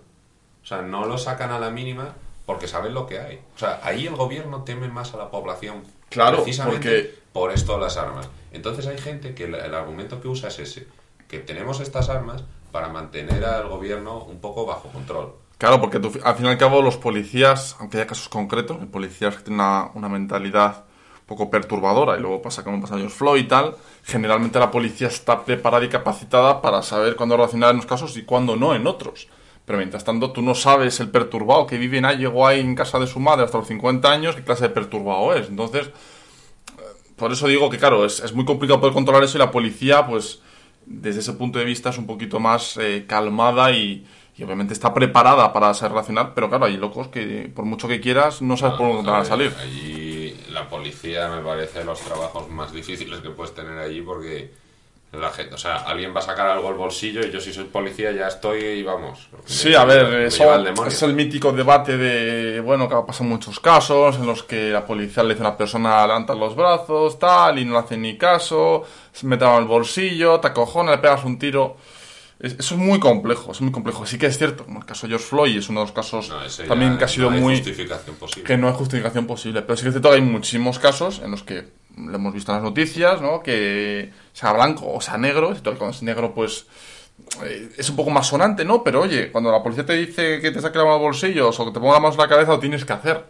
O 0.63 0.66
sea, 0.66 0.82
no 0.82 1.05
lo 1.05 1.18
sacan 1.18 1.51
a 1.51 1.59
la 1.59 1.70
mínima 1.70 2.16
porque 2.45 2.68
saben 2.68 2.93
lo 2.93 3.05
que 3.07 3.20
hay. 3.20 3.41
O 3.55 3.59
sea, 3.59 3.80
ahí 3.84 4.07
el 4.07 4.16
gobierno 4.16 4.63
teme 4.63 4.88
más 4.88 5.13
a 5.13 5.18
la 5.18 5.30
población. 5.32 5.84
Claro, 6.09 6.38
precisamente 6.43 6.78
porque- 6.89 7.20
por 7.34 7.51
esto 7.51 7.74
de 7.76 7.82
las 7.82 7.97
armas. 7.97 8.30
Entonces 8.51 8.88
hay 8.88 8.97
gente 8.97 9.36
que 9.36 9.45
el, 9.45 9.55
el 9.55 9.76
argumento 9.76 10.22
que 10.22 10.28
usa 10.28 10.49
es 10.49 10.59
ese, 10.59 10.88
que 11.28 11.39
tenemos 11.39 11.80
estas 11.82 12.09
armas 12.09 12.43
para 12.72 12.88
mantener 12.89 13.43
al 13.45 13.68
gobierno 13.68 14.24
un 14.24 14.39
poco 14.39 14.66
bajo 14.66 14.89
control. 14.89 15.34
Claro, 15.57 15.80
porque 15.82 15.99
tú- 15.99 16.20
al 16.24 16.36
fin 16.36 16.45
y 16.45 16.49
al 16.49 16.57
cabo 16.57 16.82
los 16.82 16.97
policías, 16.97 17.76
aunque 17.80 17.97
haya 17.97 18.07
casos 18.07 18.30
concretos, 18.30 18.78
policías 18.91 19.36
que 19.38 19.43
tienen 19.43 19.59
una, 19.61 19.89
una 19.93 20.09
mentalidad 20.09 20.86
poco 21.26 21.49
perturbadora 21.49 22.17
y 22.17 22.21
luego 22.21 22.41
pasa 22.41 22.63
como 22.63 22.82
pasa 22.82 22.95
a 22.95 22.97
George 22.97 23.15
Floyd 23.15 23.41
y 23.41 23.47
tal, 23.47 23.76
generalmente 24.03 24.59
la 24.59 24.69
policía 24.69 25.07
está 25.07 25.43
preparada 25.43 25.84
y 25.84 25.89
capacitada 25.89 26.61
para 26.61 26.82
saber 26.84 27.15
cuándo 27.15 27.36
reaccionar 27.38 27.71
en 27.71 27.78
unos 27.78 27.88
casos 27.88 28.15
y 28.17 28.23
cuándo 28.23 28.55
no 28.55 28.76
en 28.76 28.86
otros. 28.86 29.28
Pero 29.65 29.80
mientras 29.80 30.03
tanto 30.03 30.32
tú 30.32 30.43
no 30.43 30.53
sabes 30.53 30.99
el 30.99 31.09
perturbado 31.09 31.65
que 31.65 31.78
vive 31.78 31.97
en 31.97 32.05
ahí, 32.05 32.17
llegó 32.17 32.45
ahí 32.45 32.59
en 32.59 32.76
casa 32.76 32.99
de 32.99 33.07
su 33.07 33.19
madre 33.19 33.45
hasta 33.45 33.57
los 33.57 33.67
50 33.67 34.11
años, 34.11 34.36
qué 34.36 34.43
clase 34.43 34.67
de 34.67 34.69
perturbado 34.69 35.34
es. 35.34 35.49
Entonces, 35.49 35.88
eh, 35.88 36.82
por 37.15 37.32
eso 37.32 37.47
digo 37.47 37.69
que 37.71 37.80
claro, 37.80 38.05
es, 38.05 38.19
es 38.19 38.34
muy 38.34 38.45
complicado 38.45 38.80
poder 38.80 38.93
controlar 38.93 39.23
eso 39.23 39.38
y 39.38 39.39
la 39.39 39.49
policía, 39.49 40.05
pues, 40.05 40.41
desde 40.86 41.21
ese 41.21 41.34
punto 41.34 41.57
de 41.57 41.65
vista 41.65 41.89
es 41.89 41.97
un 41.97 42.05
poquito 42.05 42.39
más 42.39 42.78
eh, 42.78 43.05
calmada 43.07 43.71
y, 43.71 44.05
y 44.38 44.43
obviamente 44.43 44.73
está 44.73 44.93
preparada 44.93 45.51
para 45.51 45.73
ser 45.73 45.91
racional, 45.91 46.34
pero 46.36 46.47
claro, 46.49 46.65
hay 46.65 46.78
locos 46.78 47.07
que 47.07 47.51
por 47.55 47.65
mucho 47.65 47.88
que 47.88 47.99
quieras 47.99 48.43
no 48.43 48.57
sabes 48.57 48.78
por 48.78 48.93
dónde 48.93 49.09
van 49.09 49.21
a 49.21 49.26
salir. 49.26 49.51
Allí 49.59 50.05
la 50.56 50.68
policía 50.70 51.28
me 51.30 51.41
parece 51.43 51.84
los 51.86 51.99
trabajos 52.01 52.49
más 52.49 52.72
difíciles 52.74 53.20
que 53.20 53.30
puedes 53.30 53.53
tener 53.53 53.78
allí 53.78 54.01
porque 54.01 54.51
la 55.14 55.30
gente, 55.32 55.56
o 55.56 55.58
sea, 55.58 55.78
alguien 55.78 56.14
va 56.14 56.20
a 56.20 56.24
sacar 56.24 56.47
algo 56.47 56.68
al 56.68 56.74
bolsillo 56.74 57.22
y 57.26 57.32
yo 57.32 57.39
si 57.39 57.53
soy 57.53 57.66
policía 57.66 58.12
ya 58.12 58.28
estoy 58.28 58.60
y 58.64 58.84
vamos. 58.84 59.30
Sí, 59.45 59.70
Me- 59.70 59.76
a 59.78 59.86
ver, 59.86 60.14
eso 60.24 60.53
el 60.56 60.68
es 60.88 61.03
el 61.03 61.14
mítico 61.14 61.53
debate 61.53 61.97
de, 61.97 62.60
bueno, 62.60 62.89
que 62.89 62.95
pasa 63.08 63.24
en 63.24 63.30
muchos 63.30 63.60
casos, 63.62 64.18
en 64.18 64.26
los 64.26 64.43
que 64.43 64.72
la 64.72 64.86
policía 64.86 65.24
le 65.24 65.30
dice 65.36 65.45
a 65.45 65.47
una 65.49 65.58
persona, 65.58 66.06
levanta 66.06 66.36
los 66.36 66.53
brazos, 66.56 67.18
tal, 67.18 67.60
y 67.60 67.64
no 67.66 67.74
le 67.74 67.80
hace 67.80 67.95
ni 67.97 68.18
caso, 68.18 68.84
se 69.14 69.26
mete 69.26 69.45
el 69.58 69.66
bolsillo, 69.66 70.39
te 70.41 70.47
acojona, 70.47 70.91
le 70.91 70.97
pegas 70.97 71.24
un 71.24 71.39
tiro. 71.39 71.78
Es- 72.39 72.53
eso 72.59 72.75
es 72.75 72.81
muy 72.81 72.99
complejo, 72.99 73.51
es 73.51 73.61
muy 73.61 73.71
complejo. 73.71 74.05
Sí 74.05 74.17
que 74.17 74.25
es 74.27 74.38
cierto, 74.38 74.65
como 74.65 74.79
el 74.79 74.86
caso 74.86 75.07
de 75.07 75.11
George 75.11 75.25
Floyd 75.27 75.57
es 75.57 75.69
uno 75.69 75.79
de 75.81 75.86
los 75.86 75.91
casos 75.93 76.29
No, 76.29 76.67
también 76.67 76.97
que 76.97 77.05
ha 77.05 77.07
sido 77.07 77.31
no 77.31 77.38
muy... 77.38 77.61
que 78.43 78.57
no 78.57 78.67
hay 78.67 78.73
justificación 78.73 79.27
posible. 79.27 79.61
Pero 79.61 79.75
sí 79.77 79.83
que 79.83 79.89
es 79.89 79.93
cierto 79.93 80.09
que 80.09 80.15
hay 80.15 80.21
muchísimos 80.21 80.79
casos 80.79 81.21
en 81.23 81.31
los 81.31 81.43
que 81.43 81.67
lo 81.97 82.15
hemos 82.15 82.33
visto 82.33 82.51
en 82.51 82.57
las 82.57 82.63
noticias, 82.63 83.21
¿no? 83.21 83.41
Que 83.41 84.11
sea 84.33 84.51
blanco 84.53 84.91
o 84.93 84.99
sea 85.01 85.17
negro, 85.17 85.51
es 85.53 85.61
cierto 85.61 85.77
cuando 85.79 85.95
es 85.95 86.03
negro, 86.03 86.33
pues 86.33 86.65
eh, 87.45 87.69
es 87.77 87.89
un 87.89 87.95
poco 87.95 88.09
más 88.09 88.27
sonante, 88.27 88.65
¿no? 88.65 88.83
Pero 88.83 89.01
oye, 89.01 89.31
cuando 89.31 89.49
la 89.51 89.63
policía 89.63 89.86
te 89.86 89.93
dice 89.93 90.41
que 90.41 90.51
te 90.51 90.59
saque 90.59 90.77
la 90.77 90.83
mano 90.83 90.97
de 90.97 91.03
los 91.03 91.07
bolsillos 91.13 91.57
o 91.59 91.65
que 91.65 91.71
te 91.71 91.79
ponga 91.79 91.93
la 91.93 91.99
mano 92.01 92.13
en 92.13 92.19
la 92.19 92.27
cabeza, 92.27 92.51
lo 92.51 92.59
tienes 92.59 92.83
que 92.83 92.91
hacer. 92.93 93.23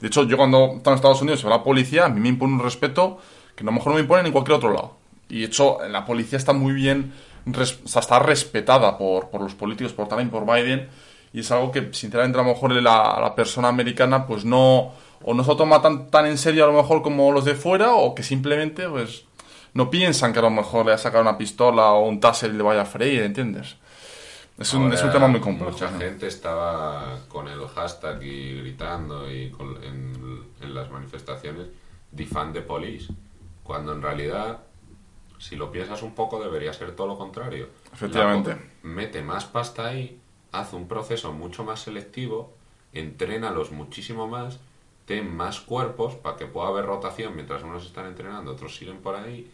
De 0.00 0.06
hecho, 0.08 0.24
yo 0.24 0.36
cuando 0.36 0.74
estaba 0.76 0.94
en 0.94 0.96
Estados 0.96 1.22
Unidos 1.22 1.40
y 1.40 1.44
va 1.44 1.50
la 1.50 1.62
policía, 1.62 2.04
a 2.04 2.08
mí 2.10 2.20
me 2.20 2.28
impone 2.28 2.52
un 2.54 2.60
respeto 2.60 3.18
que 3.56 3.62
a 3.62 3.66
lo 3.66 3.72
mejor 3.72 3.88
no 3.88 3.94
me 3.94 4.00
imponen 4.02 4.26
en 4.26 4.32
cualquier 4.32 4.56
otro 4.58 4.72
lado. 4.72 4.96
Y 5.30 5.40
de 5.40 5.46
hecho, 5.46 5.78
la 5.88 6.04
policía 6.04 6.36
está 6.38 6.52
muy 6.52 6.72
bien, 6.72 7.12
res- 7.54 7.78
o 7.84 7.88
sea, 7.88 8.00
está 8.00 8.18
respetada 8.18 8.96
por, 8.98 9.30
por 9.30 9.40
los 9.42 9.54
políticos, 9.54 9.92
por 9.92 10.08
también 10.08 10.30
por 10.30 10.44
Biden. 10.46 10.88
Y 11.32 11.40
es 11.40 11.50
algo 11.52 11.70
que, 11.70 11.90
sinceramente, 11.92 12.38
a 12.38 12.42
lo 12.42 12.48
mejor 12.48 12.72
la, 12.72 13.18
la 13.20 13.34
persona 13.34 13.68
americana, 13.68 14.26
pues 14.26 14.44
no, 14.44 14.92
o 15.22 15.34
no 15.34 15.44
se 15.44 15.50
lo 15.50 15.56
toma 15.56 15.80
tan, 15.80 16.10
tan 16.10 16.26
en 16.26 16.36
serio 16.38 16.64
a 16.64 16.66
lo 16.66 16.72
mejor 16.72 17.02
como 17.02 17.30
los 17.32 17.44
de 17.44 17.54
fuera, 17.54 17.94
o 17.94 18.14
que 18.14 18.22
simplemente, 18.24 18.88
pues, 18.88 19.24
no 19.74 19.88
piensan 19.90 20.32
que 20.32 20.40
a 20.40 20.42
lo 20.42 20.50
mejor 20.50 20.84
le 20.86 20.90
va 20.90 20.96
a 20.96 20.98
sacar 20.98 21.20
una 21.22 21.38
pistola 21.38 21.92
o 21.92 22.08
un 22.08 22.18
taser 22.18 22.50
y 22.50 22.54
le 22.56 22.62
vaya 22.64 22.82
a 22.82 22.84
freír, 22.84 23.22
¿entiendes? 23.22 23.76
Es 24.58 24.74
un, 24.74 24.82
Ahora, 24.82 24.94
es 24.96 25.02
un 25.04 25.10
tema 25.12 25.28
muy 25.28 25.40
complejo. 25.40 25.70
Mucha 25.70 25.90
¿no? 25.90 25.98
gente 26.00 26.26
estaba 26.26 27.16
con 27.28 27.46
el 27.48 27.60
hashtag 27.68 28.22
y 28.24 28.58
gritando 28.60 29.30
y 29.30 29.50
con- 29.50 29.82
en, 29.84 30.42
en 30.60 30.74
las 30.74 30.90
manifestaciones 30.90 31.68
defund 32.10 32.52
the 32.52 32.60
police, 32.62 33.06
cuando 33.62 33.92
en 33.92 34.02
realidad, 34.02 34.58
si 35.40 35.56
lo 35.56 35.72
piensas 35.72 36.02
un 36.02 36.14
poco, 36.14 36.38
debería 36.38 36.72
ser 36.72 36.94
todo 36.94 37.06
lo 37.06 37.18
contrario. 37.18 37.68
Efectivamente. 37.92 38.56
Mete 38.82 39.22
más 39.22 39.46
pasta 39.46 39.86
ahí, 39.86 40.20
hace 40.52 40.76
un 40.76 40.86
proceso 40.86 41.32
mucho 41.32 41.64
más 41.64 41.80
selectivo, 41.80 42.52
entrénalos 42.92 43.72
muchísimo 43.72 44.28
más, 44.28 44.60
ten 45.06 45.34
más 45.34 45.60
cuerpos 45.60 46.14
para 46.14 46.36
que 46.36 46.44
pueda 46.44 46.68
haber 46.68 46.84
rotación 46.84 47.34
mientras 47.34 47.62
unos 47.62 47.86
están 47.86 48.06
entrenando, 48.06 48.52
otros 48.52 48.76
siguen 48.76 48.98
por 48.98 49.16
ahí, 49.16 49.50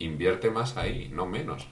invierte 0.00 0.50
más 0.50 0.76
ahí, 0.76 1.08
no 1.14 1.24
menos. 1.24 1.68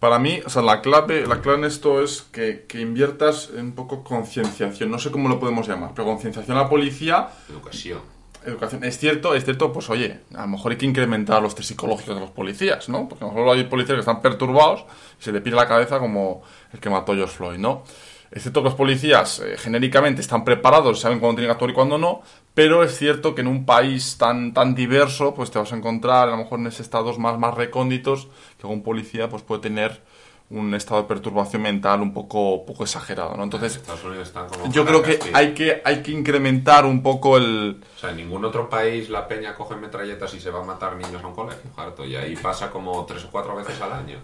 Para 0.00 0.18
mí, 0.18 0.40
o 0.44 0.48
sea, 0.48 0.62
la 0.62 0.80
clave, 0.80 1.26
la 1.26 1.42
clave 1.42 1.58
en 1.58 1.64
esto 1.64 2.02
es 2.02 2.22
que, 2.22 2.64
que 2.66 2.80
inviertas 2.80 3.50
en 3.54 3.66
un 3.66 3.74
poco 3.74 4.04
concienciación, 4.04 4.90
no 4.90 4.98
sé 4.98 5.10
cómo 5.10 5.28
lo 5.28 5.38
podemos 5.38 5.68
llamar, 5.68 5.92
pero 5.94 6.06
concienciación 6.06 6.56
a 6.56 6.62
la 6.62 6.68
policía, 6.70 7.28
Educación. 7.50 8.15
Educación. 8.50 8.84
Es 8.84 8.98
cierto, 8.98 9.34
es 9.34 9.44
cierto, 9.44 9.72
pues 9.72 9.88
oye, 9.90 10.20
a 10.34 10.42
lo 10.42 10.48
mejor 10.48 10.72
hay 10.72 10.78
que 10.78 10.86
incrementar 10.86 11.42
los 11.42 11.54
test 11.54 11.68
psicológicos 11.68 12.14
de 12.14 12.20
los 12.20 12.30
policías, 12.30 12.88
¿no? 12.88 13.08
Porque 13.08 13.24
a 13.24 13.28
lo 13.28 13.34
mejor 13.34 13.56
hay 13.56 13.64
policías 13.64 13.96
que 13.96 14.00
están 14.00 14.22
perturbados 14.22 14.84
y 15.20 15.24
se 15.24 15.32
le 15.32 15.40
pide 15.40 15.56
la 15.56 15.66
cabeza 15.66 15.98
como 15.98 16.42
el 16.72 16.80
que 16.80 16.90
mató 16.90 17.12
a 17.12 17.16
George 17.16 17.36
Floyd, 17.36 17.58
¿no? 17.58 17.84
Es 18.30 18.42
cierto 18.42 18.60
que 18.60 18.70
los 18.70 18.74
policías 18.74 19.38
eh, 19.40 19.56
genéricamente 19.56 20.20
están 20.20 20.44
preparados, 20.44 21.00
saben 21.00 21.20
cuándo 21.20 21.36
tienen 21.36 21.48
que 21.48 21.52
actuar 21.52 21.70
y 21.70 21.74
cuándo 21.74 21.96
no, 21.96 22.22
pero 22.54 22.82
es 22.82 22.96
cierto 22.96 23.34
que 23.34 23.42
en 23.42 23.46
un 23.46 23.64
país 23.64 24.18
tan, 24.18 24.52
tan 24.52 24.74
diverso, 24.74 25.32
pues 25.34 25.50
te 25.50 25.58
vas 25.58 25.72
a 25.72 25.76
encontrar 25.76 26.28
a 26.28 26.32
lo 26.32 26.38
mejor 26.38 26.58
en 26.58 26.66
esos 26.66 26.80
estados 26.80 27.18
más, 27.18 27.38
más 27.38 27.54
recónditos 27.54 28.28
que 28.58 28.66
un 28.66 28.82
policía 28.82 29.28
pues 29.28 29.42
puede 29.42 29.62
tener 29.62 30.02
un 30.48 30.74
estado 30.74 31.02
de 31.02 31.08
perturbación 31.08 31.62
mental 31.62 32.00
un 32.02 32.14
poco, 32.14 32.64
poco 32.64 32.84
exagerado, 32.84 33.36
¿no? 33.36 33.42
Entonces, 33.42 33.82
están 34.22 34.48
como 34.48 34.70
yo 34.72 34.84
creo 34.86 35.02
que 35.02 35.18
hay 35.32 35.54
que, 35.54 35.82
hay 35.84 36.02
que 36.02 36.12
incrementar 36.12 36.86
un 36.86 37.02
poco 37.02 37.36
el... 37.36 37.82
O 37.96 37.98
sea, 37.98 38.10
en 38.10 38.18
ningún 38.18 38.44
otro 38.44 38.68
país 38.70 39.10
la 39.10 39.26
peña 39.26 39.54
coge 39.56 39.74
metralletas 39.74 40.32
y 40.34 40.40
se 40.40 40.50
va 40.50 40.60
a 40.60 40.64
matar 40.64 40.94
niños 40.96 41.22
a 41.22 41.26
un 41.26 41.34
colegio, 41.34 41.68
harto. 41.76 42.04
Y 42.04 42.14
ahí 42.14 42.36
pasa 42.36 42.70
como 42.70 43.04
tres 43.06 43.24
o 43.24 43.30
cuatro 43.30 43.56
veces 43.56 43.80
al 43.80 43.92
año. 43.92 44.18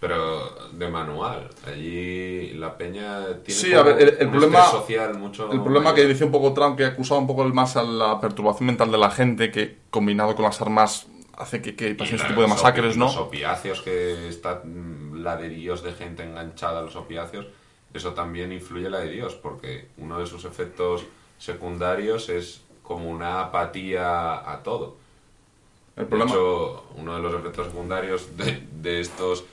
Pero 0.00 0.48
de 0.72 0.88
manual. 0.88 1.48
Allí 1.64 2.54
la 2.54 2.76
peña 2.76 3.24
tiene 3.44 3.60
Sí, 3.60 3.72
a 3.72 3.82
ver, 3.82 4.00
el- 4.02 4.16
el 4.18 4.26
un 4.26 4.32
problema- 4.32 4.64
social 4.66 5.16
mucho 5.16 5.44
El 5.52 5.60
problema 5.60 5.90
mayor. 5.92 5.94
que 5.96 6.06
decía 6.08 6.26
un 6.26 6.32
poco 6.32 6.52
Trump, 6.52 6.76
que 6.76 6.86
acusaba 6.86 7.20
un 7.20 7.26
poco 7.28 7.44
más 7.44 7.76
a 7.76 7.84
la 7.84 8.20
perturbación 8.20 8.66
mental 8.66 8.90
de 8.90 8.98
la 8.98 9.10
gente, 9.12 9.52
que 9.52 9.78
combinado 9.90 10.34
con 10.34 10.44
las 10.44 10.60
armas 10.60 11.06
hace 11.36 11.62
que, 11.62 11.74
que 11.74 11.94
pasen 11.94 12.16
este 12.16 12.28
tipo 12.28 12.42
de 12.42 12.46
masacres, 12.46 12.96
¿no? 12.96 13.06
Los 13.06 13.16
opiáceos, 13.16 13.80
que 13.82 14.28
están 14.28 14.60
mm, 15.12 15.22
la 15.22 15.36
de 15.82 15.92
gente 15.92 16.22
enganchada 16.22 16.80
a 16.80 16.82
los 16.82 16.96
opiáceos, 16.96 17.46
eso 17.94 18.14
también 18.14 18.52
influye 18.52 18.88
la 18.88 19.00
de 19.00 19.10
Dios, 19.10 19.34
porque 19.34 19.88
uno 19.98 20.18
de 20.18 20.26
sus 20.26 20.44
efectos 20.44 21.04
secundarios 21.38 22.28
es 22.28 22.62
como 22.82 23.10
una 23.10 23.40
apatía 23.40 24.50
a 24.50 24.62
todo. 24.62 24.96
El 25.96 26.04
De 26.04 26.08
problema, 26.08 26.30
hecho, 26.30 26.84
uno 26.96 27.16
de 27.16 27.22
los 27.22 27.34
efectos 27.34 27.66
secundarios 27.66 28.36
de, 28.36 28.62
de 28.80 29.00
estos 29.00 29.44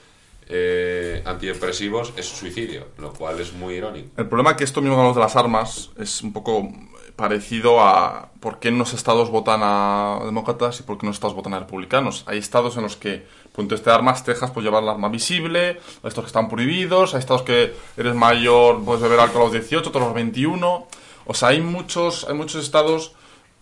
eh, 0.50 1.22
antidepresivos 1.24 2.12
es 2.16 2.26
suicidio, 2.26 2.88
lo 2.98 3.12
cual 3.12 3.40
es 3.40 3.52
muy 3.52 3.74
irónico. 3.74 4.08
el 4.16 4.26
problema 4.28 4.56
que 4.56 4.64
esto 4.64 4.80
mismo 4.80 4.96
que 4.96 5.00
hablamos 5.00 5.16
de 5.16 5.22
las 5.22 5.36
armas 5.36 5.90
es 5.98 6.22
un 6.22 6.32
poco 6.32 6.68
parecido 7.16 7.80
a 7.80 8.30
por 8.40 8.58
qué 8.58 8.68
en 8.68 8.74
unos 8.74 8.94
estados 8.94 9.30
votan 9.30 9.60
a 9.62 10.20
demócratas 10.24 10.80
y 10.80 10.82
por 10.84 10.96
qué 10.96 11.02
en 11.04 11.08
unos 11.08 11.16
estados 11.16 11.34
votan 11.36 11.52
a 11.54 11.58
republicanos. 11.60 12.24
Hay 12.26 12.38
estados 12.38 12.76
en 12.78 12.82
los 12.84 12.96
que, 12.96 13.26
punto 13.52 13.74
este 13.74 13.90
de 13.90 13.96
armas, 13.96 14.24
Texas, 14.24 14.50
pues 14.50 14.64
llevar 14.64 14.82
el 14.82 14.88
arma 14.88 15.08
visible, 15.10 15.68
hay 15.68 15.76
estados 16.08 16.24
que 16.24 16.26
están 16.38 16.48
prohibidos, 16.48 17.14
hay 17.14 17.20
estados 17.20 17.42
que 17.42 17.74
eres 17.96 18.14
mayor, 18.14 18.82
puedes 18.84 19.02
beber 19.02 19.20
alcohol 19.20 19.42
a 19.42 19.44
los 19.44 19.52
18, 19.52 19.88
otros 19.90 20.02
a 20.02 20.06
los 20.06 20.14
21. 20.14 20.86
O 21.26 21.34
sea, 21.34 21.48
hay 21.50 21.60
muchos, 21.60 22.26
hay 22.28 22.34
muchos 22.34 22.64
estados 22.64 23.12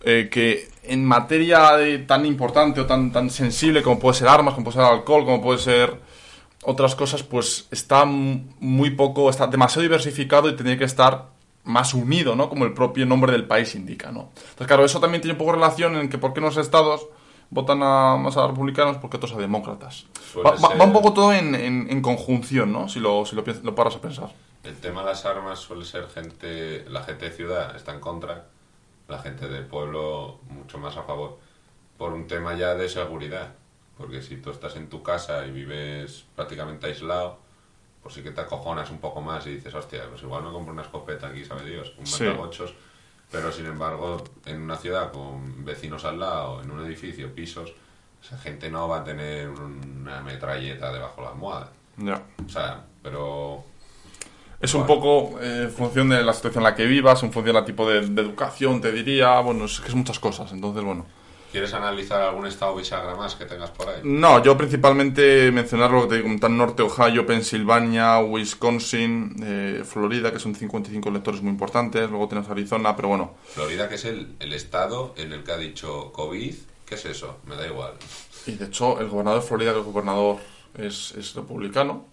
eh, 0.03 0.29
que 0.31 0.69
en 0.83 1.03
materia 1.03 1.75
de- 1.75 1.97
tan 1.99 2.25
importante 2.25 2.79
o 2.79 2.85
tan, 2.85 3.11
tan 3.11 3.29
sensible 3.29 3.83
como 3.83 3.99
puede 3.99 4.15
ser 4.17 4.29
armas, 4.29 4.53
como 4.53 4.63
puede 4.71 4.77
ser 4.77 4.85
alcohol, 4.85 5.25
como 5.25 5.41
puede 5.41 5.59
ser 5.59 5.93
otras 6.63 6.95
cosas, 6.95 7.23
pues 7.23 7.67
está 7.71 8.05
muy 8.05 8.91
poco, 8.91 9.29
está 9.29 9.47
demasiado 9.47 9.81
diversificado 9.83 10.49
y 10.49 10.55
tendría 10.55 10.77
que 10.77 10.83
estar 10.85 11.27
más 11.63 11.93
unido, 11.93 12.35
¿no? 12.35 12.49
Como 12.49 12.65
el 12.65 12.73
propio 12.73 13.05
nombre 13.05 13.31
del 13.31 13.45
país 13.45 13.75
indica, 13.75 14.11
¿no? 14.11 14.29
Entonces, 14.35 14.67
claro, 14.67 14.85
eso 14.85 14.99
también 14.99 15.21
tiene 15.21 15.33
un 15.33 15.37
poco 15.37 15.51
relación 15.53 15.95
en 15.97 16.09
que 16.09 16.17
por 16.17 16.33
qué 16.33 16.39
unos 16.39 16.57
estados 16.57 17.07
votan 17.51 17.81
a, 17.83 18.15
más 18.17 18.37
a 18.37 18.47
republicanos, 18.47 18.97
porque 18.97 19.17
otros 19.17 19.33
a 19.33 19.37
demócratas. 19.37 20.05
Va, 20.37 20.51
va- 20.51 20.57
ser- 20.57 20.79
va 20.81 20.85
un 20.85 20.93
poco 20.93 21.13
todo 21.13 21.33
en, 21.33 21.55
en- 21.55 21.87
en 21.89 22.01
conjunción, 22.01 22.71
¿no? 22.71 22.87
Si 22.89 22.99
lo, 22.99 23.25
si 23.25 23.35
lo, 23.35 23.43
paras 23.75 23.95
a 23.95 24.01
pensar. 24.01 24.29
El 24.63 24.75
tema 24.75 25.01
de 25.01 25.07
las 25.07 25.25
armas 25.25 25.59
suele 25.59 25.85
ser 25.85 26.07
gente, 26.09 26.85
la 26.89 27.03
gente 27.03 27.29
de 27.29 27.35
ciudad 27.35 27.75
está 27.75 27.93
en 27.93 27.99
contra, 27.99 28.45
la 29.07 29.19
gente 29.19 29.47
de 29.47 29.61
pueblo 29.61 30.39
mucho 30.49 30.77
más 30.77 30.95
a 30.97 31.03
favor, 31.03 31.39
por 31.97 32.13
un 32.13 32.27
tema 32.27 32.55
ya 32.55 32.75
de 32.75 32.87
seguridad. 32.89 33.53
Porque 33.99 34.21
si 34.23 34.37
tú 34.37 34.49
estás 34.49 34.75
en 34.77 34.87
tu 34.89 35.03
casa 35.03 35.45
y 35.45 35.51
vives 35.51 36.25
prácticamente 36.35 36.87
aislado, 36.87 37.37
pues 38.01 38.15
sí 38.15 38.23
que 38.23 38.31
te 38.31 38.39
acojonas 38.41 38.89
un 38.89 38.99
poco 38.99 39.21
más 39.21 39.45
y 39.45 39.55
dices, 39.55 39.75
hostia, 39.75 40.03
pues 40.09 40.23
igual 40.23 40.41
me 40.43 40.51
compro 40.51 40.71
una 40.73 40.83
escopeta 40.83 41.27
aquí, 41.27 41.43
sabe 41.45 41.69
Dios, 41.69 41.93
un 41.99 42.07
Sí. 42.07 42.23
matagochos. 42.23 42.73
Pero 43.31 43.51
sin 43.51 43.65
embargo, 43.67 44.23
en 44.45 44.61
una 44.61 44.77
ciudad 44.77 45.11
con 45.11 45.63
vecinos 45.63 46.03
al 46.05 46.19
lado, 46.19 46.63
en 46.63 46.71
un 46.71 46.83
edificio, 46.85 47.35
pisos, 47.35 47.73
esa 48.23 48.37
gente 48.39 48.71
no 48.71 48.87
va 48.87 48.99
a 48.99 49.03
tener 49.03 49.49
una 49.49 50.21
metralleta 50.21 50.91
debajo 50.91 51.17
de 51.17 51.21
la 51.27 51.29
almohada. 51.33 51.71
Ya. 51.97 52.23
O 52.45 52.49
sea, 52.49 52.85
pero 53.03 53.63
Es 54.61 54.73
un 54.73 54.85
poco 54.87 55.39
eh, 55.41 55.63
en 55.65 55.71
función 55.71 56.09
de 56.09 56.23
la 56.23 56.33
situación 56.33 56.61
en 56.63 56.69
la 56.71 56.75
que 56.75 56.85
vivas, 56.85 57.21
en 57.23 57.31
función 57.31 57.55
del 57.55 57.65
tipo 57.65 57.87
de, 57.89 58.01
de 58.07 58.21
educación, 58.21 58.81
te 58.81 58.91
diría. 58.91 59.39
Bueno, 59.41 59.65
es 59.65 59.79
que 59.79 59.89
es 59.89 59.95
muchas 59.95 60.19
cosas. 60.19 60.51
Entonces, 60.51 60.83
bueno. 60.83 61.05
¿Quieres 61.51 61.73
analizar 61.73 62.21
algún 62.21 62.45
estado 62.45 62.75
bisagra 62.75 63.15
más 63.15 63.33
que 63.35 63.45
tengas 63.45 63.71
por 63.71 63.89
ahí? 63.89 64.01
No, 64.03 64.43
yo 64.43 64.55
principalmente 64.55 65.51
mencionar 65.51 65.89
lo 65.89 66.03
que 66.03 66.15
te 66.15 66.21
digo, 66.21 66.39
tan 66.39 66.57
norte, 66.57 66.83
Ohio, 66.83 67.25
Pensilvania, 67.25 68.19
Wisconsin, 68.19 69.35
eh, 69.43 69.83
Florida, 69.83 70.31
que 70.31 70.37
son 70.37 70.53
55 70.53 71.09
electores 71.09 71.41
muy 71.41 71.51
importantes, 71.51 72.07
luego 72.09 72.27
tienes 72.27 72.47
Arizona, 72.49 72.95
pero 72.95 73.07
bueno, 73.07 73.33
Florida, 73.47 73.89
que 73.89 73.95
es 73.95 74.05
el, 74.05 74.35
el 74.39 74.53
estado 74.53 75.13
en 75.17 75.33
el 75.33 75.43
que 75.43 75.51
ha 75.51 75.57
dicho 75.57 76.11
COVID, 76.11 76.53
¿qué 76.85 76.95
es 76.95 77.05
eso? 77.05 77.37
Me 77.47 77.55
da 77.55 77.65
igual. 77.65 77.93
y 78.45 78.51
de 78.51 78.65
hecho 78.65 78.99
el 78.99 79.07
gobernador 79.07 79.41
de 79.41 79.47
Florida, 79.47 79.71
que 79.71 79.79
el 79.79 79.85
gobernador 79.85 80.37
es, 80.77 81.13
es 81.17 81.33
republicano, 81.33 82.05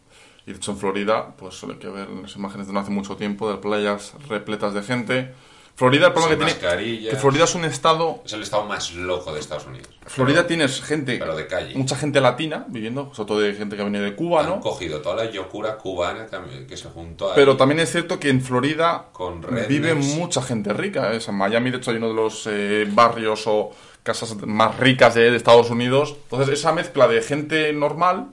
y 0.46 0.52
de 0.52 0.56
hecho 0.56 0.70
en 0.70 0.78
Florida, 0.78 1.34
pues 1.36 1.56
suele 1.56 1.78
que 1.78 1.88
ver 1.88 2.08
las 2.08 2.36
imágenes 2.36 2.68
de 2.68 2.72
no 2.72 2.80
hace 2.80 2.90
mucho 2.90 3.16
tiempo, 3.16 3.50
de 3.50 3.58
playas 3.58 4.14
repletas 4.28 4.72
de 4.72 4.82
gente. 4.82 5.34
Florida, 5.76 6.06
el 6.06 6.12
problema 6.14 6.48
Sin 6.48 6.58
que 6.58 6.66
tiene, 6.68 7.08
que 7.10 7.16
Florida 7.16 7.44
es 7.44 7.54
un 7.54 7.66
estado, 7.66 8.22
Es 8.24 8.32
el 8.32 8.42
estado 8.42 8.64
más 8.64 8.92
loco 8.94 9.32
de 9.34 9.40
Estados 9.40 9.66
Unidos. 9.66 9.88
Florida 10.06 10.38
Pero- 10.38 10.46
tienes 10.48 10.80
gente, 10.82 11.18
Pero 11.18 11.36
de 11.36 11.46
calle. 11.46 11.74
mucha 11.76 11.94
gente 11.96 12.18
latina 12.20 12.64
viviendo, 12.68 13.12
sobre 13.14 13.28
todo 13.28 13.40
de 13.40 13.52
gente 13.54 13.76
que 13.76 13.82
ha 13.82 13.84
venido 13.84 14.02
de 14.02 14.14
Cuba, 14.16 14.40
Han 14.40 14.46
¿no? 14.48 14.60
cogido 14.60 15.02
toda 15.02 15.16
la 15.24 15.30
yokura 15.30 15.76
cubana 15.76 16.26
que, 16.26 16.66
que 16.66 16.76
se 16.78 16.88
juntó 16.88 17.26
ahí. 17.28 17.32
Pero 17.34 17.58
también 17.58 17.80
es 17.80 17.92
cierto 17.92 18.18
que 18.18 18.30
en 18.30 18.40
Florida 18.40 19.04
Con 19.12 19.42
vive 19.68 19.94
mucha 19.94 20.40
gente 20.40 20.72
rica. 20.72 21.12
¿eh? 21.12 21.18
En 21.28 21.34
Miami, 21.34 21.70
de 21.70 21.76
hecho, 21.76 21.90
hay 21.90 21.98
uno 21.98 22.08
de 22.08 22.14
los 22.14 22.46
eh, 22.46 22.86
barrios 22.90 23.42
o 23.46 23.70
casas 24.02 24.34
más 24.46 24.78
ricas 24.78 25.14
de, 25.14 25.30
de 25.30 25.36
Estados 25.36 25.68
Unidos. 25.68 26.16
Entonces, 26.22 26.58
esa 26.58 26.72
mezcla 26.72 27.06
de 27.06 27.20
gente 27.20 27.70
normal, 27.74 28.28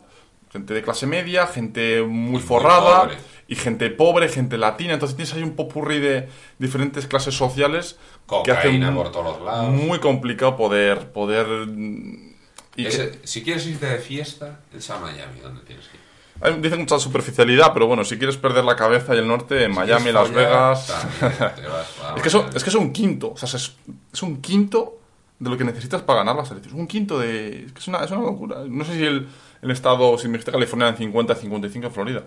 gente 0.52 0.74
de 0.74 0.82
clase 0.82 1.08
media, 1.08 1.46
gente 1.48 2.02
muy 2.04 2.32
muy 2.34 2.42
forrada. 2.42 3.10
Y 3.48 3.56
gente 3.56 3.90
pobre, 3.90 4.30
gente 4.30 4.58
latina. 4.58 4.94
Entonces, 4.94 5.16
tienes 5.16 5.34
ahí 5.34 5.44
un 5.44 5.56
popurrí 5.56 6.00
de 6.00 6.30
diferentes 6.60 7.06
clases 7.08 7.36
sociales 7.36 7.98
que 8.44 8.52
hacen 8.52 8.96
por 8.96 9.12
todos 9.12 9.42
lados. 9.42 9.70
muy 9.70 10.00
complicado 10.00 10.56
poder... 10.58 11.12
poder 11.12 11.46
mm, 11.68 12.34
que- 12.76 13.20
si 13.24 13.44
quieres 13.44 13.66
irte 13.68 13.86
de 13.86 14.00
fiesta, 14.00 14.62
es 14.76 14.90
a 14.90 14.98
Miami 15.00 15.40
donde 15.42 15.62
tienes 15.62 15.88
que 15.88 15.98
ir. 15.98 16.04
Hay- 16.42 16.60
dicen 16.62 16.80
mucha 16.80 16.98
superficialidad, 17.00 17.74
pero 17.74 17.86
bueno, 17.88 18.04
si 18.04 18.18
quieres 18.18 18.38
perder 18.38 18.64
la 18.66 18.76
cabeza 18.76 19.14
y 19.16 19.20
el 19.20 19.28
norte, 19.28 19.64
en 19.64 19.72
Miami, 19.74 20.06
¿Quieres 20.12 20.14
Las 20.16 20.28
follar? 20.30 20.48
Vegas. 20.48 20.88
También 20.88 21.34
Es 22.18 22.24
que, 22.24 22.30
Miami. 22.38 22.50
es 22.56 22.64
que 22.64 22.70
es 22.70 22.76
un 22.76 22.92
quinto, 22.92 23.32
o 23.34 23.38
sea, 23.38 23.48
es, 23.48 23.76
es 24.12 24.24
un 24.24 24.42
quinto 24.42 24.98
de 25.40 25.50
lo 25.50 25.58
que 25.58 25.64
necesitas 25.66 26.02
para 26.02 26.20
ganar 26.20 26.36
las 26.36 26.50
elecciones. 26.52 26.80
Un 26.80 26.88
quinto 26.88 27.20
de... 27.20 27.66
Es 27.66 27.72
que 27.74 27.80
es 27.80 27.88
una, 27.88 28.00
es 28.04 28.10
una 28.12 28.22
locura. 28.22 28.64
No 28.68 28.84
sé 28.86 28.94
si 28.94 29.04
el, 29.04 29.28
el 29.62 29.72
estado, 29.72 30.18
si 30.18 30.28
me 30.28 30.34
dijiste 30.34 30.52
California 30.52 30.88
en 30.88 30.98
50, 30.98 31.36
55 31.36 31.88
en 31.88 31.94
Florida. 31.94 32.24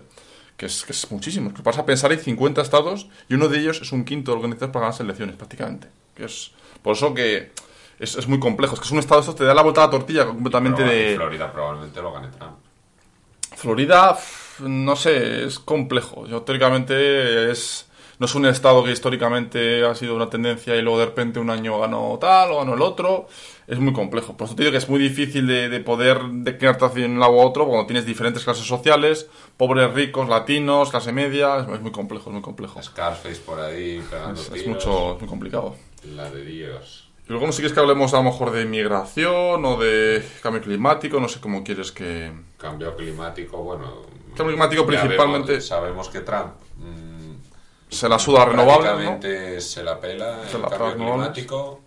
Que 0.57 0.65
es, 0.65 0.83
que 0.83 0.91
es 0.91 1.11
muchísimo. 1.11 1.53
Que 1.53 1.61
vas 1.61 1.77
a 1.77 1.85
pensar, 1.85 2.11
hay 2.11 2.17
50 2.17 2.61
estados 2.61 3.07
y 3.29 3.35
uno 3.35 3.47
de 3.47 3.59
ellos 3.59 3.79
es 3.81 3.91
un 3.91 4.03
quinto 4.03 4.35
necesitas 4.35 4.69
para 4.69 4.85
ganar 4.85 4.93
las 4.93 4.99
elecciones, 4.99 5.35
prácticamente. 5.35 5.87
Que 6.15 6.25
es, 6.25 6.51
por 6.81 6.95
eso 6.95 7.13
que 7.13 7.51
es, 7.99 8.15
es 8.15 8.27
muy 8.27 8.39
complejo. 8.39 8.73
Es 8.73 8.79
que 8.79 8.85
es 8.85 8.91
un 8.91 8.99
estado, 8.99 9.21
esto 9.21 9.35
te 9.35 9.43
da 9.43 9.53
la 9.53 9.61
vuelta 9.61 9.83
a 9.83 9.85
la 9.85 9.91
tortilla 9.91 10.25
completamente 10.25 10.83
Pero 10.83 10.91
de... 10.91 11.15
Florida 11.15 11.51
probablemente 11.51 12.01
lo 12.01 12.11
gane 12.11 12.27
Trump. 12.29 12.57
Florida, 13.55 14.17
no 14.59 14.95
sé, 14.95 15.45
es 15.45 15.59
complejo. 15.59 16.27
Yo, 16.27 16.43
teóricamente, 16.43 17.51
es, 17.51 17.86
no 18.19 18.25
es 18.25 18.35
un 18.35 18.45
estado 18.45 18.83
que 18.83 18.91
históricamente 18.91 19.85
ha 19.85 19.93
sido 19.95 20.15
una 20.15 20.29
tendencia 20.29 20.75
y 20.75 20.81
luego 20.81 20.99
de 20.99 21.05
repente 21.05 21.39
un 21.39 21.49
año 21.49 21.79
ganó 21.79 22.17
tal 22.19 22.51
o 22.51 22.57
ganó 22.59 22.73
el 22.73 22.81
otro. 22.81 23.27
Es 23.67 23.79
muy 23.79 23.93
complejo. 23.93 24.35
Por 24.37 24.47
eso 24.47 24.55
te 24.55 24.63
digo 24.63 24.71
que 24.71 24.77
es 24.77 24.87
muy 24.89 24.99
difícil 24.99 25.45
de, 25.45 25.67
de 25.69 25.79
poder 25.81 26.21
declinarte 26.23 26.85
hacia 26.85 27.05
un 27.05 27.19
lado 27.19 27.33
u 27.33 27.39
otro 27.41 27.65
cuando 27.67 27.85
tienes 27.85 28.05
diferentes 28.05 28.43
clases 28.43 28.65
sociales, 28.65 29.29
pobres, 29.57 29.93
ricos, 29.93 30.29
latinos, 30.29 30.89
clase 30.89 31.11
media. 31.11 31.59
Es, 31.73 31.81
muy 31.81 31.91
complejo, 31.91 32.29
es 32.29 32.33
muy 32.33 32.41
complejo. 32.41 32.81
Scarface 32.81 33.41
por 33.45 33.59
ahí 33.59 34.01
Es, 34.33 34.51
es 34.53 34.65
mucho, 34.67 35.15
es 35.15 35.19
muy 35.19 35.29
complicado. 35.29 35.75
La 36.15 36.29
de 36.31 36.45
Dios. 36.45 37.09
Y 37.27 37.31
luego 37.31 37.45
no 37.45 37.51
sé 37.51 37.57
si 37.57 37.61
quieres 37.63 37.73
que 37.73 37.81
hablemos 37.81 38.13
a 38.13 38.17
lo 38.17 38.23
mejor 38.23 38.51
de 38.51 38.61
inmigración 38.61 39.65
o 39.65 39.75
de 39.77 40.25
cambio 40.41 40.61
climático, 40.61 41.19
no 41.19 41.27
sé 41.27 41.41
cómo 41.41 41.61
quieres 41.61 41.91
que... 41.91 42.31
Cambio 42.57 42.95
climático, 42.95 43.57
bueno. 43.57 44.03
Cambio 44.37 44.55
climático 44.55 44.85
principalmente- 44.87 45.51
vemos- 45.53 45.67
sabemos 45.67 46.07
que 46.07 46.21
Trump. 46.21 46.53
Se 47.89 48.09
la 48.09 48.19
suda 48.19 48.45
renovable, 48.45 48.97
¿no? 48.97 49.27
se 49.61 49.83
la 49.83 49.99
pela 49.99 50.43
Se 50.45 50.57
el 50.57 50.61
la 50.61 50.69
cambio 50.69 50.89
renovables. 50.93 51.29
climático. 51.29 51.81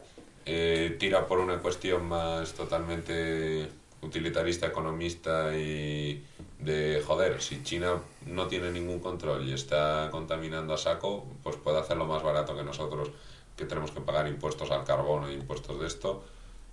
eh, 0.45 0.97
tira 0.99 1.27
por 1.27 1.39
una 1.39 1.59
cuestión 1.59 2.07
más 2.09 2.53
totalmente 2.55 3.71
utilitarista, 4.03 4.67
economista 4.67 5.55
y 5.57 6.25
de 6.59 7.03
joder, 7.07 7.41
si 7.43 7.63
China 7.63 8.01
no 8.27 8.47
tiene 8.49 8.71
ningún 8.73 9.01
control 9.01 9.47
y 9.49 9.53
está 9.53 10.09
contaminando 10.11 10.75
a 10.75 10.79
saco, 10.79 11.27
pues 11.43 11.57
puede 11.57 11.79
hacerlo 11.79 12.07
más 12.07 12.23
barato 12.23 12.57
que 12.57 12.63
nosotros, 12.65 13.11
que 13.57 13.67
tenemos 13.67 13.91
que 13.91 14.01
pagar 14.01 14.27
impuestos 14.27 14.71
al 14.71 14.85
carbono 14.85 15.29
e 15.29 15.35
impuestos 15.35 15.79
de 15.81 15.87
esto. 15.87 16.25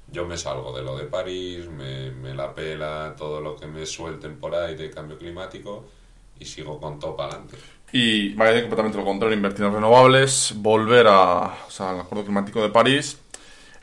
Yo 0.10 0.26
me 0.26 0.38
salgo 0.38 0.76
de 0.76 0.84
lo 0.84 0.98
de 0.98 1.04
París, 1.06 1.68
me, 1.68 2.12
me 2.12 2.34
la 2.34 2.54
pela 2.56 3.14
todo 3.18 3.42
lo 3.42 3.58
que 3.58 3.68
me 3.68 3.86
suelten 3.86 4.40
por 4.40 4.56
ahí 4.56 4.76
de 4.76 4.90
cambio 4.90 5.18
climático 5.18 5.86
y 6.40 6.46
sigo 6.46 6.80
con 6.80 6.98
todo 7.00 7.16
para 7.18 7.34
adelante. 7.34 7.58
Y 7.92 8.34
vaya 8.34 8.50
a 8.52 8.54
decir 8.54 8.64
completamente 8.70 8.98
lo 8.98 9.06
contrario, 9.06 9.36
invertir 9.36 9.66
en 9.66 9.74
renovables, 9.74 10.54
volver 10.58 11.08
a, 11.08 11.54
o 11.68 11.72
sea, 11.72 11.92
al 11.92 12.02
Acuerdo 12.02 12.26
Climático 12.26 12.62
de 12.62 12.70
París. 12.70 13.18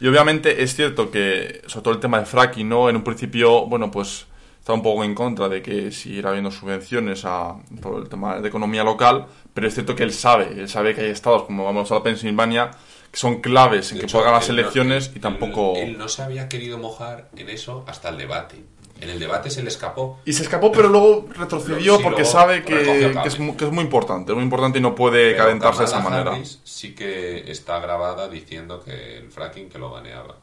Y 0.01 0.07
obviamente 0.09 0.63
es 0.63 0.75
cierto 0.75 1.11
que, 1.11 1.63
sobre 1.67 1.83
todo 1.85 1.95
el 1.95 2.01
tema 2.01 2.19
de 2.21 2.27
fracking, 2.27 2.69
¿no? 2.69 2.89
En 2.91 2.97
un 2.97 3.05
principio, 3.05 3.67
bueno, 3.67 3.91
pues 3.91 4.27
estaba 4.59 4.77
un 4.77 4.83
poco 4.83 5.05
en 5.05 5.15
contra 5.15 5.49
de 5.49 5.63
que 5.63 5.91
siguiera 5.93 6.31
habiendo 6.31 6.51
subvenciones 6.51 7.25
a 7.25 7.57
todo 7.83 7.99
el 7.99 8.09
tema 8.09 8.39
de 8.41 8.49
economía 8.49 8.83
local, 8.85 9.27
pero 9.55 9.67
es 9.69 9.75
cierto 9.75 9.95
que 9.95 10.03
él 10.03 10.13
sabe, 10.13 10.49
él 10.59 10.69
sabe 10.69 10.95
que 10.95 11.03
hay 11.03 11.11
estados 11.11 11.45
como 11.45 11.65
vamos 11.65 11.91
a 11.93 11.95
la 11.97 12.03
Pensilvania 12.03 12.71
que 13.11 13.19
son 13.21 13.41
claves 13.41 13.93
en 13.93 13.99
De 13.99 14.01
que 14.01 14.07
hecho, 14.07 14.19
puedan 14.19 14.33
las 14.35 14.49
no- 14.49 14.55
elecciones 14.55 15.11
y 15.13 15.17
él- 15.17 15.21
tampoco... 15.21 15.75
Él, 15.77 15.97
no 15.97 16.09
se 16.09 16.23
había 16.23 16.49
querido 16.49 16.79
mojar 16.79 17.29
en 17.37 17.49
eso 17.51 17.85
hasta 17.87 18.09
el 18.09 18.19
debate. 18.19 18.65
En 19.01 19.11
el 19.11 19.19
debate 19.19 19.51
se 19.51 19.63
le 19.63 19.69
escapó. 19.69 20.21
Y 20.25 20.33
se 20.33 20.45
escapó, 20.45 20.71
pero 20.73 20.89
luego 20.89 21.27
retrocedió 21.37 21.97
Sí, 21.97 22.03
porque 22.03 22.21
luego 22.23 22.31
sabe 22.39 22.63
que, 22.63 22.81
es, 23.07 23.13
cable. 23.15 23.39
mu- 23.41 23.57
que 23.57 23.65
es 23.67 23.71
muy 23.73 23.85
importante, 23.85 24.33
es 24.33 24.37
muy 24.37 24.45
importante 24.45 24.79
y 24.79 24.83
no 24.83 24.95
puede 24.95 25.33
Pero 25.33 25.45
calentarse 25.45 25.81
de 25.81 25.85
esa 25.87 26.01
manera. 26.01 26.31
Harris 26.33 26.61
sí 26.65 26.95
que 26.95 27.51
está 27.51 27.81
grabada 27.81 28.29
diciendo 28.29 28.83
que 28.83 29.19
el 29.19 29.31
fracking 29.31 29.69
que 29.69 29.79
lo 29.79 29.91
baneaba. 29.91 30.37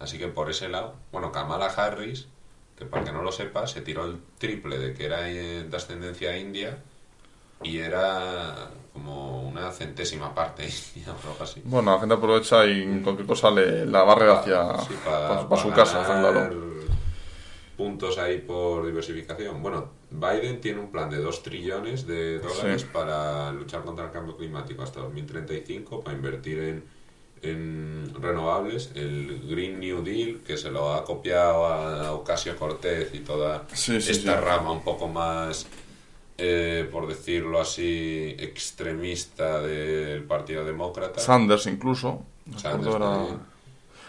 Así 0.00 0.18
que 0.18 0.26
por 0.28 0.50
ese 0.50 0.68
lado, 0.68 0.94
bueno, 1.12 1.30
Kamala 1.32 1.66
Harris, 1.66 2.26
que 2.76 2.84
para 2.84 3.04
que 3.04 3.12
no 3.12 3.22
lo 3.22 3.30
sepa, 3.32 3.66
se 3.68 3.80
tiró 3.80 4.04
el 4.04 4.18
triple 4.38 4.78
de 4.78 4.92
que 4.92 5.06
era 5.06 5.20
de 5.22 5.68
ascendencia 5.74 6.36
india 6.36 6.78
y 7.62 7.78
era 7.78 8.68
como 8.92 9.42
una 9.48 9.70
centésima 9.70 10.34
parte 10.34 10.64
algo 11.06 11.36
así. 11.40 11.62
Bueno, 11.64 11.92
la 11.94 12.00
gente 12.00 12.16
aprovecha 12.16 12.66
y 12.66 13.00
cualquier 13.02 13.26
cosa 13.28 13.50
le 13.50 13.86
la 13.86 14.02
barre 14.02 14.30
hacia 14.30 14.76
Sí, 14.78 14.94
para, 15.04 15.28
para, 15.48 15.62
su 15.62 15.70
para 15.70 15.84
ganar 15.86 16.32
claro. 16.32 16.73
Puntos 17.76 18.18
ahí 18.18 18.38
por 18.38 18.86
diversificación. 18.86 19.62
Bueno, 19.62 19.90
Biden 20.10 20.60
tiene 20.60 20.80
un 20.80 20.90
plan 20.90 21.10
de 21.10 21.18
2 21.18 21.42
trillones 21.42 22.06
de 22.06 22.38
dólares 22.38 22.82
Sí. 22.82 22.88
para 22.92 23.52
luchar 23.52 23.82
contra 23.84 24.06
el 24.06 24.10
cambio 24.12 24.36
climático 24.36 24.82
hasta 24.82 25.00
2035, 25.00 26.00
para 26.02 26.16
invertir 26.16 26.58
en, 26.60 26.84
en 27.42 28.12
renovables, 28.20 28.92
el 28.94 29.42
Green 29.48 29.80
New 29.80 30.02
Deal, 30.02 30.40
que 30.46 30.56
se 30.56 30.70
lo 30.70 30.94
ha 30.94 31.04
copiado 31.04 31.66
a 31.66 32.12
Ocasio 32.12 32.56
Cortez 32.56 33.10
y 33.14 33.20
toda 33.20 33.64
Sí, 33.72 34.00
sí, 34.00 34.12
esta 34.12 34.40
rama 34.40 34.70
un 34.72 34.82
poco 34.84 35.08
más, 35.08 35.66
eh, 36.38 36.88
por 36.90 37.06
decirlo 37.06 37.60
así, 37.60 38.34
extremista 38.38 39.60
del 39.60 40.22
Partido 40.24 40.64
Demócrata. 40.64 41.20
Sanders 41.20 41.66
incluso. 41.66 42.22
Sanders. 42.56 42.96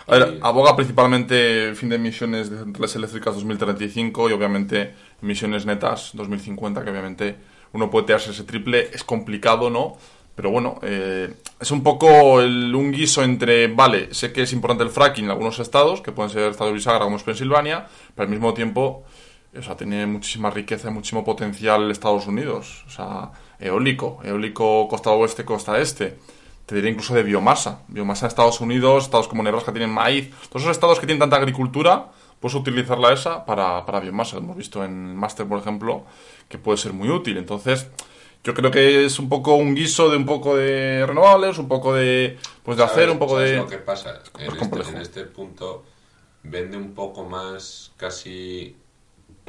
A 0.08 0.18
ver, 0.18 0.36
Y- 0.36 0.40
aboga 0.44 0.76
principalmente 0.76 1.74
fin 1.76 1.90
de 1.90 1.96
emisiones 1.96 2.50
de 2.50 2.60
centrales 2.60 2.96
eléctricas 2.96 3.36
2035 3.36 4.30
y 4.30 4.34
obviamente 4.34 4.94
emisiones 5.22 5.66
netas 5.66 6.12
2050, 6.14 6.84
que 6.84 6.90
obviamente 6.92 7.36
uno 7.74 7.90
puede 7.90 8.06
tirarse 8.08 8.32
ese 8.32 8.44
triple, 8.44 8.90
es 8.94 9.04
complicado, 9.04 9.70
¿no? 9.70 9.98
Pero 10.36 10.52
bueno, 10.52 10.80
eh, 10.84 11.34
es 11.60 11.72
un 11.72 11.82
poco 11.82 12.42
el, 12.42 12.76
un 12.76 12.92
guiso 12.92 13.24
entre, 13.24 13.68
vale, 13.68 14.14
sé 14.14 14.32
que 14.34 14.42
es 14.44 14.54
importante 14.54 14.84
el 14.84 14.90
fracking 14.90 15.26
en 15.26 15.32
algunos 15.32 15.60
estados, 15.60 16.02
que 16.02 16.12
pueden 16.12 16.30
ser 16.30 16.52
estados 16.52 16.74
bisagra 16.74 17.06
como 17.06 17.16
es 17.16 17.24
Pensilvania, 17.24 17.88
pero 18.14 18.26
al 18.26 18.30
mismo 18.30 18.54
tiempo, 18.54 19.06
o 19.58 19.62
sea, 19.64 19.76
tiene 19.78 20.06
muchísima 20.06 20.50
riqueza 20.50 20.90
y 20.90 20.92
muchísimo 20.92 21.24
potencial 21.24 21.90
Estados 21.90 22.28
Unidos. 22.28 22.84
O 22.86 22.90
sea, 22.90 23.32
eólico, 23.60 24.20
eólico 24.24 24.88
costa 24.90 25.12
oeste, 25.12 25.46
costa 25.46 25.80
este. 25.80 26.18
Te 26.66 26.76
diría 26.76 26.90
incluso 26.90 27.14
de 27.14 27.24
biomasa. 27.24 27.82
Biomasa 27.88 28.26
en 28.26 28.30
Estados 28.30 28.60
Unidos, 28.62 29.04
estados 29.04 29.28
como 29.28 29.44
Nebraska 29.44 29.72
tienen 29.72 29.92
maíz. 29.92 30.32
Todos 30.50 30.64
esos 30.64 30.72
estados 30.72 31.00
que 31.00 31.06
tienen 31.06 31.20
tanta 31.20 31.36
agricultura, 31.36 32.08
puedes 32.40 32.56
utilizarla 32.56 33.14
esa 33.14 33.46
para, 33.46 33.86
para 33.86 34.00
biomasa. 34.00 34.38
Hemos 34.38 34.58
visto 34.58 34.84
en 34.84 35.10
el 35.10 35.16
máster, 35.16 35.46
por 35.48 35.60
ejemplo, 35.60 36.04
que 36.50 36.58
puede 36.58 36.78
ser 36.78 36.94
muy 36.94 37.10
útil. 37.10 37.38
Entonces, 37.38 37.88
yo 38.44 38.54
creo 38.56 38.72
que 38.72 39.06
es 39.06 39.20
un 39.20 39.30
poco 39.30 39.56
un 39.56 39.76
guiso 39.76 40.10
de 40.10 40.18
un 40.18 40.26
poco 40.26 40.56
de 40.56 41.06
renovables, 41.06 41.58
un 41.60 41.68
poco 41.68 41.94
de, 41.94 42.38
pues 42.64 42.78
de 42.78 42.84
¿Sabes- 42.84 42.94
hacer, 42.98 43.10
un 43.12 43.20
poco 43.20 43.36
sabes 43.36 43.52
de... 43.52 43.58
lo 43.58 43.68
que 43.68 43.78
pasa? 43.78 44.22
En 44.40 44.56
este, 44.58 44.90
en 44.90 44.98
este 44.98 45.24
punto 45.26 45.84
vende 46.44 46.78
un 46.78 46.94
poco 46.96 47.24
más 47.26 47.92
casi 47.98 48.76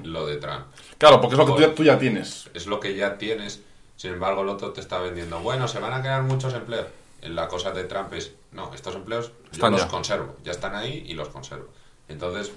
lo 0.02 0.26
de 0.26 0.36
Trump. 0.36 0.66
Claro, 0.98 1.20
porque 1.20 1.34
es 1.34 1.38
lo 1.38 1.46
que 1.46 1.52
tú 1.52 1.60
ya, 1.60 1.74
tú 1.74 1.82
ya 1.84 1.98
tienes. 1.98 2.50
Es 2.52 2.66
lo 2.66 2.78
que 2.78 2.94
ya 2.94 3.16
tienes. 3.16 3.62
Sin 3.96 4.12
embargo, 4.12 4.42
el 4.42 4.48
otro 4.50 4.72
te 4.72 4.80
está 4.82 4.98
vendiendo. 4.98 5.40
Bueno, 5.40 5.66
se 5.68 5.78
van 5.78 5.94
a 5.94 6.00
crear 6.02 6.22
muchos 6.22 6.52
empleos. 6.52 6.86
La 7.28 7.48
cosa 7.48 7.70
de 7.72 7.84
Trump 7.84 8.12
es, 8.14 8.32
no, 8.52 8.72
estos 8.74 8.94
empleos 8.94 9.28
yo 9.28 9.52
Están 9.52 9.72
los 9.72 9.82
ya. 9.82 9.88
conservo. 9.88 10.36
Ya 10.44 10.52
están 10.52 10.74
ahí 10.74 11.04
y 11.06 11.14
los 11.14 11.28
conservo. 11.28 11.68
Entonces, 12.08 12.52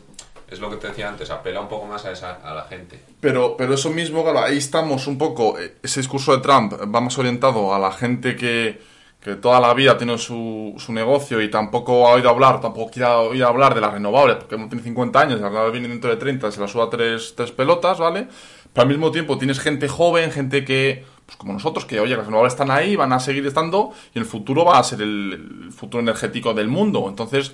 es 0.50 0.60
lo 0.60 0.70
que 0.70 0.78
te 0.78 0.88
decía 0.88 1.10
antes, 1.10 1.30
apela 1.30 1.62
un 1.62 1.68
poco 1.70 1.86
más 1.86 2.06
a, 2.06 2.12
esa, 2.12 2.34
a 2.36 2.54
la 2.54 2.64
gente. 2.64 3.00
Pero, 3.20 3.56
pero 3.58 3.74
eso 3.74 3.90
mismo, 3.90 4.24
claro, 4.24 4.40
ahí 4.40 4.58
estamos 4.58 5.08
un 5.08 5.18
poco, 5.18 5.60
eh, 5.60 5.76
ese 5.84 6.00
discurso 6.00 6.36
de 6.36 6.42
Trump 6.42 6.74
va 6.74 7.02
más 7.02 7.18
orientado 7.18 7.74
a 7.74 7.80
la 7.80 7.92
gente 7.92 8.36
que, 8.36 8.82
que 9.22 9.36
toda 9.36 9.60
la 9.60 9.74
vida 9.74 9.98
tiene 9.98 10.18
su, 10.18 10.74
su 10.78 10.94
negocio 10.94 11.42
y 11.42 11.50
tampoco 11.52 12.08
ha 12.08 12.14
oído 12.14 12.30
hablar, 12.30 12.62
tampoco 12.62 12.92
quiere 12.92 13.10
oír 13.10 13.44
hablar 13.44 13.76
de 13.76 13.82
las 13.82 13.92
renovables, 13.94 14.38
porque 14.38 14.56
uno 14.56 14.68
tiene 14.70 14.84
50 14.84 15.20
años, 15.20 15.42
ahora 15.42 15.70
viene 15.70 15.88
dentro 15.88 16.10
de 16.10 16.18
30, 16.18 16.52
se 16.52 16.60
la 16.62 16.68
suda 16.68 16.90
tres, 16.90 17.34
tres 17.36 17.52
pelotas, 17.52 18.00
¿vale? 18.00 18.28
Pero 18.74 18.84
al 18.84 18.88
mismo 18.90 19.12
tiempo 19.12 19.38
tienes 19.38 19.60
gente 19.60 19.88
joven, 19.88 20.32
gente 20.32 20.64
que, 20.64 21.06
pues 21.30 21.38
como 21.38 21.54
nosotros, 21.54 21.86
que 21.86 22.00
oye, 22.00 22.18
las 22.18 22.26
renovables 22.26 22.54
están 22.54 22.72
ahí, 22.72 22.96
van 22.96 23.14
a 23.14 23.20
seguir 23.20 23.46
estando, 23.46 23.92
y 24.16 24.18
el 24.18 24.26
futuro 24.26 24.66
va 24.66 24.80
a 24.80 24.84
ser 24.84 25.00
el, 25.04 25.62
el 25.66 25.72
futuro 25.72 26.02
energético 26.02 26.56
del 26.56 26.70
mundo. 26.70 27.06
Entonces, 27.08 27.54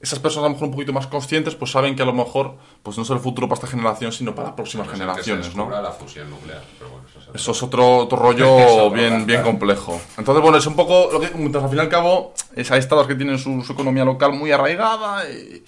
esas 0.00 0.18
personas 0.18 0.44
a 0.44 0.48
lo 0.48 0.54
mejor 0.54 0.68
un 0.68 0.74
poquito 0.74 0.92
más 0.92 1.06
conscientes, 1.06 1.54
pues 1.54 1.70
saben 1.70 1.96
que 1.96 2.02
a 2.02 2.04
lo 2.04 2.12
mejor, 2.12 2.56
pues 2.82 2.98
no 2.98 3.04
es 3.04 3.08
el 3.10 3.20
futuro 3.20 3.48
para 3.48 3.56
esta 3.60 3.66
generación, 3.68 4.12
sino 4.12 4.34
para 4.34 4.48
las 4.48 4.54
próximas 4.56 4.86
que 4.86 4.92
se 4.92 4.98
generaciones, 4.98 5.46
¿no? 5.56 5.62
descubra 5.62 5.80
la 5.80 5.92
fusión 5.92 6.28
nuclear. 6.28 6.62
Pero 6.78 6.90
bueno, 6.90 7.06
eso 7.08 7.18
es 7.18 7.24
otro- 7.28 7.34
Eso 7.40 7.50
es 7.52 7.62
otro, 7.62 7.96
otro 7.96 8.18
rollo 8.18 8.90
bien, 8.92 9.24
bien 9.24 9.40
complejo. 9.42 9.98
Entonces, 10.18 10.42
bueno, 10.42 10.58
es 10.58 10.66
un 10.66 10.76
poco 10.76 11.08
lo 11.10 11.20
que, 11.20 11.30
mientras 11.34 11.64
al 11.64 11.70
fin 11.70 11.78
y 11.78 11.80
al 11.82 11.88
cabo, 11.88 12.34
es, 12.54 12.70
hay 12.70 12.80
estados 12.80 13.06
que 13.06 13.14
tienen 13.14 13.38
su, 13.38 13.62
su 13.62 13.72
economía 13.72 14.04
local 14.04 14.34
muy 14.34 14.52
arraigada, 14.52 15.24
y, 15.30 15.64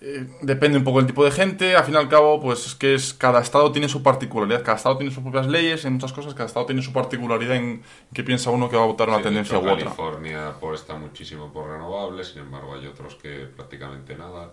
eh, 0.00 0.26
depende 0.42 0.78
un 0.78 0.84
poco 0.84 0.98
del 0.98 1.06
tipo 1.06 1.24
de 1.24 1.30
gente, 1.30 1.76
al 1.76 1.84
fin 1.84 1.94
y 1.94 1.96
al 1.96 2.08
cabo, 2.08 2.40
pues 2.40 2.66
es 2.66 2.74
que 2.74 2.94
es, 2.94 3.14
cada 3.14 3.40
estado 3.40 3.72
tiene 3.72 3.88
su 3.88 4.02
particularidad, 4.02 4.62
cada 4.62 4.76
estado 4.76 4.96
tiene 4.98 5.12
sus 5.12 5.22
propias 5.22 5.46
leyes, 5.48 5.84
en 5.84 5.94
muchas 5.94 6.12
cosas, 6.12 6.34
cada 6.34 6.46
estado 6.46 6.66
tiene 6.66 6.82
su 6.82 6.92
particularidad 6.92 7.56
en 7.56 7.82
qué 8.12 8.22
piensa 8.22 8.50
uno 8.50 8.68
que 8.68 8.76
va 8.76 8.84
a 8.84 8.86
votar 8.86 9.08
una 9.08 9.18
Sí, 9.18 9.24
tendencia 9.24 9.58
u 9.58 9.68
otra. 9.68 9.96
California 9.96 10.48
apuesta 10.48 10.94
muchísimo 10.96 11.52
por 11.52 11.68
renovables, 11.70 12.28
sin 12.28 12.40
embargo 12.42 12.74
hay 12.74 12.86
otros 12.86 13.16
que 13.16 13.46
prácticamente 13.56 14.16
nada. 14.16 14.52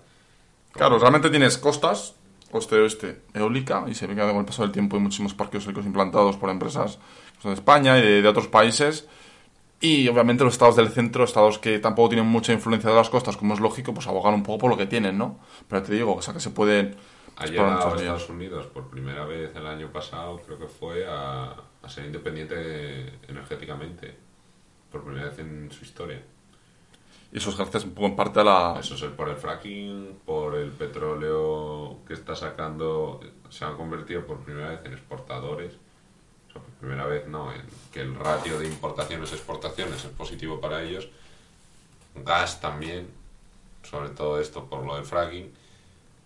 Claro, 0.71 0.99
realmente 0.99 1.29
tienes 1.29 1.57
costas, 1.57 2.15
oeste-oeste 2.51 3.21
eólica 3.33 3.85
y 3.87 3.93
se 3.95 4.07
ve 4.07 4.15
que 4.15 4.21
con 4.21 4.37
el 4.37 4.45
paso 4.45 4.63
del 4.63 4.71
tiempo 4.71 4.95
hay 4.95 5.01
muchísimos 5.03 5.33
parques 5.33 5.63
eólicos 5.63 5.85
implantados 5.85 6.37
por 6.37 6.49
empresas 6.49 6.99
de 7.43 7.53
España 7.53 7.97
y 7.99 8.01
de, 8.01 8.21
de 8.21 8.27
otros 8.27 8.47
países. 8.47 9.07
Y 9.82 10.07
obviamente 10.07 10.43
los 10.43 10.53
estados 10.53 10.76
del 10.78 10.89
centro, 10.89 11.23
estados 11.23 11.59
que 11.59 11.80
tampoco 11.80 12.09
tienen 12.09 12.28
mucha 12.28 12.53
influencia 12.53 12.89
de 12.89 12.95
las 12.95 13.09
costas, 13.09 13.38
como 13.38 13.53
es 13.53 13.59
lógico, 13.59 13.93
pues 13.93 14.07
abogan 14.07 14.34
un 14.34 14.43
poco 14.43 14.57
por 14.59 14.69
lo 14.71 14.78
que 14.78 14.88
tienen, 14.88 15.17
¿no? 15.17 15.39
Pero 15.67 15.84
te 15.84 15.93
digo, 15.93 16.15
o 16.15 16.21
sea, 16.21 16.34
que 16.34 16.39
se 16.39 16.49
pueden... 16.51 16.95
Ha 17.38 17.45
llegado 17.45 17.91
a. 17.91 17.95
Estados 17.95 18.30
Unidos 18.30 18.65
por 18.67 18.88
primera 18.89 19.26
vez 19.26 19.53
el 19.55 19.67
año 19.67 19.91
pasado, 19.91 20.41
creo 20.45 20.57
que 20.57 20.67
fue, 20.67 21.05
a, 21.05 21.53
a 21.84 21.89
ser 21.89 22.05
independiente 22.05 23.19
energéticamente. 23.28 24.15
Por 24.91 25.03
primera 25.03 25.28
vez 25.28 25.39
en 25.39 25.69
su 25.71 25.84
historia. 25.84 26.21
Y 27.34 27.38
eso 27.38 27.49
es 27.49 27.57
gracias 27.57 27.84
un 27.84 27.91
poco 27.93 28.07
en 28.07 28.15
parte 28.15 28.39
a 28.39 28.43
la... 28.45 28.78
Eso 28.80 28.95
es 28.95 29.01
el- 29.01 29.11
por 29.11 29.28
el 29.28 29.36
fracking, 29.36 30.19
por 30.26 30.55
el 30.55 30.71
petróleo 30.71 31.97
que 32.07 32.13
está 32.13 32.34
sacando. 32.34 33.19
Se 33.49 33.65
han 33.65 33.76
convertido 33.76 34.26
por 34.26 34.39
primera 34.39 34.69
vez 34.69 34.80
en 34.86 34.93
exportadores. 34.93 35.73
Primera 36.80 37.06
vez 37.06 37.28
no, 37.28 37.51
en 37.53 37.62
que 37.91 38.01
el 38.01 38.16
ratio 38.16 38.60
de 38.60 38.68
importaciones-exportaciones 38.68 40.03
es 40.03 40.12
positivo 40.12 40.60
para 40.60 40.84
ellos. 40.84 41.10
Gas 42.16 42.62
también, 42.62 43.10
sobre 43.84 44.10
todo 44.10 44.39
esto 44.39 44.66
por 44.66 44.86
lo 44.86 44.95
del 44.95 45.06
fracking. 45.06 45.53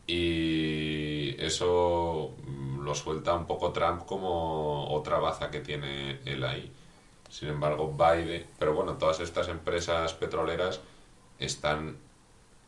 Y 0.08 1.36
eso 1.44 2.36
mm, 2.46 2.82
lo 2.82 2.96
suelta 2.96 3.36
un 3.36 3.46
poco 3.46 3.72
Trump 3.72 4.06
como 4.06 4.92
otra 4.92 5.20
baza 5.20 5.52
que 5.52 5.60
tiene 5.60 6.20
él 6.26 6.44
ahí. 6.44 6.72
Sin 7.30 7.50
embargo, 7.50 7.96
Biden, 7.96 8.46
pero 8.58 8.74
bueno, 8.74 8.94
todas 8.96 9.20
estas 9.20 9.48
empresas 9.50 10.14
petroleras 10.14 10.82
están, 11.38 11.98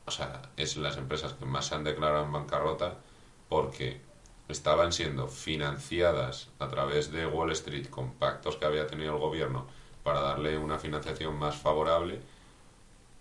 o 0.05 0.11
sea, 0.11 0.43
es 0.55 0.77
las 0.77 0.97
empresas 0.97 1.33
que 1.33 1.45
más 1.45 1.65
se 1.65 1.75
han 1.75 1.83
declarado 1.83 2.25
en 2.25 2.31
bancarrota 2.31 2.97
porque 3.49 3.99
estaban 4.51 4.91
siendo 4.91 5.27
financiadas 5.27 6.49
a 6.59 6.67
través 6.67 7.11
de 7.11 7.25
Wall 7.25 7.51
Street 7.51 7.87
con 7.89 8.13
pactos 8.13 8.57
que 8.57 8.65
había 8.65 8.87
tenido 8.87 9.13
el 9.13 9.19
gobierno 9.19 9.67
para 10.03 10.21
darle 10.21 10.57
una 10.57 10.79
financiación 10.79 11.37
más 11.37 11.55
favorable, 11.55 12.19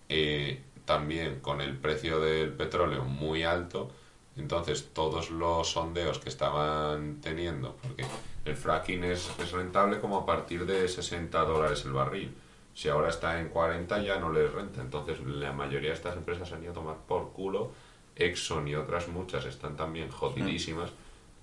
eh, 0.09 0.63
también 0.85 1.41
con 1.41 1.61
el 1.61 1.77
precio 1.77 2.21
del 2.21 2.53
petróleo 2.53 3.05
muy 3.05 3.43
alto, 3.45 3.91
entonces 4.37 4.91
todos 4.93 5.31
los 5.31 5.71
sondeos 5.71 6.19
que 6.19 6.29
estaban 6.29 7.21
teniendo, 7.21 7.77
porque 7.83 8.07
el 8.45 8.57
fracking 8.57 9.05
es, 9.05 9.31
es 9.39 9.53
rentable 9.53 10.01
como 10.01 10.19
a 10.19 10.27
partir 10.27 10.65
de 10.67 10.89
60 10.89 11.45
dólares 11.45 11.85
el 11.85 11.93
barril. 11.93 12.35
Si 12.75 12.89
ahora 12.89 13.11
está 13.11 13.41
en 13.41 13.49
40 13.49 14.03
ya 14.03 14.19
no 14.19 14.33
les 14.33 14.51
renta. 14.51 14.81
Entonces 14.81 15.21
la 15.21 15.53
mayoría 15.53 15.91
de 15.91 15.97
estas 15.97 16.17
empresas 16.17 16.51
han 16.53 16.63
ido 16.63 16.73
a 16.73 16.75
tomar 16.75 16.97
por 17.07 17.33
culo. 17.33 17.73
Exxon 18.17 18.69
y 18.69 18.75
otras 18.75 19.09
muchas 19.09 19.45
están 19.45 19.77
también 19.77 20.11
jodidísimas 20.11 20.91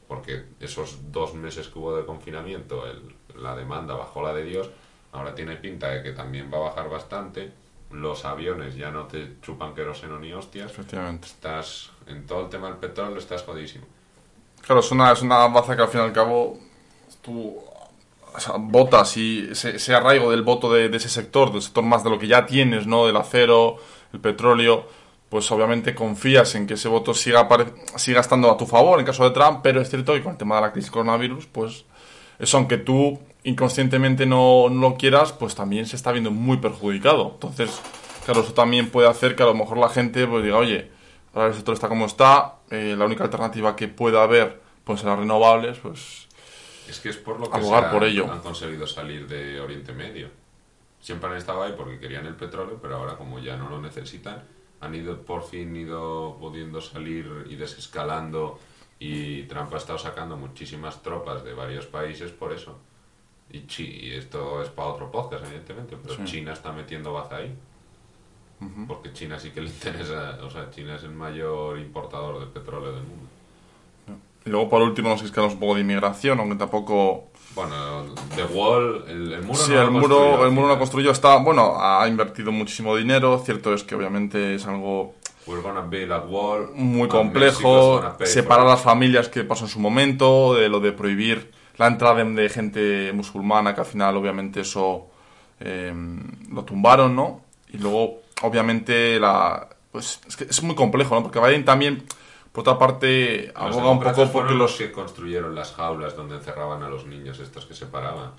porque 0.07 0.43
esos 0.59 1.11
dos 1.11 1.33
meses 1.33 1.67
que 1.67 1.79
hubo 1.79 1.95
de 1.95 2.05
confinamiento 2.05 2.85
el- 2.85 3.15
la 3.41 3.55
demanda 3.55 3.93
bajó 3.95 4.21
la 4.23 4.33
de 4.33 4.43
Dios. 4.43 4.69
Ahora 5.11 5.35
tiene 5.35 5.55
pinta 5.57 5.89
de 5.89 6.03
que 6.03 6.11
también 6.11 6.49
va 6.51 6.57
a 6.57 6.61
bajar 6.61 6.89
bastante. 6.89 7.51
Los 7.91 8.25
aviones 8.25 8.75
ya 8.75 8.91
no 8.91 9.05
te 9.05 9.39
chupan 9.41 9.73
queroseno 9.73 10.19
ni 10.19 10.33
hostias. 10.33 10.71
Efectivamente. 10.71 11.27
Estás 11.27 11.91
en 12.07 12.25
todo 12.25 12.41
el 12.41 12.49
tema 12.49 12.67
del 12.67 12.77
petróleo, 12.77 13.17
estás 13.17 13.43
jodidísimo. 13.43 13.85
Claro, 14.65 14.81
es 14.81 14.91
una, 14.91 15.11
es 15.13 15.21
una 15.21 15.47
baza 15.47 15.75
que 15.75 15.81
al 15.83 15.87
fin 15.87 16.01
y 16.01 16.03
al 16.03 16.13
cabo 16.13 16.57
tú 17.21 17.57
o 18.35 18.39
sea, 18.39 18.55
votas 18.59 19.15
y 19.17 19.47
ese, 19.51 19.77
ese 19.77 19.95
arraigo 19.95 20.29
del 20.31 20.41
voto 20.43 20.71
de, 20.71 20.89
de 20.89 20.97
ese 20.97 21.09
sector, 21.09 21.51
del 21.51 21.61
sector 21.61 21.83
más 21.83 22.03
de 22.03 22.09
lo 22.09 22.19
que 22.19 22.27
ya 22.27 22.45
tienes, 22.45 22.85
¿no? 22.85 23.05
Del 23.07 23.15
acero, 23.17 23.77
el 24.13 24.19
petróleo, 24.19 24.87
pues 25.29 25.51
obviamente 25.51 25.93
confías 25.93 26.55
en 26.55 26.67
que 26.67 26.75
ese 26.75 26.87
voto 26.87 27.13
siga, 27.13 27.47
siga 27.97 28.21
estando 28.21 28.49
a 28.49 28.57
tu 28.57 28.65
favor 28.65 28.99
en 28.99 29.05
caso 29.05 29.23
de 29.23 29.31
Trump, 29.31 29.59
pero 29.61 29.81
es 29.81 29.89
cierto 29.89 30.13
que 30.13 30.23
con 30.23 30.33
el 30.33 30.37
tema 30.37 30.55
de 30.55 30.61
la 30.61 30.71
crisis 30.71 30.91
coronavirus, 30.91 31.47
pues 31.47 31.85
eso 32.39 32.57
aunque 32.57 32.77
tú 32.77 33.19
inconscientemente 33.43 34.25
no, 34.25 34.69
no 34.69 34.81
lo 34.89 34.97
quieras, 34.97 35.33
pues 35.33 35.55
también 35.55 35.85
se 35.85 35.95
está 35.95 36.11
viendo 36.11 36.31
muy 36.31 36.57
perjudicado. 36.57 37.31
Entonces, 37.33 37.81
claro, 38.25 38.41
eso 38.41 38.53
también 38.53 38.89
puede 38.89 39.07
hacer 39.07 39.35
que 39.35 39.43
a 39.43 39.47
lo 39.47 39.53
mejor 39.53 39.77
la 39.77 39.89
gente 39.89 40.25
pues 40.27 40.43
diga, 40.43 40.57
oye, 40.57 40.91
ahora 41.33 41.49
el 41.49 41.55
sector 41.55 41.73
está 41.73 41.87
como 41.87 42.05
está, 42.05 42.55
eh, 42.69 42.95
la 42.97 43.05
única 43.05 43.23
alternativa 43.23 43.75
que 43.75 43.87
pueda 43.87 44.23
haber 44.23 44.61
pues 44.83 45.01
serán 45.01 45.19
renovables, 45.19 45.77
pues 45.79 46.27
Es 46.89 46.99
que 46.99 47.09
es 47.09 47.17
por 47.17 47.39
lo 47.39 47.49
que 47.49 47.57
Abogar 47.57 47.81
se 47.81 47.85
han, 47.87 47.93
por 47.93 48.03
ello. 48.05 48.31
han 48.31 48.39
conseguido 48.39 48.87
salir 48.87 49.27
de 49.27 49.59
Oriente 49.59 49.91
Medio. 49.91 50.29
Siempre 51.01 51.29
han 51.29 51.37
estado 51.37 51.63
ahí 51.63 51.73
porque 51.77 51.99
querían 51.99 52.25
el 52.25 52.35
petróleo, 52.35 52.79
pero 52.81 52.95
ahora 52.95 53.17
como 53.17 53.39
ya 53.39 53.55
no 53.57 53.69
lo 53.69 53.81
necesitan, 53.81 54.43
han 54.79 54.93
ido 54.95 55.21
por 55.21 55.43
fin 55.43 55.75
ido 55.75 56.37
pudiendo 56.39 56.81
salir 56.81 57.45
y 57.49 57.55
desescalando 57.55 58.59
y 58.99 59.43
Trump 59.43 59.73
ha 59.73 59.77
estado 59.77 59.97
sacando 59.99 60.37
muchísimas 60.37 61.01
tropas 61.03 61.43
de 61.43 61.53
varios 61.53 61.85
países 61.85 62.31
por 62.31 62.51
eso. 62.53 62.77
Y, 63.49 63.65
Chi- 63.67 63.99
y 64.07 64.13
esto 64.13 64.61
es 64.61 64.69
para 64.69 64.89
otro 64.89 65.09
podcast, 65.11 65.45
evidentemente, 65.45 65.95
pero 66.01 66.15
China 66.25 66.53
está 66.53 66.71
metiendo 66.71 67.13
baza 67.13 67.37
ahí. 67.37 67.55
Porque 68.87 69.13
China 69.13 69.39
sí 69.39 69.51
que 69.51 69.61
le 69.61 69.69
interesa, 69.77 70.39
o 70.43 70.49
sea, 70.49 70.69
China 70.71 70.95
es 70.95 71.03
el 71.03 71.11
mayor 71.11 71.77
importador 71.79 72.39
de 72.39 72.47
petróleo 72.47 72.91
del 72.91 73.03
mundo. 73.03 73.27
Y 74.47 74.49
luego 74.49 74.69
por 74.69 74.81
último 74.81 75.09
nos 75.09 75.21
quedamos 75.31 75.53
un 75.53 75.59
poco 75.59 75.75
de 75.75 75.81
inmigración, 75.81 76.39
aunque 76.39 76.55
tampoco 76.55 77.29
Bueno, 77.53 78.05
The 78.35 78.43
Wall, 78.45 79.03
el, 79.07 79.33
el 79.33 79.41
muro 79.43 79.59
Sí, 79.59 79.73
no 79.73 79.81
el 79.81 79.91
muro, 79.91 80.45
el 80.45 80.51
muro 80.51 80.67
final. 80.67 80.79
construyó, 80.79 81.11
está, 81.11 81.37
bueno, 81.37 81.75
ha 81.79 82.07
invertido 82.07 82.51
muchísimo 82.51 82.95
dinero, 82.95 83.39
cierto 83.43 83.73
es 83.73 83.83
que 83.83 83.95
obviamente 83.95 84.55
es 84.55 84.65
algo 84.65 85.13
We're 85.45 85.61
gonna 85.61 85.81
build 85.81 86.11
a 86.11 86.19
wall. 86.19 86.71
muy 86.73 87.07
complejo, 87.07 88.01
separar 88.23 88.65
las 88.65 88.81
familias 88.81 89.29
que 89.29 89.43
pasó 89.43 89.65
en 89.65 89.69
su 89.69 89.79
momento, 89.79 90.53
de 90.55 90.69
lo 90.69 90.79
de 90.79 90.91
prohibir 90.91 91.51
la 91.77 91.87
entrada 91.87 92.15
de, 92.23 92.25
de 92.41 92.49
gente 92.49 93.11
musulmana, 93.13 93.73
que 93.73 93.81
al 93.81 93.85
final 93.87 94.17
obviamente 94.17 94.61
eso 94.61 95.07
eh, 95.59 95.93
lo 96.51 96.63
tumbaron, 96.63 97.15
¿no? 97.15 97.41
Y 97.71 97.77
luego, 97.77 98.21
obviamente, 98.43 99.19
la 99.19 99.67
pues 99.91 100.19
es 100.27 100.35
que 100.35 100.43
es 100.43 100.61
muy 100.63 100.75
complejo, 100.75 101.15
¿no? 101.15 101.23
Porque 101.23 101.39
Biden 101.39 101.65
también, 101.65 102.03
por 102.51 102.61
otra 102.61 102.77
parte, 102.77 103.51
aboga 103.55 103.89
un 103.91 103.99
poco 103.99 104.31
porque 104.31 104.53
los... 104.53 104.73
que 104.75 104.91
construyeron 104.91 105.53
las 105.55 105.73
jaulas 105.73 106.15
donde 106.15 106.35
encerraban 106.35 106.81
a 106.83 106.89
los 106.89 107.05
niños 107.05 107.39
estos 107.39 107.65
que 107.65 107.73
separaban. 107.73 108.31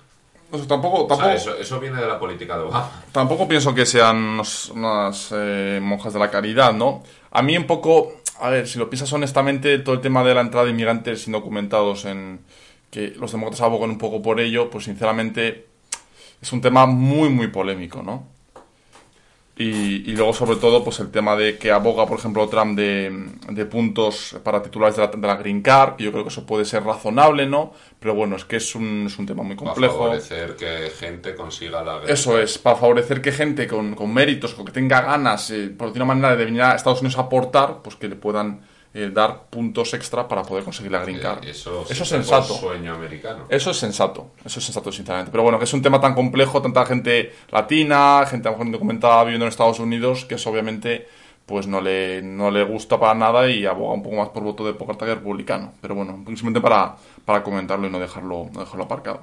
Tampoco, 0.67 1.03
O 1.03 1.07
sea, 1.07 1.07
tampoco, 1.07 1.29
eso, 1.29 1.55
eso 1.55 1.79
viene 1.79 2.01
de 2.01 2.07
la 2.07 2.17
política 2.19 2.57
de 2.57 2.63
Obama. 2.63 2.89
Tampoco 3.11 3.47
pienso 3.47 3.73
que 3.75 3.85
sean 3.85 4.17
unos- 4.17 4.69
unas 4.69 5.29
eh, 5.31 5.79
monjas 5.81 6.11
de 6.13 6.19
la 6.19 6.31
caridad, 6.31 6.73
¿no? 6.73 7.03
A 7.31 7.43
mí 7.43 7.55
un 7.55 7.67
poco, 7.67 8.13
a 8.41 8.49
ver, 8.49 8.67
si 8.67 8.79
lo 8.79 8.89
piensas 8.89 9.13
honestamente, 9.13 9.77
todo 9.79 9.93
el 9.93 10.01
tema 10.01 10.23
de 10.23 10.33
la 10.33 10.41
entrada 10.41 10.65
de 10.65 10.71
inmigrantes 10.71 11.27
indocumentados 11.27 12.05
en 12.05 12.39
que 12.89 13.09
los 13.09 13.31
demócratas 13.31 13.61
abogan 13.61 13.91
un 13.91 13.99
poco 13.99 14.23
por 14.23 14.39
ello, 14.39 14.71
pues 14.71 14.85
sinceramente 14.85 15.67
es 16.41 16.51
un 16.51 16.61
tema 16.61 16.87
muy, 16.87 17.29
muy 17.29 17.47
polémico, 17.49 18.01
¿no? 18.01 18.25
Y, 19.61 20.09
y 20.09 20.15
luego, 20.15 20.31
sobre 20.31 20.55
todo, 20.55 20.85
pues 20.85 21.01
el 21.01 21.11
tema 21.11 21.35
de 21.35 21.57
que 21.57 21.69
aboga, 21.69 22.05
por 22.07 22.17
ejemplo, 22.17 22.47
Trump 22.47 22.77
de, 22.77 23.27
de 23.49 23.65
puntos 23.65 24.37
para 24.41 24.61
titulares 24.63 24.95
de 24.95 25.01
la, 25.01 25.07
de 25.09 25.27
la 25.27 25.35
Green 25.35 25.61
Card, 25.61 25.97
que 25.97 26.05
yo 26.05 26.11
creo 26.13 26.23
que 26.23 26.29
eso 26.29 26.45
puede 26.45 26.63
ser 26.63 26.83
razonable, 26.85 27.45
¿no? 27.45 27.73
Pero 27.99 28.15
bueno, 28.15 28.37
es 28.37 28.45
que 28.45 28.55
es 28.55 28.73
un, 28.73 29.07
es 29.07 29.19
un 29.19 29.25
tema 29.25 29.43
muy 29.43 29.57
Para 29.57 29.71
complejo. 29.71 29.97
favorecer 29.97 30.55
que 30.55 30.89
gente 30.97 31.35
consiga 31.35 31.83
la 31.83 32.01
Eso 32.07 32.39
es, 32.39 32.57
para 32.57 32.77
favorecer 32.77 33.21
que 33.21 33.33
gente 33.33 33.67
con, 33.67 33.95
con 33.95 34.13
méritos 34.13 34.57
o 34.57 34.63
que 34.63 34.71
tenga 34.71 35.01
ganas, 35.01 35.51
eh, 35.51 35.69
por 35.77 35.89
decir 35.89 36.01
una 36.03 36.13
manera, 36.15 36.35
de 36.37 36.45
venir 36.45 36.61
a 36.61 36.75
Estados 36.75 37.01
Unidos 37.01 37.17
a 37.17 37.23
aportar, 37.23 37.81
pues 37.83 37.97
que 37.97 38.07
le 38.07 38.15
puedan 38.15 38.61
eh, 39.03 39.09
dar 39.11 39.45
puntos 39.49 39.93
extra 39.93 40.27
para 40.27 40.43
poder 40.43 40.63
conseguir 40.63 40.91
la 40.91 40.99
green 40.99 41.19
card. 41.19 41.43
Eh, 41.43 41.51
Eso, 41.51 41.85
eso 41.89 42.03
es 42.03 42.09
sensato. 42.09 42.53
sueño 42.53 42.93
americano. 42.93 43.45
Eso 43.49 43.71
es 43.71 43.77
sensato, 43.77 44.31
eso 44.45 44.59
es 44.59 44.65
sensato, 44.65 44.91
sinceramente. 44.91 45.31
Pero 45.31 45.43
bueno, 45.43 45.57
que 45.57 45.65
es 45.65 45.73
un 45.73 45.81
tema 45.81 45.99
tan 45.99 46.13
complejo, 46.15 46.61
tanta 46.61 46.85
gente 46.85 47.33
latina, 47.51 48.25
gente 48.27 48.47
a 48.47 48.51
lo 48.51 48.57
mejor 48.57 48.67
indocumentada 48.67 49.23
viviendo 49.23 49.45
en 49.45 49.49
Estados 49.49 49.79
Unidos, 49.79 50.25
que 50.25 50.35
eso 50.35 50.49
obviamente 50.49 51.07
pues 51.45 51.65
no 51.65 51.81
le, 51.81 52.21
no 52.21 52.51
le 52.51 52.63
gusta 52.63 52.99
para 52.99 53.15
nada 53.15 53.49
y 53.49 53.65
aboga 53.65 53.93
un 53.95 54.03
poco 54.03 54.17
más 54.17 54.29
por 54.29 54.43
voto 54.43 54.63
demócrata 54.65 55.05
que 55.05 55.15
republicano. 55.15 55.73
Pero 55.81 55.95
bueno, 55.95 56.13
simplemente 56.27 56.61
para, 56.61 56.95
para 57.25 57.41
comentarlo 57.41 57.87
y 57.87 57.89
no 57.89 57.99
dejarlo, 57.99 58.49
no 58.53 58.59
dejarlo 58.59 58.83
aparcado. 58.83 59.21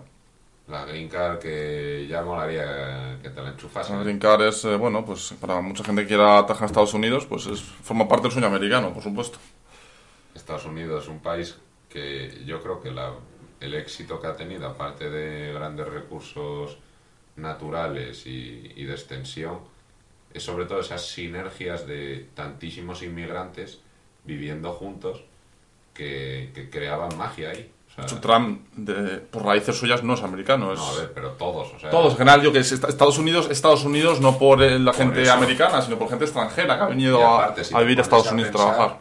La 0.68 0.84
green 0.84 1.08
card 1.08 1.38
que 1.38 2.06
ya 2.10 2.22
molaría 2.22 3.18
que 3.22 3.30
te 3.30 3.40
la 3.40 3.50
enchufasen. 3.50 3.98
La 3.98 4.02
Green 4.02 4.18
Card 4.18 4.42
es, 4.48 4.64
eh, 4.64 4.74
bueno, 4.76 5.04
pues 5.04 5.32
para 5.40 5.60
mucha 5.60 5.84
gente 5.84 6.02
que 6.02 6.08
quiera 6.08 6.38
atajar 6.38 6.64
a 6.64 6.66
Estados 6.66 6.92
Unidos, 6.94 7.24
pues 7.26 7.46
es, 7.46 7.60
forma 7.62 8.08
parte 8.08 8.24
del 8.24 8.32
sueño 8.32 8.48
americano, 8.48 8.92
por 8.92 9.04
supuesto. 9.04 9.38
Estados 10.36 10.64
Unidos 10.66 11.04
es 11.04 11.08
un 11.10 11.20
país 11.20 11.56
que 11.88 12.42
yo 12.44 12.62
creo 12.62 12.80
que 12.80 12.90
la- 12.90 13.14
el 13.60 13.74
éxito 13.74 14.20
que 14.20 14.26
ha 14.26 14.36
tenido, 14.36 14.66
aparte 14.66 15.08
de 15.08 15.52
grandes 15.52 15.88
recursos 15.88 16.76
naturales 17.36 18.26
y, 18.26 18.72
y 18.76 18.84
de 18.84 18.92
extensión, 18.92 19.58
es 20.32 20.42
sobre 20.42 20.66
todo 20.66 20.80
esas 20.80 21.06
sinergias 21.08 21.86
de 21.86 22.26
tantísimos 22.34 23.02
inmigrantes 23.02 23.80
viviendo 24.24 24.72
juntos 24.72 25.22
que, 25.94 26.50
que 26.54 26.68
creaban 26.68 27.16
magia 27.16 27.50
ahí. 27.50 27.70
O 27.88 27.94
sea, 28.08 28.20
Trump, 28.20 28.66
de- 28.76 29.18
por 29.18 29.44
raíces 29.46 29.76
suyas, 29.78 30.02
no 30.02 30.14
es 30.14 30.22
americano. 30.22 30.72
Es... 30.72 30.78
no, 30.78 30.86
a 30.86 30.96
ver, 30.98 31.12
pero 31.14 31.30
todos. 31.32 31.72
O 31.74 31.78
sea, 31.78 31.88
Todos, 31.88 32.12
en 32.12 32.18
general, 32.18 32.42
yo 32.42 32.52
que 32.52 32.58
es 32.58 32.72
est- 32.72 32.84
Estados 32.84 33.16
Unidos, 33.18 33.48
Estados 33.50 33.84
Unidos 33.84 34.20
no 34.20 34.38
por 34.38 34.62
eh, 34.62 34.78
la 34.78 34.92
gente 34.92 35.22
eso. 35.22 35.32
americana, 35.32 35.80
sino 35.80 35.98
por 35.98 36.10
gente 36.10 36.24
extranjera 36.26 36.76
que 36.76 36.82
ha 36.82 36.86
venido 36.88 37.26
a, 37.26 37.54
si 37.64 37.74
vivir 37.74 37.98
a 37.98 38.02
Estados 38.02 38.30
Unidos 38.30 38.50
a 38.50 38.52
trabajar. 38.52 38.98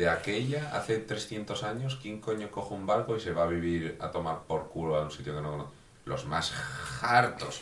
De 0.00 0.08
aquella, 0.08 0.74
hace 0.74 0.96
300 0.96 1.62
años, 1.62 1.98
¿quién 2.00 2.20
coño 2.20 2.50
coge 2.50 2.72
un 2.72 2.86
barco 2.86 3.16
y 3.16 3.20
se 3.20 3.32
va 3.32 3.42
a 3.42 3.46
vivir 3.46 3.98
a 4.00 4.10
tomar 4.10 4.38
por 4.48 4.68
culo 4.68 4.96
a 4.96 5.02
un 5.02 5.10
sitio 5.10 5.34
que 5.34 5.42
no 5.42 5.50
conoce? 5.50 5.70
Los 6.06 6.24
más 6.24 6.54
hartos. 7.02 7.60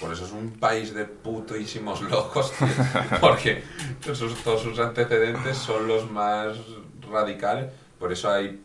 Por 0.00 0.12
eso 0.12 0.24
es 0.24 0.30
un 0.30 0.52
país 0.52 0.94
de 0.94 1.04
putísimos 1.04 2.00
locos, 2.02 2.52
porque 3.20 3.64
todos 4.04 4.62
sus 4.62 4.78
antecedentes 4.78 5.58
son 5.58 5.88
los 5.88 6.08
más 6.08 6.56
radicales. 7.10 7.72
Por 7.98 8.12
eso 8.12 8.30
hay 8.30 8.62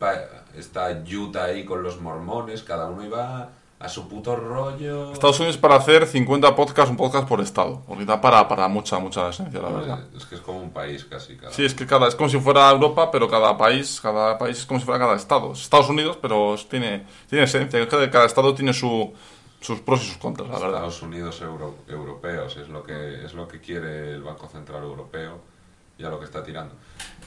está 0.55 1.03
Utah 1.11 1.45
ahí 1.45 1.65
con 1.65 1.81
los 1.81 1.99
mormones, 1.99 2.61
cada 2.61 2.87
uno 2.87 3.03
iba 3.03 3.49
a 3.77 3.89
su 3.89 4.07
puto 4.07 4.35
rollo. 4.35 5.11
Estados 5.11 5.37
Unidos 5.39 5.57
para 5.57 5.75
hacer 5.75 6.07
50 6.07 6.55
podcasts, 6.55 6.89
un 6.89 6.97
podcast 6.97 7.27
por 7.27 7.41
estado. 7.41 7.81
Porque 7.87 8.05
da 8.05 8.19
para, 8.21 8.47
para 8.47 8.67
mucha, 8.67 8.99
mucha 8.99 9.29
esencia, 9.29 9.61
la 9.61 9.69
verdad. 9.69 9.99
Es 10.15 10.25
que 10.25 10.35
es 10.35 10.41
como 10.41 10.59
un 10.59 10.71
país 10.71 11.03
casi. 11.05 11.35
Cada 11.35 11.51
Sí, 11.51 11.65
es 11.65 11.73
que 11.75 11.85
cada, 11.85 12.07
es 12.07 12.15
como 12.15 12.29
si 12.29 12.39
fuera 12.39 12.69
Europa, 12.71 13.11
pero 13.11 13.27
cada 13.29 13.57
país, 13.57 13.99
cada 14.01 14.37
país 14.37 14.59
es 14.59 14.65
como 14.65 14.79
si 14.79 14.85
fuera 14.85 14.99
cada 14.99 15.15
estado. 15.15 15.51
Es 15.51 15.61
Estados 15.61 15.89
Unidos, 15.89 16.17
pero 16.21 16.55
tiene, 16.69 17.05
tiene 17.29 17.43
esencia. 17.45 17.85
Cada 17.87 18.25
estado 18.25 18.55
tiene 18.55 18.73
su, 18.73 19.13
sus 19.59 19.81
pros 19.81 20.03
y 20.03 20.07
sus 20.07 20.17
contras, 20.17 20.47
la 20.49 20.55
verdad. 20.59 20.75
Estados 20.75 21.01
Unidos 21.01 21.41
euro- 21.41 21.75
europeos 21.87 22.55
es 22.57 22.69
lo 22.69 22.81
que 22.81 23.25
es 23.25 23.33
lo 23.33 23.47
que 23.47 23.59
quiere 23.59 24.13
el 24.13 24.23
Banco 24.23 24.47
Central 24.47 24.83
Europeo 24.83 25.39
y 25.97 26.03
a 26.05 26.09
lo 26.09 26.17
que 26.19 26.25
está 26.25 26.41
tirando. 26.43 26.73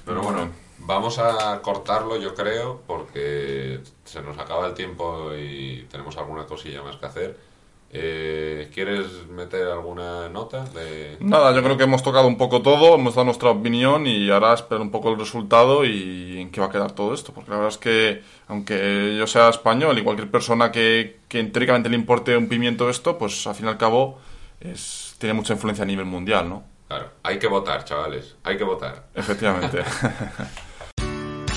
Pero 0.05 0.23
bueno, 0.23 0.49
vamos 0.81 1.19
a 1.19 1.61
cortarlo 1.63 2.17
yo 2.17 2.35
creo 2.35 2.83
porque 2.87 3.81
se 4.05 4.23
nos 4.23 4.39
acaba 4.39 4.67
el 4.67 4.75
tiempo 4.75 5.33
y 5.35 5.87
tenemos 5.91 6.17
alguna 6.17 6.47
cosilla 6.47 6.83
más 6.83 6.97
que 6.97 7.07
hacer. 7.07 7.49
Eh, 7.91 8.71
¿Quieres 8.75 9.27
meter 9.31 9.67
alguna 9.69 10.29
nota 10.29 10.63
de 10.65 11.17
Nada, 11.21 11.55
yo 11.55 11.63
creo 11.63 11.79
que 11.79 11.85
hemos 11.85 12.03
tocado 12.03 12.27
un 12.27 12.37
poco 12.37 12.61
todo, 12.61 12.97
hemos 12.97 13.15
dado 13.15 13.25
nuestra 13.25 13.49
opinión 13.49 14.07
y 14.07 14.29
ahora 14.29 14.53
espero 14.53 14.83
un 14.83 14.91
poco 14.91 15.11
el 15.11 15.19
resultado 15.19 15.87
y 15.87 16.39
en 16.39 16.51
qué 16.51 16.61
va 16.61 16.67
a 16.67 16.71
quedar 16.71 16.93
todo 16.93 17.15
esto. 17.15 17.33
Porque 17.33 17.51
la 17.51 17.57
verdad 17.57 17.73
es 17.73 17.79
que, 17.79 18.23
aunque 18.47 19.17
yo 19.19 19.27
sea 19.27 19.49
español 19.49 19.99
y 19.99 20.05
cualquier 20.05 20.31
persona 20.31 20.71
que, 20.71 21.21
que 21.29 21.43
teóricamente 21.45 21.89
le 21.89 21.97
importe 21.97 22.37
un 22.37 22.49
pimiento 22.49 22.91
esto, 22.91 23.17
pues 23.17 23.47
al 23.47 23.55
fin 23.55 23.65
y 23.65 23.69
al 23.71 23.79
cabo 23.79 24.19
es, 24.61 25.17
tiene 25.19 25.33
mucha 25.33 25.55
influencia 25.55 25.85
a 25.85 25.87
nivel 25.87 26.05
mundial, 26.05 26.47
¿no? 26.47 26.65
Claro, 26.89 27.11
hay 27.23 27.39
que 27.39 27.47
votar, 27.47 27.85
chavales, 27.85 28.37
hay 28.45 28.59
que 28.59 28.65
votar. 28.65 29.07
Efectivamente. 29.15 29.83